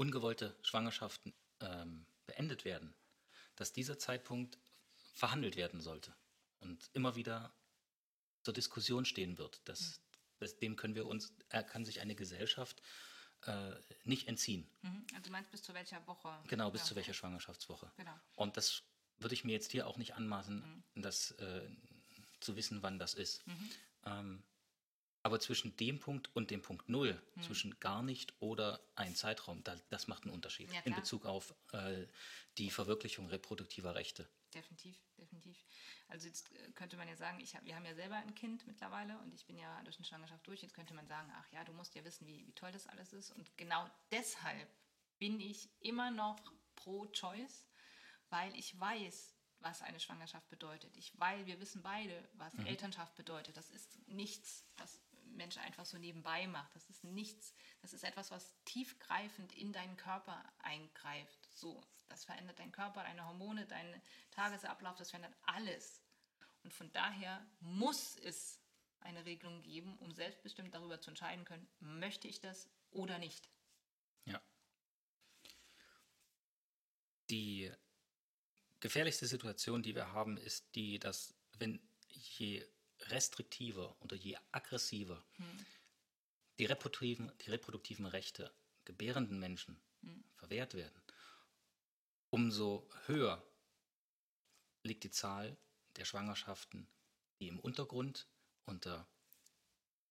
ungewollte 0.00 0.56
Schwangerschaften 0.62 1.34
ähm, 1.60 2.06
beendet 2.24 2.64
werden, 2.64 2.94
dass 3.56 3.74
dieser 3.74 3.98
Zeitpunkt 3.98 4.58
verhandelt 5.12 5.56
werden 5.56 5.82
sollte 5.82 6.16
und 6.60 6.88
immer 6.94 7.16
wieder 7.16 7.52
zur 8.42 8.54
Diskussion 8.54 9.04
stehen 9.04 9.36
wird. 9.36 9.60
Das, 9.66 10.00
das, 10.38 10.56
dem 10.56 10.76
können 10.76 10.94
wir 10.94 11.06
uns, 11.06 11.34
äh, 11.50 11.62
kann 11.62 11.84
sich 11.84 12.00
eine 12.00 12.14
Gesellschaft 12.14 12.80
äh, 13.42 13.72
nicht 14.04 14.26
entziehen. 14.26 14.66
Mhm. 14.80 15.06
Also 15.12 15.24
du 15.24 15.32
meinst 15.32 15.50
bis 15.50 15.62
zu 15.62 15.74
welcher 15.74 16.06
Woche? 16.06 16.34
Genau, 16.48 16.70
bis 16.70 16.80
ja. 16.80 16.86
zu 16.86 16.96
welcher 16.96 17.12
Schwangerschaftswoche. 17.12 17.92
Genau. 17.98 18.18
Und 18.36 18.56
das 18.56 18.82
würde 19.18 19.34
ich 19.34 19.44
mir 19.44 19.52
jetzt 19.52 19.70
hier 19.70 19.86
auch 19.86 19.98
nicht 19.98 20.14
anmaßen, 20.14 20.82
mhm. 20.94 21.02
das 21.02 21.32
äh, 21.32 21.68
zu 22.40 22.56
wissen, 22.56 22.82
wann 22.82 22.98
das 22.98 23.12
ist. 23.12 23.46
Mhm. 23.46 23.70
Ähm, 24.06 24.42
aber 25.22 25.40
zwischen 25.40 25.76
dem 25.76 25.98
Punkt 25.98 26.34
und 26.34 26.50
dem 26.50 26.62
Punkt 26.62 26.88
Null, 26.88 27.20
hm. 27.34 27.42
zwischen 27.42 27.78
gar 27.80 28.02
nicht 28.02 28.34
oder 28.40 28.80
ein 28.94 29.14
Zeitraum, 29.14 29.62
da, 29.64 29.76
das 29.90 30.08
macht 30.08 30.24
einen 30.24 30.32
Unterschied 30.32 30.72
ja, 30.72 30.80
in 30.84 30.94
Bezug 30.94 31.26
auf 31.26 31.54
äh, 31.72 32.06
die 32.58 32.70
Verwirklichung 32.70 33.26
reproduktiver 33.26 33.94
Rechte. 33.94 34.28
Definitiv, 34.54 34.96
definitiv. 35.16 35.56
Also 36.08 36.26
jetzt 36.26 36.52
äh, 36.52 36.72
könnte 36.72 36.96
man 36.96 37.08
ja 37.08 37.16
sagen, 37.16 37.40
ich 37.40 37.54
hab, 37.54 37.64
wir 37.64 37.76
haben 37.76 37.84
ja 37.84 37.94
selber 37.94 38.16
ein 38.16 38.34
Kind 38.34 38.66
mittlerweile 38.66 39.18
und 39.18 39.32
ich 39.32 39.46
bin 39.46 39.56
ja 39.56 39.82
durch 39.84 39.96
eine 39.96 40.04
Schwangerschaft 40.04 40.46
durch. 40.46 40.62
Jetzt 40.62 40.74
könnte 40.74 40.94
man 40.94 41.06
sagen, 41.06 41.30
ach 41.36 41.52
ja, 41.52 41.64
du 41.64 41.72
musst 41.72 41.94
ja 41.94 42.04
wissen, 42.04 42.26
wie, 42.26 42.46
wie 42.46 42.52
toll 42.52 42.72
das 42.72 42.86
alles 42.86 43.12
ist. 43.12 43.30
Und 43.30 43.56
genau 43.56 43.88
deshalb 44.10 44.68
bin 45.18 45.38
ich 45.38 45.70
immer 45.80 46.10
noch 46.10 46.36
pro 46.74 47.06
Choice, 47.06 47.66
weil 48.30 48.54
ich 48.56 48.78
weiß, 48.78 49.36
was 49.60 49.82
eine 49.82 50.00
Schwangerschaft 50.00 50.48
bedeutet. 50.48 50.96
Ich, 50.96 51.18
weil 51.20 51.46
wir 51.46 51.60
wissen 51.60 51.82
beide, 51.82 52.28
was 52.32 52.54
mhm. 52.54 52.66
Elternschaft 52.66 53.14
bedeutet. 53.14 53.56
Das 53.56 53.70
ist 53.70 53.98
nichts, 54.08 54.64
was 54.78 55.00
Mensch 55.50 55.66
einfach 55.66 55.84
so 55.84 55.98
nebenbei 55.98 56.46
macht. 56.46 56.74
Das 56.76 56.88
ist 56.88 57.02
nichts, 57.02 57.54
das 57.82 57.92
ist 57.92 58.04
etwas, 58.04 58.30
was 58.30 58.54
tiefgreifend 58.64 59.52
in 59.52 59.72
deinen 59.72 59.96
Körper 59.96 60.44
eingreift. 60.58 61.48
So, 61.50 61.82
das 62.08 62.24
verändert 62.24 62.60
deinen 62.60 62.70
Körper, 62.70 63.02
deine 63.02 63.26
Hormone, 63.26 63.66
deinen 63.66 64.00
Tagesablauf, 64.30 64.96
das 64.96 65.10
verändert 65.10 65.36
alles. 65.42 66.00
Und 66.62 66.72
von 66.72 66.92
daher 66.92 67.44
muss 67.58 68.16
es 68.16 68.60
eine 69.00 69.24
Regelung 69.24 69.62
geben, 69.62 69.98
um 69.98 70.12
selbstbestimmt 70.12 70.72
darüber 70.72 71.00
zu 71.00 71.10
entscheiden 71.10 71.44
können, 71.44 71.66
möchte 71.80 72.28
ich 72.28 72.40
das 72.40 72.68
oder 72.92 73.18
nicht. 73.18 73.50
Ja. 74.26 74.40
Die 77.28 77.72
gefährlichste 78.78 79.26
Situation, 79.26 79.82
die 79.82 79.96
wir 79.96 80.12
haben, 80.12 80.36
ist 80.36 80.76
die, 80.76 81.00
dass 81.00 81.34
wenn 81.58 81.80
je 82.08 82.64
restriktiver 83.08 83.96
oder 84.00 84.16
je 84.16 84.36
aggressiver 84.52 85.24
hm. 85.36 85.66
die, 86.58 86.66
reproduktiven, 86.66 87.32
die 87.40 87.50
reproduktiven 87.50 88.06
Rechte 88.06 88.52
gebärenden 88.84 89.38
Menschen 89.38 89.80
hm. 90.02 90.24
verwehrt 90.34 90.74
werden, 90.74 91.00
umso 92.30 92.88
höher 93.06 93.42
liegt 94.82 95.04
die 95.04 95.10
Zahl 95.10 95.56
der 95.96 96.04
Schwangerschaften, 96.04 96.88
die 97.38 97.48
im 97.48 97.58
Untergrund 97.58 98.28
unter 98.64 99.08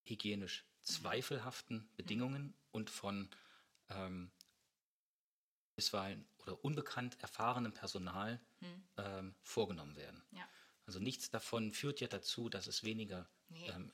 hygienisch 0.03 0.61
hm. 0.61 0.83
zweifelhaften 0.83 1.89
Bedingungen 1.95 2.43
hm. 2.43 2.53
und 2.71 2.89
von 2.89 3.29
ähm, 3.89 4.31
bisweilen 5.75 6.27
oder 6.39 6.63
unbekannt 6.63 7.17
erfahrenem 7.21 7.73
Personal 7.73 8.41
hm. 8.59 8.83
ähm, 8.97 9.35
vorgenommen 9.41 9.95
werden. 9.95 10.23
Ja. 10.31 10.47
Also 10.89 10.99
nichts 10.99 11.29
davon 11.29 11.71
führt 11.71 12.01
ja 12.01 12.07
dazu, 12.07 12.49
dass 12.49 12.65
es 12.65 12.83
weniger 12.83 13.29
nee. 13.49 13.69
ähm, 13.69 13.91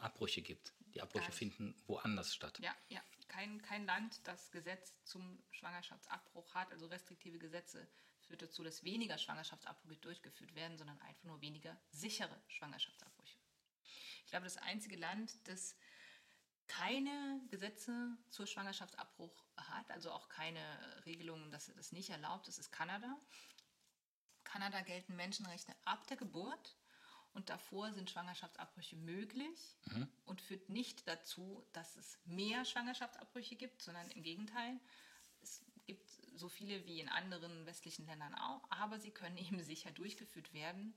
Abbrüche 0.00 0.42
gibt. 0.42 0.74
Die 0.92 1.00
Abbrüche 1.00 1.32
finden 1.32 1.74
woanders 1.86 2.34
statt. 2.34 2.58
Ja, 2.58 2.76
ja. 2.88 3.00
Kein, 3.28 3.62
kein 3.62 3.86
Land, 3.86 4.20
das 4.24 4.50
Gesetz 4.50 4.92
zum 5.04 5.42
Schwangerschaftsabbruch 5.52 6.54
hat, 6.54 6.70
also 6.70 6.84
restriktive 6.84 7.38
Gesetze, 7.38 7.88
führt 8.20 8.42
dazu, 8.42 8.62
dass 8.62 8.84
weniger 8.84 9.16
Schwangerschaftsabbrüche 9.16 10.02
durchgeführt 10.02 10.54
werden, 10.54 10.76
sondern 10.76 11.00
einfach 11.00 11.24
nur 11.24 11.40
weniger 11.40 11.80
sichere 11.88 12.38
Schwangerschaftsabbrüche. 12.48 13.38
Ich 14.26 14.30
glaube, 14.30 14.44
das 14.44 14.58
einzige 14.58 14.96
Land, 14.96 15.38
das 15.48 15.74
keine 16.66 17.40
Gesetze 17.48 18.18
zur 18.28 18.46
Schwangerschaftsabbruch 18.46 19.46
hat, 19.56 19.90
also 19.90 20.10
auch 20.10 20.28
keine 20.28 20.60
Regelungen, 21.06 21.50
dass 21.50 21.68
es 21.68 21.74
das 21.74 21.92
nicht 21.92 22.10
erlaubt 22.10 22.48
ist, 22.48 22.58
ist 22.58 22.70
Kanada. 22.70 23.18
Kanada 24.54 24.82
gelten 24.82 25.16
Menschenrechte 25.16 25.74
ab 25.84 26.06
der 26.06 26.16
Geburt 26.16 26.76
und 27.32 27.50
davor 27.50 27.92
sind 27.92 28.08
Schwangerschaftsabbrüche 28.08 28.94
möglich 28.94 29.76
mhm. 29.86 30.08
und 30.26 30.40
führt 30.40 30.68
nicht 30.68 31.08
dazu, 31.08 31.66
dass 31.72 31.96
es 31.96 32.20
mehr 32.24 32.64
Schwangerschaftsabbrüche 32.64 33.56
gibt, 33.56 33.82
sondern 33.82 34.08
im 34.12 34.22
Gegenteil. 34.22 34.78
Es 35.42 35.64
gibt 35.86 36.08
so 36.36 36.48
viele 36.48 36.86
wie 36.86 37.00
in 37.00 37.08
anderen 37.08 37.66
westlichen 37.66 38.06
Ländern 38.06 38.32
auch, 38.36 38.62
aber 38.70 39.00
sie 39.00 39.10
können 39.10 39.36
eben 39.38 39.60
sicher 39.60 39.90
durchgeführt 39.90 40.52
werden. 40.52 40.94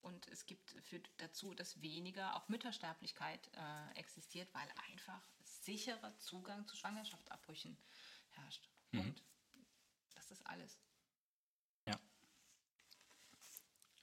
Und 0.00 0.26
es 0.28 0.46
gibt, 0.46 0.70
führt 0.84 1.10
dazu, 1.18 1.52
dass 1.52 1.82
weniger 1.82 2.34
auch 2.34 2.48
Müttersterblichkeit 2.48 3.50
äh, 3.52 3.98
existiert, 3.98 4.48
weil 4.54 4.68
einfach 4.90 5.20
sicherer 5.42 6.16
Zugang 6.16 6.66
zu 6.66 6.76
Schwangerschaftsabbrüchen 6.76 7.76
herrscht. 8.30 8.70
Mhm. 8.92 9.00
Und 9.00 9.22
das 10.14 10.30
ist 10.30 10.46
alles. 10.46 10.78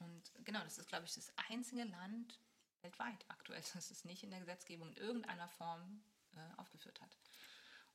Und 0.01 0.30
genau, 0.43 0.63
das 0.63 0.77
ist, 0.77 0.89
glaube 0.89 1.05
ich, 1.05 1.13
das 1.13 1.31
einzige 1.49 1.83
Land 1.83 2.39
weltweit 2.81 3.25
aktuell, 3.27 3.61
das 3.73 3.91
es 3.91 4.05
nicht 4.05 4.23
in 4.23 4.31
der 4.31 4.39
Gesetzgebung 4.39 4.89
in 4.89 4.97
irgendeiner 4.97 5.47
Form 5.49 6.03
äh, 6.35 6.59
aufgeführt 6.59 7.01
hat. 7.01 7.17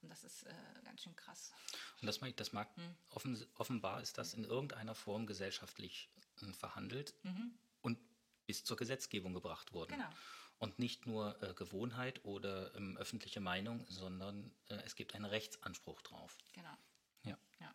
Und 0.03 0.11
das 0.11 0.25
ist 0.25 0.45
äh, 0.45 0.55
ganz 0.85 1.03
schön 1.03 1.17
krass. 1.17 1.53
Und 2.01 2.07
das 2.07 2.21
mag, 2.21 2.37
das 2.37 2.53
mag 2.53 2.69
hm. 2.77 2.95
offen, 3.11 3.47
offenbar 3.55 4.03
ist 4.03 4.19
das 4.19 4.35
in 4.35 4.45
irgendeiner 4.45 4.95
Form 4.95 5.27
gesellschaftlich 5.27 6.11
äh, 6.43 6.53
verhandelt 6.53 7.15
mhm. 7.25 7.59
und 7.83 7.99
bis 8.47 8.65
zur 8.65 8.77
Gesetzgebung 8.77 9.35
gebracht 9.35 9.73
worden. 9.73 9.93
Genau. 9.93 10.09
Und 10.59 10.79
nicht 10.79 11.07
nur 11.07 11.43
äh, 11.43 11.55
Gewohnheit 11.55 12.25
oder 12.25 12.75
ähm, 12.77 12.97
öffentliche 12.97 13.41
Meinung, 13.41 13.85
sondern 13.89 14.55
äh, 14.69 14.77
es 14.85 14.95
gibt 14.95 15.15
einen 15.15 15.25
Rechtsanspruch 15.25 16.01
drauf. 16.03 16.39
Genau. 16.53 16.73
Ja. 17.25 17.39
ja. 17.61 17.75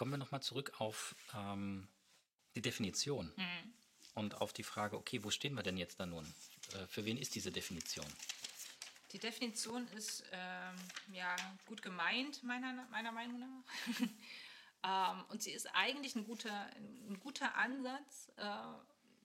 Kommen 0.00 0.12
wir 0.12 0.16
nochmal 0.16 0.40
zurück 0.40 0.72
auf 0.78 1.14
ähm, 1.34 1.86
die 2.54 2.62
Definition 2.62 3.34
mhm. 3.36 3.74
und 4.14 4.40
auf 4.40 4.54
die 4.54 4.62
Frage, 4.62 4.96
okay, 4.96 5.22
wo 5.22 5.30
stehen 5.30 5.52
wir 5.52 5.62
denn 5.62 5.76
jetzt 5.76 6.00
da 6.00 6.06
nun? 6.06 6.24
Äh, 6.72 6.86
für 6.86 7.04
wen 7.04 7.18
ist 7.18 7.34
diese 7.34 7.52
Definition? 7.52 8.06
Die 9.12 9.18
Definition 9.18 9.86
ist 9.88 10.24
ähm, 10.32 10.76
ja 11.12 11.36
gut 11.66 11.82
gemeint, 11.82 12.42
meiner, 12.42 12.86
meiner 12.90 13.12
Meinung 13.12 13.40
nach. 13.40 15.18
ähm, 15.18 15.24
und 15.28 15.42
sie 15.42 15.52
ist 15.52 15.66
eigentlich 15.74 16.14
ein 16.14 16.24
guter, 16.24 16.70
ein 16.76 17.20
guter 17.20 17.54
Ansatz, 17.56 18.32
äh, 18.38 18.42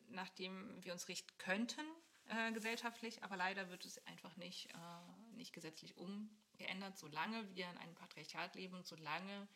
nach 0.09 0.27
dem 0.31 0.83
wir 0.83 0.91
uns 0.91 1.07
richten 1.07 1.31
könnten 1.37 1.85
äh, 2.27 2.51
gesellschaftlich, 2.51 3.23
aber 3.23 3.37
leider 3.37 3.69
wird 3.69 3.85
es 3.85 4.05
einfach 4.07 4.35
nicht, 4.35 4.73
äh, 4.73 5.37
nicht 5.37 5.53
gesetzlich 5.53 5.95
umgeändert, 5.95 6.97
solange 6.97 7.55
wir 7.55 7.69
in 7.69 7.77
einem 7.77 7.95
Patriarchat 7.95 8.55
leben 8.55 8.75
und 8.75 8.85
solange 8.85 9.47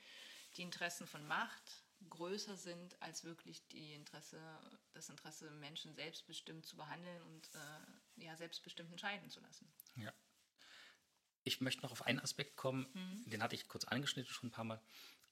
die 0.58 0.64
Interessen 0.64 1.08
von 1.08 1.26
Macht 1.28 1.84
größer 2.10 2.56
sind 2.56 3.02
als 3.02 3.24
wirklich 3.24 3.68
die 3.68 3.94
Interesse, 3.94 4.40
das 4.94 5.10
Interesse 5.10 5.52
Menschen 5.52 5.94
selbstbestimmt 5.96 6.66
zu 6.66 6.78
behandeln 6.78 7.22
und 7.24 7.50
äh, 7.54 8.24
ja, 8.24 8.36
selbstbestimmt 8.38 8.92
entscheiden 8.92 9.30
zu 9.30 9.40
lassen. 9.42 9.72
Ja. 9.96 10.14
Ich 11.44 11.62
möchte 11.62 11.82
noch 11.82 11.92
auf 11.92 12.04
einen 12.04 12.20
Aspekt 12.20 12.56
kommen, 12.56 12.88
mhm. 12.94 13.30
den 13.30 13.44
hatte 13.44 13.56
ich 13.56 13.68
kurz 13.68 13.86
angeschnitten 13.86 14.32
schon 14.32 14.50
ein 14.50 14.52
paar 14.52 14.66
Mal. 14.66 14.82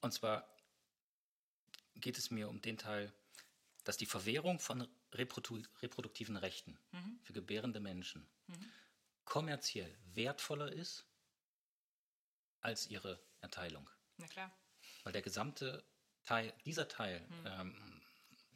Und 0.00 0.12
zwar 0.12 0.48
geht 1.94 2.18
es 2.18 2.30
mir 2.30 2.48
um 2.48 2.60
den 2.60 2.78
Teil, 2.78 3.12
dass 3.84 3.96
die 3.96 4.06
Verwehrung 4.06 4.58
von 4.58 4.86
reprodu 5.12 5.62
reproduktiven 5.80 6.36
Rechten 6.36 6.78
mhm. 6.92 7.20
für 7.22 7.32
gebärende 7.32 7.80
Menschen 7.80 8.28
mhm. 8.46 8.72
kommerziell 9.24 9.96
wertvoller 10.14 10.72
ist 10.72 11.06
als 12.60 12.86
ihre 12.88 13.22
Erteilung. 13.40 13.88
Na 14.16 14.26
klar. 14.26 14.52
Weil 15.04 15.12
der 15.12 15.22
gesamte 15.22 15.84
Teil, 16.24 16.52
dieser 16.64 16.88
Teil 16.88 17.20
mhm. 17.20 17.46
ähm, 17.46 18.02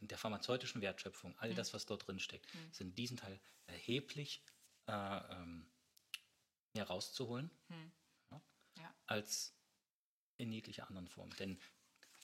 der 0.00 0.18
pharmazeutischen 0.18 0.82
Wertschöpfung, 0.82 1.38
all 1.38 1.50
mhm. 1.50 1.56
das, 1.56 1.72
was 1.72 1.86
dort 1.86 2.06
drin 2.06 2.18
steckt, 2.18 2.52
mhm. 2.54 2.72
sind 2.72 2.98
diesen 2.98 3.16
Teil 3.16 3.40
erheblich 3.66 4.42
äh, 4.86 4.92
ähm, 4.92 5.66
mehr 6.74 6.84
rauszuholen 6.84 7.50
mhm. 7.68 7.92
ja, 8.30 8.42
ja. 8.78 8.94
als 9.06 9.54
in 10.38 10.52
jeglicher 10.52 10.88
anderen 10.88 11.08
Form. 11.08 11.30
Denn 11.36 11.58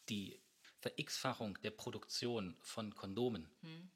die 0.09 0.41
Ver-X-Fachung 0.81 1.61
der 1.63 1.71
Produktion 1.71 2.57
von 2.61 2.95
Kondomen 2.95 3.51
hm. 3.61 3.91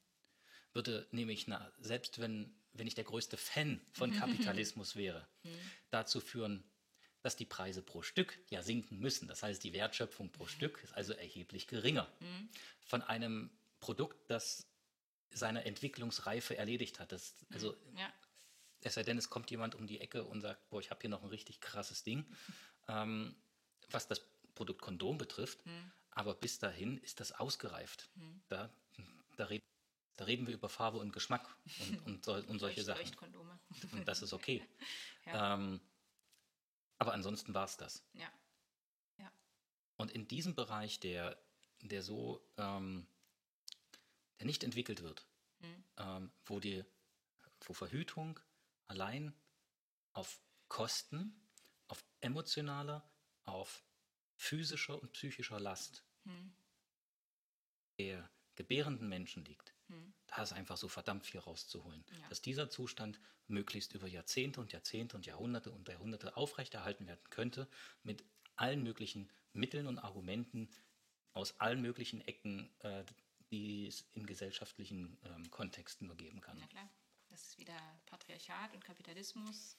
würde 0.72 1.06
nämlich, 1.10 1.46
na, 1.46 1.72
selbst 1.78 2.18
wenn, 2.18 2.54
wenn 2.72 2.86
ich 2.86 2.94
der 2.94 3.04
größte 3.04 3.36
Fan 3.36 3.80
von 3.92 4.12
Kapitalismus 4.18 4.96
wäre, 4.96 5.28
hm. 5.42 5.58
dazu 5.90 6.20
führen, 6.20 6.64
dass 7.22 7.36
die 7.36 7.46
Preise 7.46 7.82
pro 7.82 8.02
Stück 8.02 8.38
ja 8.50 8.62
sinken 8.62 8.98
müssen. 8.98 9.28
Das 9.28 9.42
heißt, 9.42 9.62
die 9.62 9.72
Wertschöpfung 9.72 10.30
pro 10.30 10.46
Stück 10.46 10.82
ist 10.82 10.92
also 10.92 11.12
erheblich 11.12 11.68
geringer 11.68 12.08
hm. 12.18 12.48
von 12.84 13.02
einem 13.02 13.50
Produkt, 13.80 14.30
das 14.30 14.66
seine 15.30 15.64
Entwicklungsreife 15.64 16.56
erledigt 16.56 17.00
hat. 17.00 17.12
Das, 17.12 17.34
also, 17.50 17.74
ja. 17.96 18.12
Es 18.82 18.94
sei 18.94 19.04
denn, 19.04 19.16
es 19.16 19.30
kommt 19.30 19.50
jemand 19.50 19.76
um 19.76 19.86
die 19.86 20.00
Ecke 20.00 20.24
und 20.24 20.40
sagt, 20.40 20.68
boah, 20.68 20.80
ich 20.80 20.90
habe 20.90 21.00
hier 21.00 21.10
noch 21.10 21.22
ein 21.22 21.28
richtig 21.28 21.60
krasses 21.60 22.02
Ding, 22.02 22.26
ähm, 22.88 23.34
was 23.90 24.08
das 24.08 24.20
Produkt 24.54 24.82
Kondom 24.82 25.18
betrifft. 25.18 25.64
Hm. 25.64 25.92
Aber 26.10 26.34
bis 26.34 26.58
dahin 26.58 26.98
ist 26.98 27.20
das 27.20 27.32
ausgereift. 27.32 28.10
Hm. 28.16 28.42
Da, 28.48 28.70
da, 29.36 29.44
red, 29.46 29.62
da, 30.16 30.24
reden 30.24 30.46
wir 30.46 30.54
über 30.54 30.68
Farbe 30.68 30.98
und 30.98 31.12
Geschmack 31.12 31.48
und, 31.80 32.06
und, 32.06 32.24
so, 32.24 32.34
und 32.34 32.58
solche 32.58 32.82
Sachen. 32.82 33.10
Und 33.92 34.06
das 34.06 34.22
ist 34.22 34.32
okay. 34.32 34.66
ja. 35.26 35.54
ähm, 35.54 35.80
aber 37.02 37.14
ansonsten 37.14 37.52
war 37.52 37.64
es 37.64 37.76
das. 37.76 38.06
Ja. 38.12 38.30
ja. 39.18 39.32
Und 39.96 40.12
in 40.12 40.28
diesem 40.28 40.54
Bereich, 40.54 41.00
der, 41.00 41.36
der 41.80 42.00
so, 42.00 42.48
ähm, 42.56 43.08
der 44.38 44.46
nicht 44.46 44.62
entwickelt 44.62 45.02
wird, 45.02 45.26
hm. 45.58 45.84
ähm, 45.96 46.32
wo 46.44 46.60
die, 46.60 46.84
wo 47.62 47.72
Verhütung 47.72 48.38
allein 48.86 49.34
auf 50.12 50.40
Kosten, 50.68 51.44
auf 51.88 52.04
emotionaler, 52.20 53.10
auf 53.46 53.82
physischer 54.36 55.02
und 55.02 55.12
psychischer 55.12 55.58
Last 55.58 56.04
hm. 56.22 56.54
der 57.98 58.30
gebärenden 58.54 59.08
Menschen 59.08 59.44
liegt, 59.44 59.74
da 60.26 60.42
ist 60.42 60.52
einfach 60.52 60.76
so 60.76 60.88
verdammt 60.88 61.24
viel 61.26 61.40
rauszuholen. 61.40 62.04
Ja. 62.20 62.28
Dass 62.28 62.40
dieser 62.42 62.70
Zustand 62.70 63.20
möglichst 63.48 63.92
über 63.94 64.06
Jahrzehnte 64.06 64.60
und 64.60 64.72
Jahrzehnte 64.72 65.16
und 65.16 65.26
Jahrhunderte 65.26 65.70
und 65.72 65.88
Jahrhunderte 65.88 66.36
aufrechterhalten 66.36 67.06
werden 67.06 67.24
könnte, 67.30 67.68
mit 68.02 68.24
allen 68.56 68.82
möglichen 68.82 69.30
Mitteln 69.52 69.86
und 69.86 69.98
Argumenten 69.98 70.70
aus 71.32 71.58
allen 71.60 71.80
möglichen 71.80 72.20
Ecken, 72.22 72.70
äh, 72.80 73.04
die 73.50 73.86
es 73.86 74.02
in 74.12 74.26
gesellschaftlichen 74.26 75.18
ähm, 75.24 75.50
Kontexten 75.50 76.06
nur 76.06 76.16
geben 76.16 76.40
kann. 76.40 76.58
Ja 76.58 76.66
klar, 76.66 76.90
das 77.28 77.42
ist 77.42 77.58
wieder 77.58 77.76
Patriarchat 78.06 78.74
und 78.74 78.84
Kapitalismus, 78.84 79.76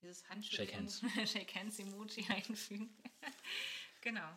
dieses 0.00 0.26
Handschütteln, 0.28 0.88
Shake 0.88 1.02
Hands, 1.16 1.30
Shake 1.30 1.54
Hands 1.54 1.78
Emoji 1.78 2.26
einfügen. 2.28 2.96
Genau. 4.02 4.30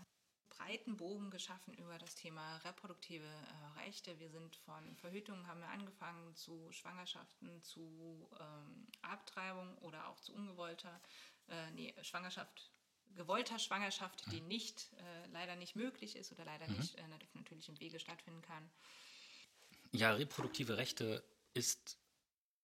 Breiten 0.57 0.97
Bogen 0.97 1.29
geschaffen 1.29 1.73
über 1.75 1.97
das 1.97 2.15
Thema 2.15 2.57
reproduktive 2.57 3.25
äh, 3.25 3.79
Rechte. 3.79 4.19
Wir 4.19 4.29
sind 4.29 4.55
von 4.57 4.95
Verhütung 4.97 5.47
haben 5.47 5.59
wir 5.59 5.69
angefangen 5.69 6.35
zu 6.35 6.71
Schwangerschaften, 6.71 7.61
zu 7.63 8.29
ähm, 8.39 8.87
Abtreibung 9.01 9.77
oder 9.79 10.07
auch 10.07 10.19
zu 10.19 10.33
ungewollter 10.33 11.01
äh, 11.49 11.71
nee, 11.71 11.93
Schwangerschaft, 12.01 12.71
gewollter 13.15 13.59
Schwangerschaft, 13.59 14.31
die 14.31 14.41
nicht 14.41 14.91
äh, 14.93 15.27
leider 15.31 15.55
nicht 15.55 15.75
möglich 15.75 16.15
ist 16.15 16.31
oder 16.31 16.45
leider 16.45 16.67
mhm. 16.67 16.77
nicht 16.77 16.95
äh, 16.95 17.03
natürlich 17.33 17.69
im 17.69 17.79
Wege 17.79 17.99
stattfinden 17.99 18.41
kann. 18.41 18.69
Ja, 19.91 20.13
reproduktive 20.13 20.77
Rechte 20.77 21.23
ist 21.53 21.99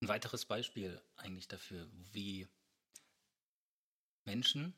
ein 0.02 0.08
weiteres 0.08 0.46
Beispiel 0.46 1.02
eigentlich 1.18 1.48
dafür, 1.48 1.88
wie 2.12 2.48
Menschen 4.26 4.74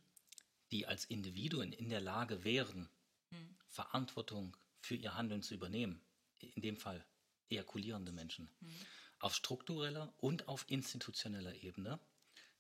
die 0.71 0.87
als 0.87 1.05
Individuen 1.05 1.73
in 1.73 1.89
der 1.89 2.01
Lage 2.01 2.43
wären, 2.43 2.89
hm. 3.31 3.55
Verantwortung 3.67 4.55
für 4.79 4.95
ihr 4.95 5.15
Handeln 5.15 5.41
zu 5.41 5.53
übernehmen, 5.53 6.01
in 6.39 6.61
dem 6.61 6.77
Fall 6.77 7.05
ejakulierende 7.49 8.11
Menschen, 8.11 8.49
hm. 8.59 8.69
auf 9.19 9.35
struktureller 9.35 10.13
und 10.17 10.47
auf 10.47 10.65
institutioneller 10.67 11.55
Ebene 11.63 11.99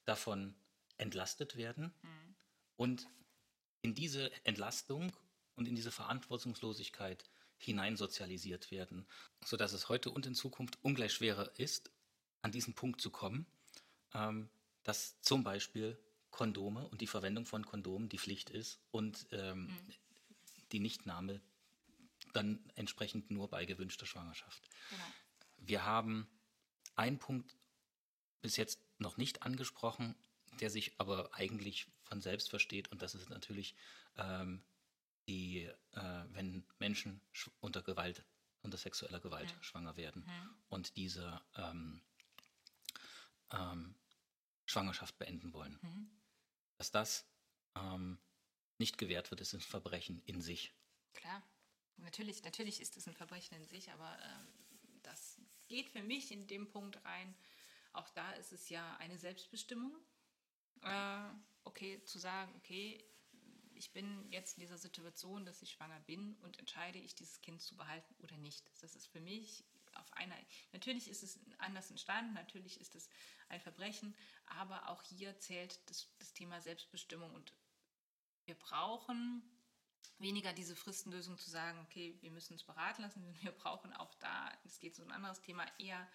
davon 0.05 0.55
entlastet 0.97 1.55
werden 1.55 1.93
hm. 2.01 2.35
und 2.75 3.07
in 3.81 3.95
diese 3.95 4.31
Entlastung 4.45 5.15
und 5.55 5.67
in 5.67 5.75
diese 5.75 5.91
Verantwortungslosigkeit 5.91 7.23
hineinsozialisiert 7.57 8.71
werden, 8.71 9.05
sodass 9.43 9.73
es 9.73 9.89
heute 9.89 10.09
und 10.09 10.25
in 10.25 10.35
Zukunft 10.35 10.77
ungleich 10.81 11.13
schwerer 11.13 11.51
ist, 11.59 11.91
an 12.41 12.51
diesen 12.51 12.73
Punkt 12.73 13.01
zu 13.01 13.11
kommen, 13.11 13.45
ähm, 14.13 14.49
dass 14.83 15.21
zum 15.21 15.43
Beispiel 15.43 15.97
Kondome 16.31 16.87
und 16.87 17.01
die 17.01 17.07
Verwendung 17.07 17.45
von 17.45 17.65
Kondomen 17.65 18.09
die 18.09 18.17
Pflicht 18.17 18.49
ist 18.49 18.79
und 18.89 19.27
ähm, 19.31 19.65
mhm. 19.65 19.93
Die 20.71 20.79
Nichtnahme 20.79 21.41
dann 22.33 22.63
entsprechend 22.75 23.29
nur 23.29 23.49
bei 23.49 23.65
gewünschter 23.65 24.05
Schwangerschaft. 24.05 24.61
Genau. 24.89 25.03
Wir 25.57 25.85
haben 25.85 26.27
einen 26.95 27.19
Punkt 27.19 27.55
bis 28.41 28.57
jetzt 28.57 28.79
noch 28.97 29.17
nicht 29.17 29.43
angesprochen, 29.43 30.15
der 30.59 30.69
sich 30.69 30.99
aber 30.99 31.33
eigentlich 31.33 31.87
von 32.03 32.21
selbst 32.21 32.49
versteht 32.49 32.91
und 32.91 33.01
das 33.01 33.15
ist 33.15 33.29
natürlich 33.29 33.75
ähm, 34.17 34.63
die, 35.27 35.69
äh, 35.91 36.23
wenn 36.29 36.63
Menschen 36.79 37.21
unter 37.59 37.81
Gewalt, 37.81 38.23
unter 38.61 38.77
sexueller 38.77 39.19
Gewalt 39.19 39.51
ja. 39.51 39.63
schwanger 39.63 39.97
werden 39.97 40.25
ja. 40.27 40.49
und 40.69 40.95
diese 40.95 41.41
ähm, 41.55 42.01
ähm, 43.51 43.95
Schwangerschaft 44.65 45.17
beenden 45.17 45.53
wollen. 45.53 45.77
Mhm 45.81 46.21
dass 46.81 46.89
das 46.89 47.27
ähm, 47.75 48.17
nicht 48.81 48.97
gewährt 48.97 49.31
wird, 49.31 49.39
ist 49.41 49.53
ein 49.53 49.61
Verbrechen 49.61 50.21
in 50.25 50.41
sich. 50.41 50.73
Klar, 51.13 51.41
natürlich, 51.97 52.43
natürlich 52.43 52.81
ist 52.81 52.97
es 52.97 53.07
ein 53.07 53.13
Verbrechen 53.13 53.55
in 53.55 53.65
sich, 53.65 53.91
aber 53.91 54.17
ähm, 54.23 54.47
das 55.03 55.39
geht 55.67 55.89
für 55.89 56.03
mich 56.03 56.31
in 56.31 56.47
dem 56.47 56.67
Punkt 56.67 57.03
rein. 57.05 57.35
Auch 57.93 58.09
da 58.09 58.31
ist 58.33 58.51
es 58.51 58.69
ja 58.69 58.97
eine 58.97 59.17
Selbstbestimmung. 59.17 59.95
Äh, 60.81 61.29
okay, 61.63 62.03
zu 62.05 62.17
sagen, 62.17 62.51
okay, 62.57 63.03
ich 63.75 63.91
bin 63.93 64.31
jetzt 64.31 64.57
in 64.57 64.61
dieser 64.61 64.77
Situation, 64.77 65.45
dass 65.45 65.61
ich 65.61 65.71
schwanger 65.71 65.99
bin 66.01 66.35
und 66.41 66.57
entscheide 66.59 66.99
ich, 66.99 67.15
dieses 67.15 67.41
Kind 67.41 67.61
zu 67.61 67.75
behalten 67.77 68.15
oder 68.23 68.37
nicht. 68.37 68.63
Das 68.81 68.95
ist 68.95 69.07
für 69.07 69.21
mich 69.21 69.63
auf 69.93 70.13
einer, 70.13 70.35
natürlich 70.71 71.09
ist 71.09 71.23
es 71.23 71.39
anders 71.57 71.89
entstanden, 71.89 72.33
natürlich 72.33 72.79
ist 72.79 72.95
es 72.95 73.09
ein 73.49 73.59
Verbrechen, 73.59 74.15
aber 74.45 74.89
auch 74.89 75.03
hier 75.03 75.37
zählt 75.39 75.79
das, 75.89 76.07
das 76.19 76.33
Thema 76.33 76.61
Selbstbestimmung 76.61 77.33
und 77.33 77.53
wir 78.51 78.59
brauchen 78.59 79.41
weniger 80.19 80.51
diese 80.51 80.75
Fristenlösung 80.75 81.37
zu 81.37 81.49
sagen, 81.49 81.79
okay, 81.85 82.17
wir 82.19 82.31
müssen 82.31 82.51
uns 82.51 82.63
beraten 82.63 83.01
lassen, 83.01 83.23
wir 83.41 83.51
brauchen 83.53 83.93
auch 83.93 84.13
da, 84.15 84.51
es 84.65 84.79
geht 84.81 84.93
so 84.93 85.03
ein 85.03 85.11
anderes 85.11 85.41
Thema, 85.41 85.65
eher 85.79 86.05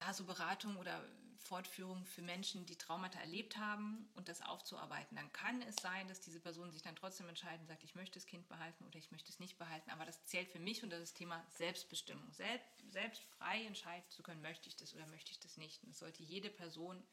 ja, 0.00 0.14
so 0.14 0.24
Beratung 0.24 0.78
oder 0.78 1.04
Fortführung 1.36 2.06
für 2.06 2.22
Menschen, 2.22 2.64
die 2.64 2.78
Traumata 2.78 3.20
erlebt 3.20 3.58
haben 3.58 4.08
und 4.14 4.28
das 4.28 4.40
aufzuarbeiten. 4.40 5.16
Dann 5.16 5.30
kann 5.34 5.60
es 5.62 5.76
sein, 5.76 6.08
dass 6.08 6.20
diese 6.20 6.40
Person 6.40 6.72
sich 6.72 6.82
dann 6.82 6.96
trotzdem 6.96 7.28
entscheiden, 7.28 7.66
sagt, 7.66 7.84
ich 7.84 7.94
möchte 7.94 8.14
das 8.14 8.26
Kind 8.26 8.48
behalten 8.48 8.84
oder 8.86 8.98
ich 8.98 9.12
möchte 9.12 9.30
es 9.30 9.38
nicht 9.38 9.58
behalten. 9.58 9.90
Aber 9.90 10.06
das 10.06 10.24
zählt 10.24 10.48
für 10.48 10.60
mich 10.60 10.82
unter 10.82 10.98
das 10.98 11.12
Thema 11.12 11.44
Selbstbestimmung. 11.50 12.32
Selbst, 12.32 12.66
selbst 12.88 13.22
frei 13.36 13.64
entscheiden 13.66 14.08
zu 14.08 14.22
können, 14.22 14.40
möchte 14.40 14.68
ich 14.68 14.76
das 14.76 14.94
oder 14.94 15.06
möchte 15.08 15.30
ich 15.30 15.40
das 15.40 15.56
nicht. 15.58 15.82
Und 15.82 15.90
das 15.90 15.98
sollte 15.98 16.22
jede 16.22 16.48
Person 16.48 17.04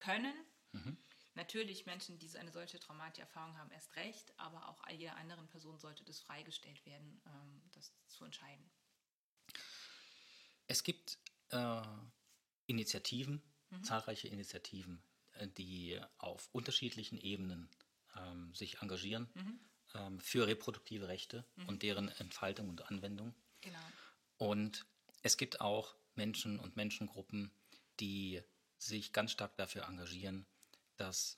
können. 0.00 0.34
Mhm. 0.72 0.96
Natürlich 1.34 1.84
Menschen, 1.84 2.18
die 2.18 2.38
eine 2.38 2.52
solche 2.52 2.78
traumatische 2.78 3.22
Erfahrung 3.22 3.58
haben, 3.58 3.70
erst 3.72 3.96
recht, 3.96 4.32
aber 4.38 4.68
auch 4.68 4.88
jeder 4.90 5.16
anderen 5.16 5.48
Person 5.48 5.78
sollte 5.78 6.04
das 6.04 6.20
freigestellt 6.20 6.84
werden, 6.86 7.20
ähm, 7.26 7.62
das 7.72 7.92
zu 8.06 8.24
entscheiden. 8.24 8.70
Es 10.68 10.84
gibt 10.84 11.18
äh, 11.50 11.82
Initiativen, 12.66 13.42
mhm. 13.70 13.84
zahlreiche 13.84 14.28
Initiativen, 14.28 15.02
äh, 15.34 15.48
die 15.48 16.00
auf 16.18 16.48
unterschiedlichen 16.52 17.18
Ebenen 17.18 17.68
ähm, 18.16 18.54
sich 18.54 18.80
engagieren 18.80 19.28
mhm. 19.34 19.60
ähm, 19.94 20.20
für 20.20 20.46
reproduktive 20.46 21.08
Rechte 21.08 21.44
mhm. 21.56 21.68
und 21.68 21.82
deren 21.82 22.08
Entfaltung 22.08 22.68
und 22.68 22.88
Anwendung. 22.90 23.34
Genau. 23.60 23.78
Und 24.38 24.86
es 25.22 25.36
gibt 25.36 25.60
auch 25.60 25.96
Menschen 26.14 26.60
und 26.60 26.76
Menschengruppen, 26.76 27.50
die 27.98 28.40
sich 28.78 29.12
ganz 29.12 29.32
stark 29.32 29.56
dafür 29.56 29.88
engagieren, 29.88 30.46
dass 30.96 31.36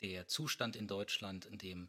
der 0.00 0.26
Zustand 0.26 0.76
in 0.76 0.86
Deutschland, 0.86 1.44
in 1.46 1.58
dem 1.58 1.88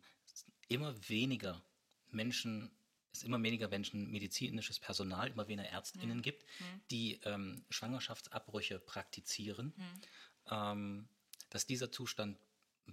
immer 0.67 0.95
weniger 1.09 1.63
Menschen 2.09 2.71
es 3.13 3.23
immer 3.23 3.41
weniger 3.41 3.67
Menschen, 3.67 4.09
medizinisches 4.09 4.79
Personal, 4.79 5.29
immer 5.29 5.47
weniger 5.47 5.69
Ärztinnen 5.69 6.17
mhm. 6.17 6.21
gibt, 6.21 6.45
die 6.89 7.19
ähm, 7.23 7.63
Schwangerschaftsabbrüche 7.69 8.79
praktizieren, 8.79 9.73
mhm. 9.75 10.01
ähm, 10.49 11.07
dass 11.49 11.65
dieser 11.65 11.91
Zustand 11.91 12.37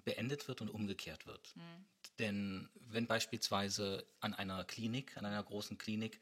beendet 0.04 0.46
wird 0.46 0.60
und 0.60 0.68
umgekehrt 0.68 1.26
wird. 1.26 1.56
Mhm. 1.56 1.62
Denn 2.18 2.68
wenn 2.74 3.06
beispielsweise 3.06 4.06
an 4.20 4.34
einer 4.34 4.64
Klinik, 4.64 5.16
an 5.16 5.24
einer 5.24 5.42
großen 5.42 5.78
Klinik, 5.78 6.20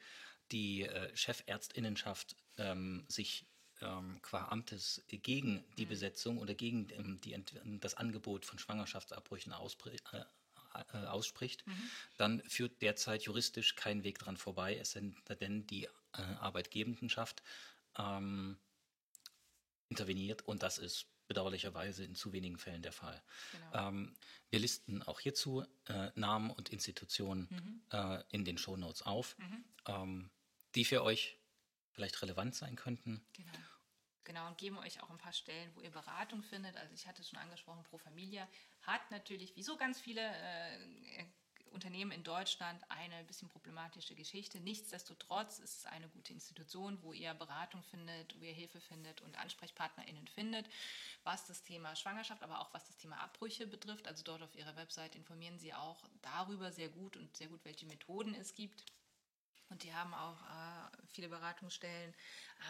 die 0.53 0.83
äh, 0.83 1.15
Chefärztinnenschaft 1.17 2.37
ähm, 2.57 3.05
sich 3.09 3.47
ähm, 3.83 4.21
qua 4.23 4.49
Amtes 4.49 5.03
gegen 5.09 5.65
die 5.77 5.85
mhm. 5.85 5.91
Besetzung 5.91 6.39
oder 6.39 6.55
gegen 6.55 6.89
ähm, 6.91 7.21
die, 7.23 7.37
das 7.81 7.95
Angebot 7.95 8.45
von 8.45 8.59
Schwangerschaftsabbrüchen 8.59 9.53
äh, 9.53 10.25
äh, 10.93 11.07
ausspricht, 11.07 11.67
mhm. 11.67 11.91
dann 12.17 12.43
führt 12.43 12.83
derzeit 12.83 13.23
juristisch 13.23 13.75
kein 13.75 14.05
Weg 14.05 14.19
dran 14.19 14.37
vorbei, 14.37 14.77
es 14.77 14.93
sei 14.93 15.13
denn 15.41 15.67
die 15.67 15.85
äh, 15.85 16.23
Arbeitgebendenschaft 16.41 17.43
ähm, 17.99 18.59
interveniert 19.89 20.43
und 20.43 20.63
das 20.63 20.79
ist 20.79 21.07
bedauerlicherweise 21.29 22.05
in 22.05 22.15
zu 22.15 22.33
wenigen 22.33 22.59
Fällen 22.59 22.83
der 22.83 22.93
Fall. 22.93 23.23
Genau. 23.53 23.89
Ähm, 23.89 24.15
wir 24.51 24.59
listen 24.59 25.03
auch 25.03 25.21
hierzu 25.21 25.63
äh, 25.87 26.11
Namen 26.15 26.51
und 26.51 26.71
Institutionen 26.71 27.49
mhm. 27.51 27.83
äh, 27.91 28.23
in 28.31 28.45
den 28.45 28.59
Shownotes 28.59 29.03
auf, 29.03 29.37
mhm. 29.39 29.65
ähm, 29.87 30.31
die 30.75 30.85
für 30.85 31.03
euch 31.03 31.38
vielleicht 31.99 32.23
relevant 32.23 32.55
sein 32.55 32.77
könnten. 32.77 33.21
Genau. 33.33 33.59
Genau, 34.23 34.47
und 34.47 34.59
geben 34.59 34.79
euch 34.79 35.03
auch 35.03 35.11
ein 35.11 35.19
paar 35.19 35.33
Stellen, 35.33 35.71
wo 35.75 35.81
ihr 35.81 35.91
Beratung 35.91 36.43
findet. 36.43 36.77
Also 36.77 36.95
ich 36.95 37.09
hatte 37.09 37.25
schon 37.25 37.39
angesprochen, 37.39 37.83
Pro 37.85 37.99
Familia 37.99 38.47
hat 38.83 39.11
natürlich, 39.11 39.57
wie 39.57 39.63
so 39.63 39.77
ganz 39.77 39.99
viele 39.99 40.21
äh, 40.21 41.25
Unternehmen 41.73 42.13
in 42.13 42.23
Deutschland, 42.23 42.81
eine 42.89 43.25
bisschen 43.25 43.49
problematische 43.49 44.15
Geschichte. 44.15 44.61
Nichtsdestotrotz 44.61 45.59
ist 45.59 45.79
es 45.79 45.87
eine 45.87 46.09
gute 46.11 46.33
Institution, 46.33 47.03
wo 47.03 47.13
ihr 47.13 47.35
Beratung 47.35 47.83
findet, 47.83 48.39
wo 48.39 48.45
ihr 48.45 48.53
Hilfe 48.53 48.81
findet 48.81 49.23
und 49.23 49.37
AnsprechpartnerInnen 49.39 50.29
findet, 50.29 50.69
was 51.25 51.47
das 51.47 51.63
Thema 51.63 51.97
Schwangerschaft, 51.97 52.43
aber 52.43 52.61
auch 52.61 52.73
was 52.75 52.87
das 52.87 52.97
Thema 52.97 53.17
Abbrüche 53.21 53.67
betrifft. 53.67 54.07
Also 54.07 54.23
dort 54.23 54.43
auf 54.43 54.55
ihrer 54.55 54.77
Website 54.77 55.17
informieren 55.17 55.59
sie 55.59 55.75
auch 55.75 56.05
darüber 56.23 56.71
sehr 56.71 56.91
gut 56.91 57.17
und 57.17 57.37
sehr 57.37 57.49
gut, 57.49 57.65
welche 57.65 57.87
Methoden 57.87 58.35
es 58.35 58.55
gibt. 58.55 58.85
Und 59.71 59.83
die 59.83 59.95
haben 59.95 60.15
auch 60.15 60.41
äh, 60.43 61.07
viele 61.09 61.29
Beratungsstellen. 61.29 62.15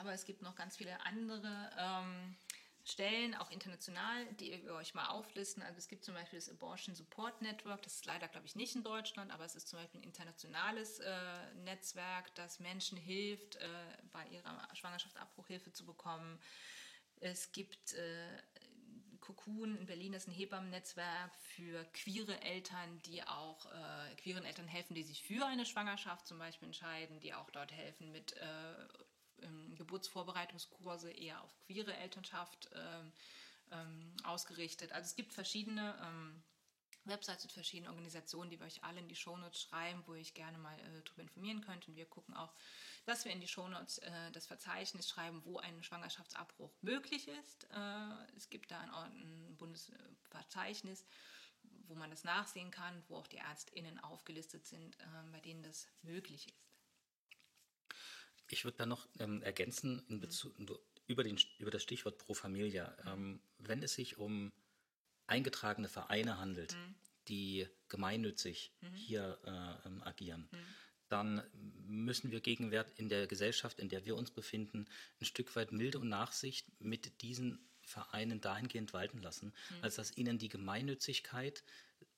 Aber 0.00 0.12
es 0.12 0.24
gibt 0.24 0.42
noch 0.42 0.56
ganz 0.56 0.76
viele 0.76 1.00
andere 1.06 1.70
ähm, 1.78 2.36
Stellen, 2.84 3.34
auch 3.34 3.50
international, 3.50 4.24
die 4.40 4.64
wir 4.64 4.74
euch 4.74 4.94
mal 4.94 5.08
auflisten. 5.08 5.62
Also 5.62 5.78
es 5.78 5.88
gibt 5.88 6.04
zum 6.04 6.14
Beispiel 6.14 6.38
das 6.38 6.48
Abortion 6.48 6.94
Support 6.94 7.42
Network. 7.42 7.82
Das 7.82 7.96
ist 7.96 8.06
leider, 8.06 8.28
glaube 8.28 8.46
ich, 8.46 8.56
nicht 8.56 8.74
in 8.74 8.82
Deutschland, 8.82 9.30
aber 9.30 9.44
es 9.44 9.54
ist 9.54 9.68
zum 9.68 9.78
Beispiel 9.78 10.00
ein 10.00 10.04
internationales 10.04 10.98
äh, 11.00 11.54
Netzwerk, 11.64 12.34
das 12.34 12.60
Menschen 12.60 12.96
hilft, 12.96 13.56
äh, 13.56 13.68
bei 14.12 14.26
ihrer 14.28 14.66
Schwangerschaftsabbruchhilfe 14.74 15.70
zu 15.72 15.84
bekommen. 15.84 16.40
Es 17.20 17.52
gibt 17.52 17.92
äh, 17.92 18.42
Cocoon 19.28 19.76
in 19.76 19.84
Berlin, 19.84 20.14
ist 20.14 20.26
ein 20.26 20.32
Hebammennetzwerk 20.32 21.34
für 21.36 21.84
queere 21.92 22.40
Eltern, 22.40 23.02
die 23.02 23.22
auch 23.22 23.66
äh, 23.66 24.14
queeren 24.16 24.46
Eltern 24.46 24.66
helfen, 24.66 24.94
die 24.94 25.02
sich 25.02 25.22
für 25.22 25.44
eine 25.44 25.66
Schwangerschaft 25.66 26.26
zum 26.26 26.38
Beispiel 26.38 26.68
entscheiden, 26.68 27.20
die 27.20 27.34
auch 27.34 27.50
dort 27.50 27.70
helfen 27.70 28.10
mit 28.10 28.32
äh, 28.38 29.46
Geburtsvorbereitungskurse 29.76 31.10
eher 31.10 31.42
auf 31.42 31.54
queere 31.66 31.94
Elternschaft 31.94 32.70
ähm, 32.74 33.12
ähm, 33.70 34.16
ausgerichtet. 34.24 34.92
Also 34.92 35.04
es 35.04 35.14
gibt 35.14 35.34
verschiedene 35.34 35.94
ähm, 36.02 36.42
Websites 37.08 37.44
und 37.44 37.52
verschiedene 37.52 37.88
Organisationen, 37.88 38.50
die 38.50 38.58
wir 38.58 38.66
euch 38.66 38.84
alle 38.84 39.00
in 39.00 39.08
die 39.08 39.16
Shownotes 39.16 39.62
schreiben, 39.62 40.02
wo 40.06 40.14
ihr 40.14 40.20
euch 40.20 40.34
gerne 40.34 40.58
mal 40.58 40.78
äh, 40.78 41.02
darüber 41.04 41.22
informieren 41.22 41.60
könnt. 41.60 41.88
Und 41.88 41.96
wir 41.96 42.06
gucken 42.06 42.34
auch, 42.34 42.52
dass 43.06 43.24
wir 43.24 43.32
in 43.32 43.40
die 43.40 43.48
Shownotes 43.48 43.98
äh, 43.98 44.30
das 44.32 44.46
Verzeichnis 44.46 45.08
schreiben, 45.08 45.42
wo 45.44 45.58
ein 45.58 45.82
Schwangerschaftsabbruch 45.82 46.72
möglich 46.82 47.28
ist. 47.28 47.64
Äh, 47.72 48.36
es 48.36 48.50
gibt 48.50 48.70
da 48.70 48.80
ein, 48.80 48.90
ein 48.90 49.56
Bundesverzeichnis, 49.56 51.06
wo 51.86 51.94
man 51.94 52.10
das 52.10 52.24
nachsehen 52.24 52.70
kann, 52.70 53.02
wo 53.08 53.16
auch 53.16 53.26
die 53.26 53.38
ÄrztInnen 53.38 53.98
aufgelistet 54.00 54.66
sind, 54.66 54.96
äh, 54.98 55.30
bei 55.32 55.40
denen 55.40 55.62
das 55.62 55.88
möglich 56.02 56.48
ist. 56.48 56.68
Ich 58.50 58.64
würde 58.64 58.78
da 58.78 58.86
noch 58.86 59.06
ähm, 59.18 59.42
ergänzen 59.42 60.02
in 60.08 60.20
Bezug, 60.20 60.58
mhm. 60.58 60.78
über, 61.06 61.22
den, 61.22 61.38
über 61.58 61.70
das 61.70 61.82
Stichwort 61.82 62.18
Pro 62.18 62.34
Familia. 62.34 62.96
Ähm, 63.06 63.40
wenn 63.58 63.82
es 63.82 63.94
sich 63.94 64.16
um 64.16 64.52
eingetragene 65.28 65.88
Vereine 65.88 66.38
handelt, 66.38 66.74
mhm. 66.74 66.94
die 67.28 67.68
gemeinnützig 67.88 68.72
mhm. 68.80 68.94
hier 68.94 69.38
äh, 69.44 69.86
ähm, 69.88 70.02
agieren, 70.02 70.48
mhm. 70.50 70.58
dann 71.08 71.42
müssen 71.86 72.30
wir 72.30 72.40
gegenwärtig 72.40 72.98
in 72.98 73.08
der 73.08 73.26
Gesellschaft, 73.26 73.78
in 73.78 73.88
der 73.88 74.04
wir 74.04 74.16
uns 74.16 74.30
befinden, 74.30 74.86
ein 75.20 75.24
Stück 75.24 75.54
weit 75.56 75.72
Milde 75.72 75.98
und 75.98 76.08
Nachsicht 76.08 76.66
mit 76.80 77.22
diesen 77.22 77.58
Vereinen 77.82 78.40
dahingehend 78.40 78.92
walten 78.92 79.20
lassen, 79.20 79.54
mhm. 79.70 79.76
als 79.82 79.96
dass 79.96 80.16
ihnen 80.16 80.38
die 80.38 80.48
Gemeinnützigkeit 80.48 81.62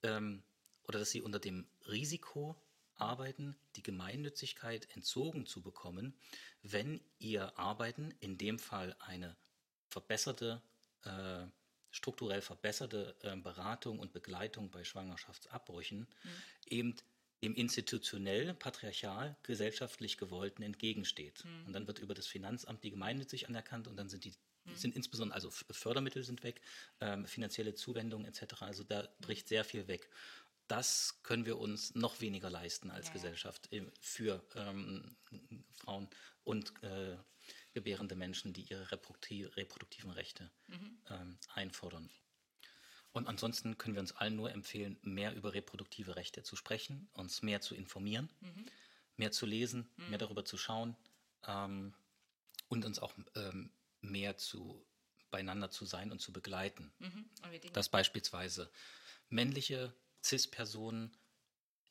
ähm, 0.02 0.42
oder 0.84 0.98
dass 0.98 1.10
sie 1.10 1.22
unter 1.22 1.38
dem 1.38 1.66
Risiko 1.86 2.60
arbeiten, 2.96 3.56
die 3.76 3.82
Gemeinnützigkeit 3.82 4.88
entzogen 4.94 5.46
zu 5.46 5.62
bekommen, 5.62 6.14
wenn 6.62 7.00
ihr 7.18 7.58
Arbeiten, 7.58 8.12
in 8.20 8.36
dem 8.36 8.58
Fall 8.58 8.94
eine 8.98 9.36
verbesserte 9.88 10.62
äh, 11.04 11.46
strukturell 11.90 12.42
verbesserte 12.42 13.16
äh, 13.22 13.36
Beratung 13.36 13.98
und 13.98 14.12
Begleitung 14.12 14.70
bei 14.70 14.84
Schwangerschaftsabbrüchen 14.84 16.00
mhm. 16.00 16.06
eben 16.66 16.96
dem 17.42 17.54
institutionell, 17.54 18.52
patriarchal, 18.52 19.36
gesellschaftlich 19.42 20.18
gewollten 20.18 20.62
entgegensteht. 20.62 21.42
Mhm. 21.44 21.66
Und 21.66 21.72
dann 21.72 21.86
wird 21.86 21.98
über 21.98 22.14
das 22.14 22.26
Finanzamt 22.26 22.84
die 22.84 22.90
gemeinnützig 22.90 23.48
anerkannt 23.48 23.88
und 23.88 23.96
dann 23.96 24.08
sind 24.08 24.24
die 24.24 24.34
mhm. 24.64 24.76
sind 24.76 24.94
insbesondere, 24.94 25.34
also 25.34 25.50
Fördermittel 25.50 26.22
sind 26.22 26.42
weg, 26.42 26.60
ähm, 27.00 27.26
finanzielle 27.26 27.74
Zuwendungen 27.74 28.26
etc. 28.26 28.62
Also 28.62 28.84
da 28.84 29.08
bricht 29.20 29.48
sehr 29.48 29.64
viel 29.64 29.88
weg 29.88 30.10
das 30.70 31.18
können 31.24 31.46
wir 31.46 31.58
uns 31.58 31.96
noch 31.96 32.20
weniger 32.20 32.48
leisten 32.48 32.90
als 32.92 33.08
ja. 33.08 33.12
Gesellschaft 33.12 33.68
für 34.00 34.40
ähm, 34.54 35.16
Frauen 35.72 36.08
und 36.44 36.72
äh, 36.84 37.16
gebärende 37.72 38.16
Menschen, 38.16 38.52
die 38.52 38.62
ihre 38.62 38.90
reproduktiv 38.90 39.56
reproduktiven 39.56 40.10
Rechte 40.10 40.50
mhm. 40.68 40.98
ähm, 41.10 41.38
einfordern. 41.54 42.10
Und 43.12 43.26
ansonsten 43.26 43.76
können 43.76 43.94
wir 43.94 44.00
uns 44.00 44.12
allen 44.12 44.36
nur 44.36 44.52
empfehlen, 44.52 44.98
mehr 45.02 45.34
über 45.34 45.52
reproduktive 45.52 46.16
Rechte 46.16 46.42
zu 46.42 46.54
sprechen, 46.56 47.08
uns 47.12 47.42
mehr 47.42 47.60
zu 47.60 47.74
informieren, 47.74 48.30
mhm. 48.40 48.66
mehr 49.16 49.32
zu 49.32 49.46
lesen, 49.46 49.90
mhm. 49.96 50.10
mehr 50.10 50.18
darüber 50.18 50.44
zu 50.44 50.56
schauen 50.56 50.96
ähm, 51.46 51.94
und 52.68 52.84
uns 52.84 52.98
auch 53.00 53.14
ähm, 53.34 53.72
mehr 54.00 54.36
zu 54.36 54.86
beieinander 55.30 55.70
zu 55.70 55.84
sein 55.86 56.10
und 56.10 56.20
zu 56.20 56.32
begleiten. 56.32 56.92
Mhm. 56.98 57.30
Dass 57.72 57.88
beispielsweise 57.88 58.70
männliche 59.28 59.94
CIS-Personen 60.22 61.16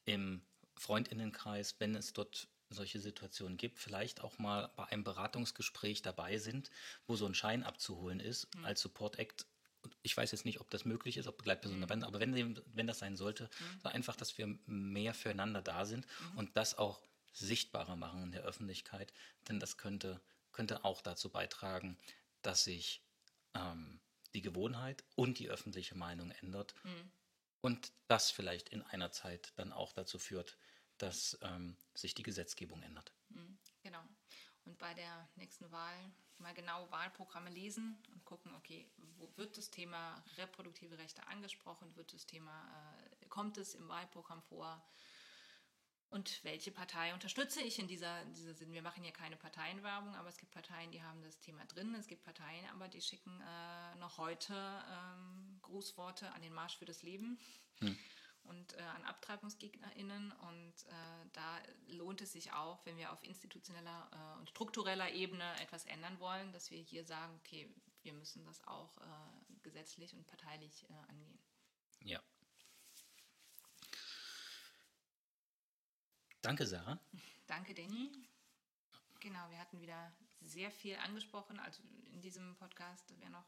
im 0.06 0.42
Freundinnenkreis, 0.76 1.80
wenn 1.80 1.96
es 1.96 2.14
dort 2.14 2.48
solche 2.70 3.00
Situationen 3.00 3.58
gibt, 3.58 3.80
vielleicht 3.80 4.22
auch 4.22 4.38
mal 4.38 4.72
bei 4.76 4.86
einem 4.86 5.04
Beratungsgespräch 5.04 6.02
dabei 6.02 6.38
sind, 6.38 6.70
wo 7.08 7.16
so 7.16 7.26
ein 7.26 7.34
Schein 7.34 7.64
abzuholen 7.64 8.20
ist 8.20 8.54
mhm. 8.56 8.66
als 8.66 8.82
Support 8.82 9.18
Act. 9.18 9.46
Ich 10.04 10.16
weiß 10.16 10.32
jetzt 10.32 10.46
nicht, 10.46 10.60
ob 10.60 10.70
das 10.70 10.86
möglich 10.86 11.18
ist, 11.18 11.28
ob 11.28 11.38
Begleitpersonen 11.38 11.80
mhm. 11.80 11.88
dabei 11.88 11.96
sind, 11.96 12.04
aber 12.04 12.20
wenn, 12.20 12.62
wenn 12.74 12.88
das 12.88 13.00
sein 13.00 13.16
sollte, 13.18 13.46
mhm. 13.46 13.80
so 13.82 13.90
einfach, 13.90 14.16
dass 14.16 14.38
wir 14.38 14.58
mehr 14.66 15.14
füreinander 15.14 15.62
da 15.62 15.86
sind 15.86 16.06
mhm. 16.32 16.38
und 16.38 16.58
das 16.58 16.78
auch 16.78 17.02
sichtbarer 17.32 17.96
machen 17.96 18.24
in 18.24 18.32
der 18.32 18.44
Öffentlichkeit, 18.44 19.14
denn 19.48 19.60
das 19.60 19.78
könnte 19.78 20.20
könnte 20.60 20.84
auch 20.84 21.02
dazu 21.02 21.30
beitragen, 21.30 21.98
dass 22.42 22.66
sich 22.66 23.02
ähm, 23.54 24.00
die 24.34 24.42
Gewohnheit 24.42 25.04
und 25.16 25.40
die 25.40 25.50
öffentliche 25.50 25.96
Meinung 25.96 26.32
ändert. 26.32 26.76
Mhm. 26.84 27.12
Und 27.62 27.92
das 28.08 28.32
vielleicht 28.32 28.70
in 28.70 28.82
einer 28.84 29.12
Zeit 29.12 29.54
dann 29.56 29.72
auch 29.72 29.94
dazu 29.94 30.20
führt, 30.20 30.58
dass 31.02 31.38
ähm, 31.42 31.76
sich 31.94 32.14
die 32.14 32.24
Gesetzgebung 32.24 32.82
ändert. 32.84 33.12
Mhm, 33.30 33.58
genau. 33.82 34.04
Und 34.66 34.78
bei 34.78 34.94
der 34.94 35.28
nächsten 35.36 35.72
Wahl 35.72 35.98
mal 36.38 36.54
genau 36.54 36.90
Wahlprogramme 36.92 37.50
lesen 37.50 38.02
und 38.14 38.24
gucken, 38.26 38.54
okay, 38.56 38.90
wo 39.18 39.32
wird 39.36 39.58
das 39.58 39.70
Thema 39.70 40.24
reproduktive 40.38 40.98
Rechte 40.98 41.26
angesprochen, 41.28 41.96
wird 41.96 42.14
das 42.14 42.26
Thema, 42.26 43.02
äh, 43.22 43.26
kommt 43.28 43.58
es 43.58 43.76
im 43.76 43.88
Wahlprogramm 43.88 44.42
vor? 44.44 44.84
Und 46.10 46.44
welche 46.44 46.72
Partei 46.72 47.14
unterstütze 47.14 47.62
ich 47.62 47.78
in 47.78 47.88
dieser, 47.88 48.26
dieser 48.26 48.56
Sinn? 48.56 48.72
Wir 48.72 48.82
machen 48.82 49.04
hier 49.04 49.14
keine 49.14 49.38
Parteienwerbung, 49.38 50.16
aber 50.16 50.30
es 50.30 50.38
gibt 50.38 50.52
Parteien, 50.52 50.92
die 50.92 51.04
haben 51.04 51.22
das 51.22 51.40
Thema 51.40 51.66
drin. 51.66 51.94
Es 51.94 52.08
gibt 52.08 52.24
Parteien, 52.24 52.66
aber 52.74 52.88
die 52.88 53.02
schicken 53.02 53.42
äh, 53.42 53.96
noch 53.98 54.18
heute 54.18 54.56
ähm, 54.56 55.60
Grußworte 55.62 56.32
an 56.32 56.42
den 56.42 56.54
Marsch 56.54 56.78
für 56.78 56.86
das 56.86 57.04
Leben. 57.04 57.40
Hm 57.80 57.98
und 58.44 58.74
äh, 58.74 58.82
an 58.82 59.04
AbtreibungsgegnerInnen. 59.06 60.32
Und 60.32 60.74
äh, 60.88 61.30
da 61.34 61.60
lohnt 61.88 62.22
es 62.22 62.34
sich 62.34 62.52
auch, 62.54 62.86
wenn 62.86 62.98
wir 62.98 63.12
auf 63.12 63.24
institutioneller 63.24 64.10
äh, 64.12 64.40
und 64.40 64.50
struktureller 64.50 65.12
Ebene 65.12 65.60
etwas 65.62 65.86
ändern 65.86 66.20
wollen, 66.20 66.52
dass 66.52 66.72
wir 66.72 66.80
hier 66.80 67.06
sagen, 67.06 67.36
okay, 67.40 67.70
wir 68.04 68.14
müssen 68.14 68.46
das 68.46 68.66
auch 68.68 68.98
äh, 68.98 69.64
gesetzlich 69.64 70.14
und 70.14 70.26
parteilich 70.28 70.90
äh, 70.90 70.94
angehen. 71.10 71.40
Ja. 72.02 72.22
Danke, 76.42 76.66
Sarah. 76.66 77.00
Danke, 77.48 77.74
Danny. 77.74 78.12
Genau, 79.20 79.50
wir 79.50 79.60
hatten 79.60 79.82
wieder 79.82 80.14
sehr 80.42 80.72
viel 80.72 80.96
angesprochen. 80.98 81.60
Also 81.60 81.84
in 82.14 82.22
diesem 82.22 82.56
Podcast 82.56 83.18
wäre 83.20 83.32
noch 83.32 83.46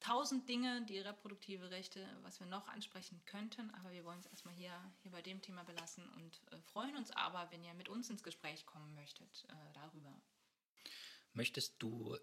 tausend 0.00 0.48
Dinge, 0.48 0.84
die 0.86 0.98
reproduktive 0.98 1.70
Rechte, 1.70 2.06
was 2.22 2.40
wir 2.40 2.46
noch 2.46 2.68
ansprechen 2.68 3.20
könnten, 3.26 3.70
aber 3.74 3.90
wir 3.92 4.04
wollen 4.04 4.20
es 4.20 4.26
erstmal 4.26 4.54
hier, 4.54 4.72
hier 5.02 5.10
bei 5.10 5.22
dem 5.22 5.42
Thema 5.42 5.64
belassen 5.64 6.08
und 6.16 6.40
äh, 6.52 6.60
freuen 6.62 6.96
uns 6.96 7.10
aber, 7.12 7.50
wenn 7.50 7.64
ihr 7.64 7.74
mit 7.74 7.88
uns 7.88 8.10
ins 8.10 8.22
Gespräch 8.22 8.66
kommen 8.66 8.94
möchtet 8.94 9.46
äh, 9.48 9.72
darüber. 9.74 10.20
Möchtest 11.32 11.82
du, 11.82 12.16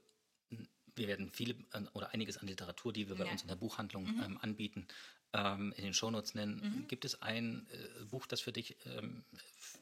wir 0.96 1.08
werden 1.08 1.32
viele 1.32 1.54
äh, 1.74 1.84
oder 1.94 2.14
einiges 2.14 2.38
an 2.38 2.48
Literatur, 2.48 2.94
die 2.94 3.08
wir 3.08 3.16
bei 3.16 3.26
ja. 3.26 3.32
uns 3.32 3.42
in 3.42 3.48
der 3.48 3.56
Buchhandlung 3.56 4.06
mhm. 4.06 4.24
ähm, 4.24 4.38
anbieten, 4.42 4.88
ähm, 5.36 5.74
in 5.76 5.84
den 5.84 5.94
Shownotes 5.94 6.34
nennen. 6.34 6.62
Mhm. 6.64 6.88
Gibt 6.88 7.06
es 7.06 7.22
ein 7.22 7.68
äh, 7.72 8.06
Buch, 8.06 8.26
das 8.26 8.42
für 8.42 8.52
dich 8.52 8.78
ähm, 8.86 9.24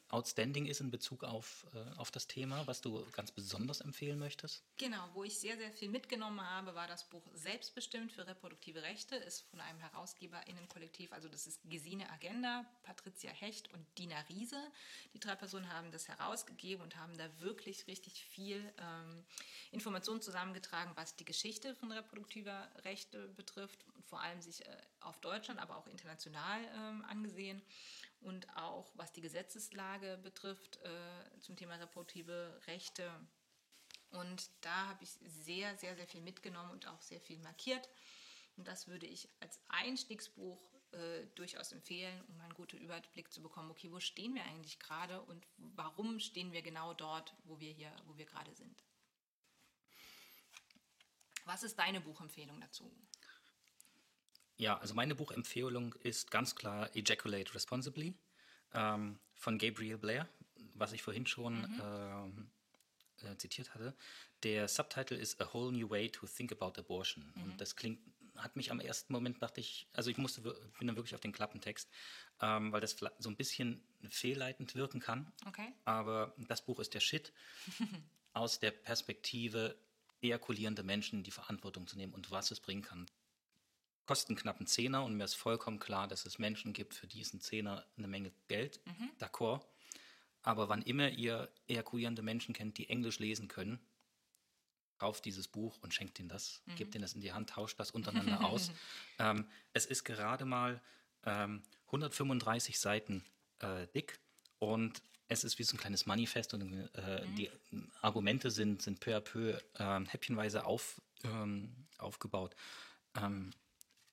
outstanding 0.09 0.67
ist 0.67 0.79
in 0.79 0.91
Bezug 0.91 1.23
auf, 1.23 1.65
äh, 1.73 1.99
auf 1.99 2.11
das 2.11 2.27
Thema, 2.27 2.65
was 2.67 2.81
du 2.81 3.03
ganz 3.11 3.31
besonders 3.31 3.81
empfehlen 3.81 4.19
möchtest? 4.19 4.63
Genau, 4.77 5.03
wo 5.13 5.23
ich 5.23 5.39
sehr, 5.39 5.57
sehr 5.57 5.71
viel 5.71 5.89
mitgenommen 5.89 6.41
habe, 6.41 6.75
war 6.75 6.87
das 6.87 7.09
Buch 7.09 7.23
Selbstbestimmt 7.33 8.11
für 8.11 8.25
reproduktive 8.27 8.83
Rechte, 8.83 9.15
ist 9.15 9.41
von 9.49 9.59
einem 9.59 9.79
HerausgeberInnenkollektiv, 9.79 11.11
also 11.13 11.27
das 11.27 11.47
ist 11.47 11.61
Gesine 11.65 12.09
Agenda, 12.11 12.65
Patricia 12.83 13.31
Hecht 13.31 13.73
und 13.73 13.85
Dina 13.97 14.19
Riese. 14.29 14.61
Die 15.13 15.19
drei 15.19 15.35
Personen 15.35 15.71
haben 15.71 15.91
das 15.91 16.07
herausgegeben 16.07 16.83
und 16.83 16.95
haben 16.95 17.17
da 17.17 17.27
wirklich 17.39 17.87
richtig 17.87 18.23
viel 18.23 18.57
ähm, 18.77 19.23
Informationen 19.71 20.21
zusammengetragen, 20.21 20.91
was 20.95 21.15
die 21.15 21.25
Geschichte 21.25 21.75
von 21.75 21.91
reproduktiver 21.91 22.69
Rechte 22.83 23.29
betrifft 23.29 23.83
vor 24.05 24.21
allem 24.21 24.41
sich 24.41 24.65
äh, 24.65 24.77
auf 25.01 25.19
Deutsch 25.19 25.33
Deutschland, 25.33 25.59
aber 25.59 25.77
auch 25.77 25.87
international 25.87 26.61
ähm, 26.75 27.03
angesehen. 27.05 27.61
Und 28.21 28.47
auch 28.55 28.91
was 28.95 29.11
die 29.11 29.21
Gesetzeslage 29.21 30.17
betrifft 30.23 30.77
äh, 30.77 31.39
zum 31.39 31.57
Thema 31.57 31.75
reproduktive 31.75 32.61
Rechte. 32.67 33.11
Und 34.11 34.49
da 34.61 34.87
habe 34.87 35.03
ich 35.03 35.09
sehr, 35.09 35.75
sehr, 35.77 35.95
sehr 35.95 36.07
viel 36.07 36.21
mitgenommen 36.21 36.71
und 36.71 36.87
auch 36.87 37.01
sehr 37.01 37.19
viel 37.19 37.39
markiert. 37.39 37.89
Und 38.55 38.67
das 38.67 38.87
würde 38.87 39.07
ich 39.07 39.27
als 39.39 39.59
Einstiegsbuch 39.67 40.61
äh, 40.91 41.25
durchaus 41.35 41.71
empfehlen, 41.71 42.21
um 42.27 42.39
einen 42.39 42.53
guten 42.53 42.77
Überblick 42.77 43.31
zu 43.31 43.41
bekommen, 43.41 43.71
okay, 43.71 43.91
wo 43.91 43.99
stehen 43.99 44.35
wir 44.35 44.43
eigentlich 44.43 44.79
gerade 44.79 45.21
und 45.23 45.45
warum 45.57 46.19
stehen 46.19 46.51
wir 46.51 46.61
genau 46.61 46.93
dort, 46.93 47.33
wo 47.45 47.59
wir 47.59 47.71
hier, 47.71 47.91
wo 48.05 48.15
wir 48.15 48.25
gerade 48.25 48.53
sind. 48.53 48.83
Was 51.45 51.63
ist 51.63 51.77
deine 51.79 51.99
Buchempfehlung 51.99 52.61
dazu? 52.61 52.95
Ja, 54.57 54.77
also 54.77 54.93
meine 54.93 55.15
Buchempfehlung 55.15 55.93
ist 56.03 56.31
ganz 56.31 56.55
klar 56.55 56.95
Ejaculate 56.95 57.53
Responsibly 57.55 58.13
ähm, 58.73 59.19
von 59.35 59.57
Gabriel 59.57 59.97
Blair, 59.97 60.27
was 60.75 60.93
ich 60.93 61.01
vorhin 61.01 61.25
schon 61.25 61.61
mhm. 61.61 61.81
ähm, 61.83 62.51
äh, 63.23 63.35
zitiert 63.37 63.73
hatte. 63.73 63.95
Der 64.43 64.67
Subtitle 64.67 65.17
ist 65.17 65.41
A 65.41 65.53
Whole 65.53 65.71
New 65.71 65.89
Way 65.89 66.09
to 66.09 66.27
Think 66.27 66.51
About 66.51 66.79
Abortion. 66.79 67.31
Mhm. 67.35 67.43
Und 67.43 67.61
das 67.61 67.75
klingt, 67.75 67.99
hat 68.37 68.55
mich 68.55 68.71
am 68.71 68.79
ersten 68.79 69.11
Moment, 69.13 69.41
dachte 69.41 69.59
ich, 69.59 69.87
also 69.93 70.09
ich 70.09 70.17
musste, 70.17 70.41
bin 70.41 70.87
dann 70.87 70.95
wirklich 70.95 71.15
auf 71.15 71.21
den 71.21 71.31
Klappentext, 71.31 71.89
ähm, 72.41 72.71
weil 72.71 72.81
das 72.81 72.95
so 73.19 73.29
ein 73.29 73.35
bisschen 73.35 73.81
fehlleitend 74.09 74.75
wirken 74.75 74.99
kann. 74.99 75.31
Okay. 75.47 75.73
Aber 75.85 76.35
das 76.37 76.63
Buch 76.63 76.79
ist 76.79 76.93
der 76.93 76.99
Shit 76.99 77.33
aus 78.33 78.59
der 78.59 78.71
Perspektive 78.71 79.75
ejakulierende 80.21 80.83
Menschen 80.83 81.23
die 81.23 81.31
Verantwortung 81.31 81.87
zu 81.87 81.97
nehmen 81.97 82.13
und 82.13 82.31
was 82.31 82.51
es 82.51 82.59
bringen 82.59 82.81
kann 82.81 83.07
kosten 84.05 84.35
knapp 84.35 84.57
einen 84.57 84.67
Zehner 84.67 85.03
und 85.03 85.15
mir 85.15 85.23
ist 85.23 85.35
vollkommen 85.35 85.79
klar, 85.79 86.07
dass 86.07 86.25
es 86.25 86.39
Menschen 86.39 86.73
gibt, 86.73 86.93
für 86.93 87.07
die 87.07 87.21
ist 87.21 87.33
ein 87.33 87.41
Zehner 87.41 87.85
eine 87.97 88.07
Menge 88.07 88.31
Geld. 88.47 88.81
Mhm. 88.85 89.11
D'accord. 89.19 89.61
Aber 90.41 90.67
wann 90.67 90.81
immer 90.81 91.09
ihr 91.09 91.49
ejakulierende 91.67 92.21
Menschen 92.21 92.53
kennt, 92.53 92.77
die 92.77 92.89
Englisch 92.89 93.19
lesen 93.19 93.47
können, 93.47 93.79
kauft 94.97 95.25
dieses 95.25 95.47
Buch 95.47 95.77
und 95.81 95.93
schenkt 95.93 96.19
ihnen 96.19 96.29
das, 96.29 96.61
mhm. 96.65 96.75
gebt 96.75 96.95
ihnen 96.95 97.01
das 97.01 97.13
in 97.13 97.21
die 97.21 97.33
Hand, 97.33 97.51
tauscht 97.51 97.79
das 97.79 97.91
untereinander 97.91 98.45
aus. 98.45 98.71
Ähm, 99.19 99.47
es 99.73 99.85
ist 99.85 100.05
gerade 100.05 100.43
mal 100.43 100.81
ähm, 101.23 101.61
135 101.85 102.79
Seiten 102.79 103.23
äh, 103.59 103.85
dick 103.93 104.19
und 104.57 105.03
es 105.27 105.43
ist 105.43 105.59
wie 105.59 105.63
so 105.63 105.75
ein 105.75 105.79
kleines 105.79 106.07
Manifest 106.07 106.53
und 106.53 106.61
äh, 106.95 107.25
mhm. 107.25 107.35
die 107.35 107.51
Argumente 108.01 108.49
sind, 108.49 108.81
sind 108.81 108.99
peu 108.99 109.15
à 109.15 109.21
peu 109.21 109.59
äh, 109.75 110.05
häppchenweise 110.07 110.65
auf, 110.65 110.99
ähm, 111.23 111.85
aufgebaut. 111.99 112.55
Ähm, 113.15 113.51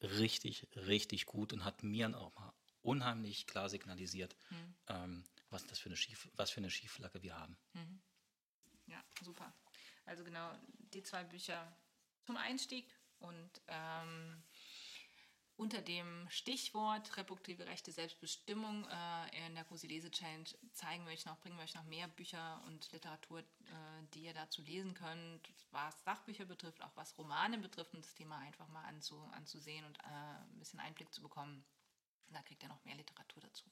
richtig, 0.02 0.68
richtig 0.74 1.26
gut 1.26 1.52
und 1.52 1.64
hat 1.64 1.82
mir 1.82 2.16
auch 2.18 2.34
mal 2.38 2.52
unheimlich 2.82 3.46
klar 3.46 3.68
signalisiert, 3.68 4.36
mhm. 4.50 4.74
ähm, 4.88 5.24
was 5.50 5.66
das 5.66 5.78
für 5.78 5.88
eine 5.88 5.96
Schief, 5.96 6.28
was 6.34 6.50
für 6.50 6.60
eine 6.60 6.70
Schieflage 6.70 7.22
wir 7.22 7.38
haben. 7.38 7.58
Mhm. 7.74 8.00
Ja, 8.86 9.02
super. 9.22 9.54
Also 10.06 10.24
genau 10.24 10.50
die 10.92 11.02
zwei 11.02 11.24
Bücher 11.24 11.76
zum 12.24 12.36
Einstieg 12.36 12.92
und 13.18 13.60
ähm, 13.68 14.42
unter 15.60 15.82
dem 15.82 16.26
Stichwort 16.30 17.18
reproduktive 17.18 17.66
Rechte 17.66 17.92
Selbstbestimmung 17.92 18.86
äh, 18.88 19.46
in 19.46 19.54
der 19.54 19.64
Cosi 19.64 19.88
Challenge 20.10 20.48
zeigen 20.72 21.04
wir 21.04 21.12
euch 21.12 21.26
noch, 21.26 21.38
bringen 21.38 21.56
wir 21.56 21.64
euch 21.64 21.74
noch 21.74 21.84
mehr 21.84 22.08
Bücher 22.08 22.62
und 22.66 22.90
Literatur, 22.92 23.40
äh, 23.40 23.44
die 24.14 24.22
ihr 24.22 24.32
dazu 24.32 24.62
lesen 24.62 24.94
könnt, 24.94 25.52
was 25.70 26.02
Sachbücher 26.02 26.46
betrifft, 26.46 26.82
auch 26.82 26.96
was 26.96 27.16
Romane 27.18 27.58
betrifft, 27.58 27.92
um 27.92 28.00
das 28.00 28.14
Thema 28.14 28.38
einfach 28.38 28.68
mal 28.68 28.84
anzu, 28.86 29.20
anzusehen 29.32 29.84
und 29.84 29.98
äh, 29.98 30.02
ein 30.06 30.58
bisschen 30.58 30.80
Einblick 30.80 31.12
zu 31.12 31.20
bekommen. 31.20 31.62
Da 32.30 32.40
kriegt 32.40 32.62
ihr 32.62 32.70
noch 32.70 32.82
mehr 32.86 32.94
Literatur 32.94 33.42
dazu. 33.42 33.64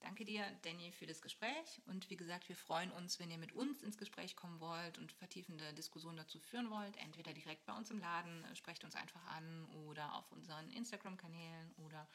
Danke 0.00 0.24
dir, 0.24 0.44
Danny, 0.62 0.92
für 0.92 1.06
das 1.06 1.20
Gespräch. 1.20 1.82
Und 1.86 2.08
wie 2.08 2.16
gesagt, 2.16 2.48
wir 2.48 2.56
freuen 2.56 2.90
uns, 2.92 3.18
wenn 3.18 3.30
ihr 3.30 3.38
mit 3.38 3.52
uns 3.52 3.82
ins 3.82 3.98
Gespräch 3.98 4.34
kommen 4.34 4.58
wollt 4.58 4.98
und 4.98 5.12
vertiefende 5.12 5.74
Diskussionen 5.74 6.16
dazu 6.16 6.38
führen 6.40 6.70
wollt. 6.70 6.96
Entweder 6.96 7.34
direkt 7.34 7.66
bei 7.66 7.74
uns 7.74 7.90
im 7.90 7.98
Laden, 7.98 8.44
äh, 8.44 8.56
sprecht 8.56 8.82
uns 8.82 8.96
einfach 8.96 9.24
an 9.26 9.66
oder 9.86 10.14
auf 10.14 10.32
unseren 10.32 10.70
Instagram-Kanälen 10.70 11.72
oder 11.86 12.08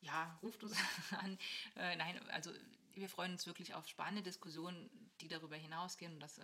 ja, 0.00 0.38
ruft 0.42 0.62
uns 0.62 0.76
an. 1.18 1.38
Äh, 1.76 1.96
nein, 1.96 2.18
also 2.30 2.52
wir 2.94 3.08
freuen 3.08 3.32
uns 3.32 3.46
wirklich 3.46 3.74
auf 3.74 3.88
spannende 3.88 4.22
Diskussionen, 4.22 4.88
die 5.20 5.28
darüber 5.28 5.56
hinausgehen 5.56 6.14
und 6.14 6.20
das, 6.20 6.38
äh, 6.38 6.42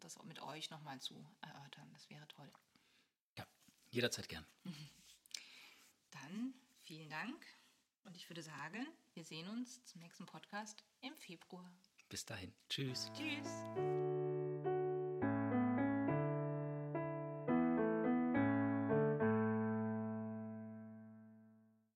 das 0.00 0.18
auch 0.18 0.24
mit 0.24 0.40
euch 0.42 0.70
nochmal 0.70 1.00
zu 1.00 1.14
erörtern. 1.40 1.88
Das 1.92 2.10
wäre 2.10 2.26
toll. 2.26 2.50
Ja, 3.38 3.46
jederzeit 3.90 4.28
gern. 4.28 4.46
Dann 6.10 6.54
vielen 6.82 7.08
Dank. 7.08 7.46
Und 8.04 8.16
ich 8.16 8.28
würde 8.28 8.42
sagen, 8.42 8.84
wir 9.14 9.24
sehen 9.24 9.48
uns 9.48 9.84
zum 9.84 10.00
nächsten 10.00 10.26
Podcast 10.26 10.84
im 11.00 11.14
Februar. 11.16 11.70
Bis 12.08 12.24
dahin. 12.24 12.52
Tschüss. 12.68 13.10
Tschüss. 13.14 14.11